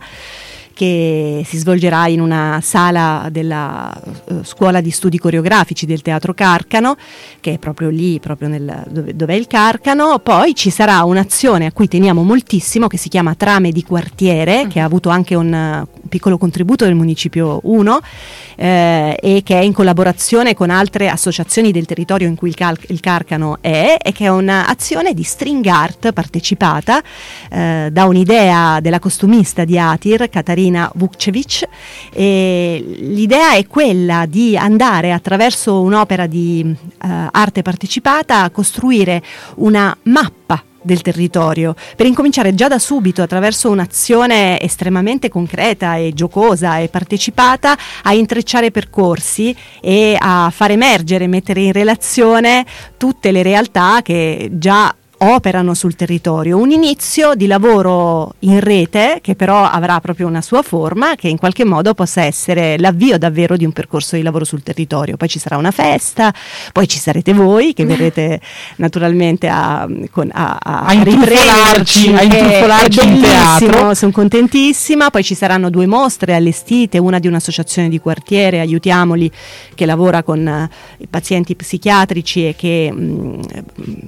che 0.73 1.43
si 1.45 1.57
svolgerà 1.57 2.07
in 2.07 2.21
una 2.21 2.59
sala 2.61 3.27
della 3.31 3.93
uh, 4.25 4.43
scuola 4.43 4.81
di 4.81 4.91
studi 4.91 5.17
coreografici 5.17 5.85
del 5.85 6.01
Teatro 6.01 6.33
Carcano, 6.33 6.95
che 7.39 7.53
è 7.53 7.57
proprio 7.57 7.89
lì, 7.89 8.19
proprio 8.19 8.47
nel, 8.47 8.83
dove, 8.89 9.15
dove, 9.15 9.33
è 9.33 9.37
il 9.37 9.47
Carcano. 9.47 10.19
Poi 10.19 10.55
ci 10.55 10.69
sarà 10.69 11.03
un'azione 11.03 11.65
a 11.65 11.71
cui 11.71 11.87
teniamo 11.87 12.23
moltissimo 12.23 12.87
che 12.87 12.97
si 12.97 13.09
chiama 13.09 13.35
Trame 13.35 13.71
di 13.71 13.83
quartiere, 13.83 14.67
che 14.67 14.79
ha 14.79 14.85
avuto 14.85 15.09
anche 15.09 15.35
un, 15.35 15.85
piccolo 16.11 16.37
contributo 16.37 16.83
del 16.83 16.93
Municipio 16.93 17.61
1 17.63 17.99
eh, 18.57 19.17
e 19.19 19.41
che 19.43 19.57
è 19.57 19.63
in 19.63 19.71
collaborazione 19.71 20.53
con 20.53 20.69
altre 20.69 21.07
associazioni 21.07 21.71
del 21.71 21.85
territorio 21.85 22.27
in 22.27 22.35
cui 22.35 22.49
il, 22.49 22.55
cal- 22.55 22.77
il 22.87 22.99
Carcano 22.99 23.59
è 23.61 23.95
e 23.97 24.11
che 24.11 24.25
è 24.25 24.27
un'azione 24.27 25.13
di 25.13 25.23
string 25.23 25.65
art 25.67 26.11
partecipata 26.11 27.01
eh, 27.49 27.87
da 27.89 28.05
un'idea 28.05 28.81
della 28.81 28.99
costumista 28.99 29.63
di 29.63 29.79
Atir, 29.79 30.29
Katarina 30.61 30.91
Vukcevic. 30.95 31.67
E 32.11 32.83
l'idea 32.99 33.55
è 33.55 33.65
quella 33.67 34.25
di 34.27 34.55
andare 34.55 35.11
attraverso 35.11 35.81
un'opera 35.81 36.27
di 36.27 36.63
eh, 36.63 37.27
arte 37.31 37.61
partecipata 37.61 38.43
a 38.43 38.49
costruire 38.49 39.21
una 39.55 39.95
mappa 40.03 40.63
del 40.83 41.01
territorio, 41.01 41.75
per 41.95 42.07
incominciare 42.07 42.55
già 42.55 42.67
da 42.67 42.79
subito 42.79 43.21
attraverso 43.21 43.69
un'azione 43.69 44.59
estremamente 44.59 45.29
concreta 45.29 45.95
e 45.95 46.11
giocosa 46.15 46.79
e 46.79 46.87
partecipata 46.87 47.77
a 48.01 48.13
intrecciare 48.15 48.71
percorsi 48.71 49.55
e 49.79 50.15
a 50.17 50.51
far 50.51 50.71
emergere, 50.71 51.27
mettere 51.27 51.61
in 51.61 51.71
relazione 51.71 52.65
tutte 52.97 53.31
le 53.31 53.43
realtà 53.43 54.01
che 54.01 54.49
già 54.53 54.91
operano 55.23 55.73
sul 55.73 55.95
territorio. 55.95 56.57
Un 56.57 56.71
inizio 56.71 57.35
di 57.35 57.45
lavoro 57.45 58.33
in 58.39 58.59
rete 58.59 59.19
che 59.21 59.35
però 59.35 59.63
avrà 59.63 59.99
proprio 59.99 60.25
una 60.27 60.41
sua 60.41 60.63
forma 60.63 61.15
che 61.15 61.27
in 61.27 61.37
qualche 61.37 61.63
modo 61.63 61.93
possa 61.93 62.23
essere 62.23 62.77
l'avvio 62.79 63.17
davvero 63.19 63.55
di 63.55 63.63
un 63.63 63.71
percorso 63.71 64.15
di 64.15 64.23
lavoro 64.23 64.45
sul 64.45 64.63
territorio. 64.63 65.17
Poi 65.17 65.27
ci 65.27 65.37
sarà 65.37 65.57
una 65.57 65.69
festa, 65.69 66.33
poi 66.71 66.87
ci 66.87 66.97
sarete 66.97 67.33
voi 67.33 67.73
che 67.73 67.85
verrete 67.85 68.41
naturalmente 68.77 69.47
a, 69.47 69.87
con, 70.09 70.29
a, 70.33 70.57
a, 70.59 70.85
a 70.85 70.93
intrufolarci, 70.93 72.13
a 72.13 72.23
intrufolarci 72.23 73.07
in 73.07 73.21
teatro. 73.21 73.93
Sono 73.93 74.11
contentissima. 74.11 75.11
Poi 75.11 75.23
ci 75.23 75.35
saranno 75.35 75.69
due 75.69 75.85
mostre 75.85 76.33
allestite, 76.33 76.97
una 76.97 77.19
di 77.19 77.27
un'associazione 77.27 77.89
di 77.89 77.99
quartiere, 77.99 78.59
Aiutiamoli, 78.59 79.31
che 79.75 79.85
lavora 79.85 80.23
con 80.23 80.67
uh, 80.97 81.05
pazienti 81.09 81.55
psichiatrici 81.55 82.47
e 82.47 82.55
che 82.55 82.91
mh, 82.91 83.01
mm, 83.01 83.41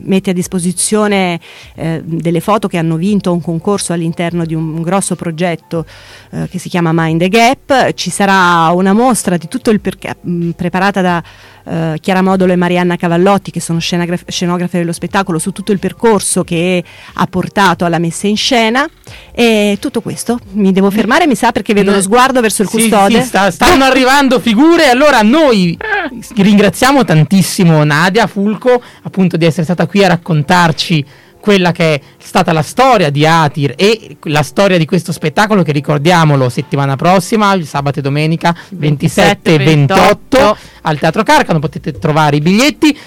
mette 0.06 0.32
a 0.32 0.34
disposizione 0.34 1.02
presentazione 1.04 1.40
eh, 1.76 2.02
delle 2.04 2.40
foto 2.40 2.68
che 2.68 2.78
hanno 2.78 2.96
vinto 2.96 3.32
un 3.32 3.42
concorso 3.42 3.94
all'interno 3.94 4.46
di 4.46 4.54
un, 4.54 4.76
un 4.76 4.82
grosso 4.82 5.16
progetto 5.16 5.86
eh, 6.32 6.48
che 6.50 6.60
si 6.60 6.70
chiama 6.70 6.92
Mind 6.94 7.20
the 7.20 7.30
Gap. 7.30 7.94
Ci 7.94 8.10
sarà 8.10 8.72
una 8.72 8.94
mostra 8.94 9.38
di 9.38 9.48
tutto 9.48 9.70
il 9.70 9.80
perché 9.80 10.16
mh, 10.20 10.52
preparata 10.52 11.02
da 11.02 11.24
eh, 11.66 11.98
Chiara 12.00 12.22
Modolo 12.22 12.52
e 12.52 12.56
Marianna 12.56 12.96
Cavallotti, 12.96 13.52
che 13.52 13.60
sono 13.60 13.80
scenografe, 13.80 14.26
scenografe 14.28 14.80
dello 14.80 14.92
spettacolo, 14.92 15.40
su 15.40 15.52
tutto 15.52 15.72
il 15.72 15.80
percorso 15.80 16.44
che 16.44 16.84
ha 17.14 17.28
portato 17.28 17.86
alla 17.86 18.00
messa 18.00 18.28
in 18.28 18.38
scena. 18.38 18.88
E 19.32 19.78
tutto 19.80 20.02
questo 20.02 20.40
mi 20.52 20.72
devo 20.72 20.90
fermare, 20.90 21.28
mi 21.28 21.36
sa, 21.36 21.52
perché 21.52 21.74
vedo 21.74 21.92
lo 21.92 22.02
sguardo 22.02 22.42
verso 22.42 22.62
il 22.62 22.70
custode. 22.70 23.16
Sì, 23.16 23.22
sì, 23.22 23.28
sta, 23.28 23.52
stanno 23.52 23.84
arrivando 23.84 24.40
figure. 24.40 24.90
Allora, 24.90 25.22
noi 25.22 25.78
ringraziamo 26.36 27.04
tantissimo 27.04 27.84
Nadia 27.84 28.28
Fulco, 28.28 28.82
appunto, 29.04 29.38
di 29.38 29.46
essere 29.46 29.64
stata 29.64 29.86
qui 29.88 30.04
a 30.04 30.10
raccontarci 30.10 31.06
quella 31.44 31.74
che 31.74 31.96
è 31.96 32.02
stata 32.20 32.54
la 32.54 32.62
storia 32.62 33.10
di 33.10 33.26
Atir 33.26 33.74
e 33.76 34.16
la 34.24 34.44
storia 34.44 34.78
di 34.78 34.86
questo 34.86 35.12
spettacolo 35.12 35.62
che 35.62 35.74
ricordiamolo 35.74 36.48
settimana 36.48 36.96
prossima, 36.96 37.62
sabato 37.66 38.00
e 38.00 38.02
domenica 38.02 38.56
27 38.70 39.56
e 39.56 39.58
28 39.58 40.58
al 40.84 40.98
Teatro 40.98 41.22
Carcano, 41.24 41.60
potete 41.60 41.92
trovare 42.00 42.38
i 42.38 42.40
biglietti. 42.40 42.98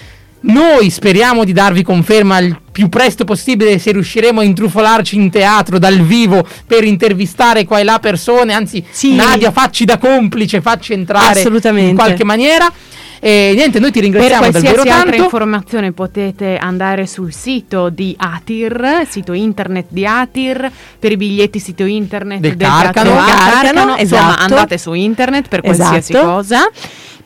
Noi 0.40 0.90
speriamo 0.90 1.44
di 1.44 1.54
darvi 1.54 1.82
conferma 1.82 2.36
il 2.36 2.60
più 2.70 2.90
presto 2.90 3.24
possibile 3.24 3.78
se 3.78 3.92
riusciremo 3.92 4.40
a 4.40 4.44
intrufolarci 4.44 5.16
in 5.16 5.30
teatro 5.30 5.78
dal 5.78 6.02
vivo 6.02 6.46
per 6.66 6.84
intervistare 6.84 7.64
qua 7.64 7.78
e 7.78 7.84
là 7.84 7.98
persone, 8.00 8.52
anzi 8.52 8.84
sì. 8.90 9.14
Nadia 9.14 9.50
facci 9.50 9.86
da 9.86 9.96
complice, 9.96 10.60
facci 10.60 10.92
entrare 10.92 11.40
in 11.40 11.94
qualche 11.94 12.24
maniera. 12.24 12.70
E 13.20 13.52
niente, 13.54 13.78
noi 13.78 13.90
ti 13.90 14.00
ringraziamo 14.00 14.42
per 14.42 14.52
davvero 14.52 14.82
tanto. 14.82 14.88
Per 14.88 14.98
altra 14.98 15.16
informazione 15.16 15.92
potete 15.92 16.56
andare 16.56 17.06
sul 17.06 17.32
sito 17.32 17.88
di 17.88 18.14
Atir, 18.18 19.06
sito 19.08 19.32
internet 19.32 19.86
di 19.88 20.06
Atir, 20.06 20.70
per 20.98 21.12
i 21.12 21.16
biglietti 21.16 21.58
sito 21.58 21.84
internet 21.84 22.40
del, 22.40 22.56
del 22.56 22.66
Carcano. 22.66 23.14
Carcano. 23.14 23.50
Carcano. 23.50 23.96
Insomma, 23.98 24.28
esatto. 24.30 24.42
andate 24.42 24.78
su 24.78 24.92
internet 24.92 25.48
per 25.48 25.60
qualsiasi 25.62 26.12
esatto. 26.12 26.26
cosa. 26.26 26.70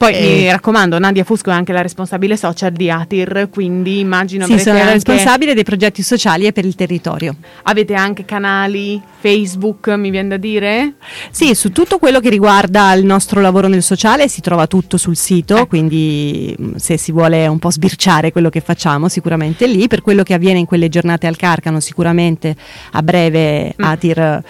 Poi 0.00 0.14
eh. 0.14 0.20
mi 0.22 0.50
raccomando, 0.50 0.98
Nadia 0.98 1.24
Fusco 1.24 1.50
è 1.50 1.52
anche 1.52 1.74
la 1.74 1.82
responsabile 1.82 2.34
social 2.34 2.72
di 2.72 2.90
Atir, 2.90 3.50
quindi 3.52 3.98
immagino 3.98 4.46
Sì, 4.46 4.58
sono 4.58 4.78
la 4.78 4.92
responsabile 4.92 5.52
dei 5.52 5.62
progetti 5.62 6.02
sociali 6.02 6.46
e 6.46 6.52
per 6.52 6.64
il 6.64 6.74
territorio. 6.74 7.36
Avete 7.64 7.92
anche 7.92 8.24
canali 8.24 8.98
Facebook, 9.20 9.88
mi 9.88 10.08
viene 10.08 10.28
da 10.28 10.36
dire? 10.38 10.94
Sì, 11.30 11.54
su 11.54 11.70
tutto 11.70 11.98
quello 11.98 12.18
che 12.18 12.30
riguarda 12.30 12.94
il 12.94 13.04
nostro 13.04 13.42
lavoro 13.42 13.68
nel 13.68 13.82
sociale 13.82 14.26
si 14.28 14.40
trova 14.40 14.66
tutto 14.66 14.96
sul 14.96 15.16
sito, 15.16 15.58
eh. 15.58 15.66
quindi 15.66 16.56
mm, 16.58 16.76
se 16.76 16.96
si 16.96 17.12
vuole 17.12 17.46
un 17.46 17.58
po' 17.58 17.70
sbirciare 17.70 18.32
quello 18.32 18.48
che 18.48 18.62
facciamo, 18.62 19.06
sicuramente 19.10 19.66
lì. 19.66 19.86
Per 19.86 20.00
quello 20.00 20.22
che 20.22 20.32
avviene 20.32 20.60
in 20.60 20.64
quelle 20.64 20.88
giornate 20.88 21.26
al 21.26 21.36
Carcano, 21.36 21.78
sicuramente 21.78 22.56
a 22.92 23.02
breve 23.02 23.74
mm. 23.74 23.84
Atir 23.84 24.42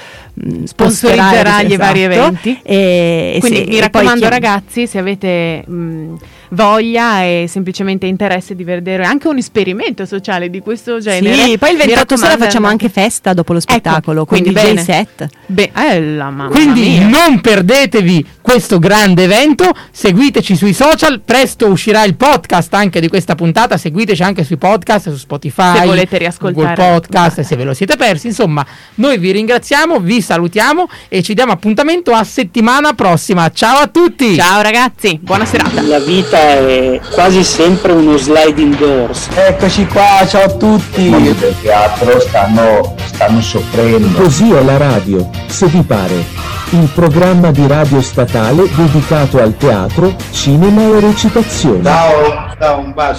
mm, 0.47 0.63
sponsorizzerà 0.63 1.65
gli 1.65 1.73
esatto. 1.73 1.77
vari 1.77 2.03
eventi. 2.03 2.61
E, 2.63 3.37
quindi 3.41 3.65
e 3.65 3.67
mi 3.67 3.81
raccomando 3.81 4.29
ragazzi, 4.29 4.87
se 4.87 4.99
avete 4.99 5.40
mh, 5.67 6.15
voglia 6.51 7.23
e 7.23 7.47
semplicemente 7.49 8.07
interesse 8.07 8.55
di 8.55 8.65
vedere 8.65 9.05
anche 9.05 9.29
un 9.29 9.37
esperimento 9.39 10.05
sociale 10.07 10.51
di 10.51 10.61
questo 10.61 10.99
genere. 11.01 11.35
Sì, 11.35 11.59
poi 11.59 11.71
il 11.71 11.77
mi 11.77 11.87
28 11.87 12.17
sera 12.17 12.37
facciamo 12.37 12.67
anche 12.67 12.89
festa 12.89 13.33
dopo 13.33 13.53
lo 13.53 13.61
spettacolo, 13.61 14.23
Ecco, 14.23 14.27
quindi 14.27 14.53
quindi 14.53 14.71
DJ 14.71 14.75
bene. 14.75 14.83
set. 14.83 15.29
Beh, 15.47 15.71
eh, 15.75 16.03
la 16.03 16.31
mamma 16.31 16.51
Quindi 16.51 16.99
mia. 16.99 17.07
non 17.09 17.41
perdetevi 17.41 18.27
questo 18.51 18.81
grande 18.81 19.23
evento, 19.23 19.71
seguiteci 19.93 20.57
sui 20.57 20.73
social, 20.73 21.21
presto 21.25 21.69
uscirà 21.69 22.03
il 22.03 22.17
podcast 22.17 22.75
anche 22.75 23.01
di 23.01 23.07
questa 23.07 23.37
puntata, 23.37 23.77
seguiteci 23.77 24.25
anche 24.25 24.43
sui 24.43 24.57
podcast, 24.57 25.09
su 25.11 25.19
Spotify, 25.19 25.79
Se 25.79 25.87
volete 25.87 26.19
riascoltare 26.19 26.75
Google 26.75 26.91
Podcast, 26.99 27.43
se 27.43 27.55
ve 27.55 27.63
lo 27.63 27.75
siete 27.75 27.95
persi, 27.97 28.27
insomma, 28.27 28.67
noi 28.97 29.19
vi 29.19 29.31
ringraziamo, 29.31 30.01
vi 30.01 30.21
salutiamo 30.21 30.89
e 31.09 31.23
ci 31.23 31.35
diamo 31.35 31.53
appuntamento 31.53 32.11
a 32.11 32.25
settimana 32.25 32.93
prossima. 32.95 33.53
Ciao 33.53 33.79
a 33.79 33.87
tutti! 33.87 34.35
Ciao 34.35 34.61
ragazzi, 34.63 35.21
buona 35.23 35.45
serata. 35.45 35.81
La 35.83 36.01
vita 36.01 36.37
è 36.37 37.01
quasi 37.13 37.45
sempre 37.45 37.93
uno 37.93 38.17
sliding 38.17 38.77
doors. 38.77 39.29
Eccoci 39.33 39.87
qua, 39.87 40.27
ciao 40.27 40.43
a 40.43 40.53
I 40.53 40.59
tutti. 40.59 41.09
mondi 41.09 41.33
del 41.37 41.55
teatro 41.63 42.19
stanno, 42.19 42.97
stanno 43.05 43.41
soffrendo. 43.41 44.21
Così 44.21 44.51
è 44.51 44.61
la 44.65 44.77
radio, 44.77 45.31
se 45.47 45.67
vi 45.67 45.83
pare. 45.83 46.59
Il 46.73 46.89
programma 46.95 47.51
di 47.51 47.67
radio 47.67 48.01
statale 48.01 48.63
dedicato 48.77 49.43
al 49.43 49.57
teatro, 49.57 50.15
cinema 50.31 50.83
e 50.83 51.01
recitazione. 51.01 51.83
Ciao, 51.83 52.55
ciao, 52.61 52.79
un 52.79 52.93
bacio. 52.93 53.09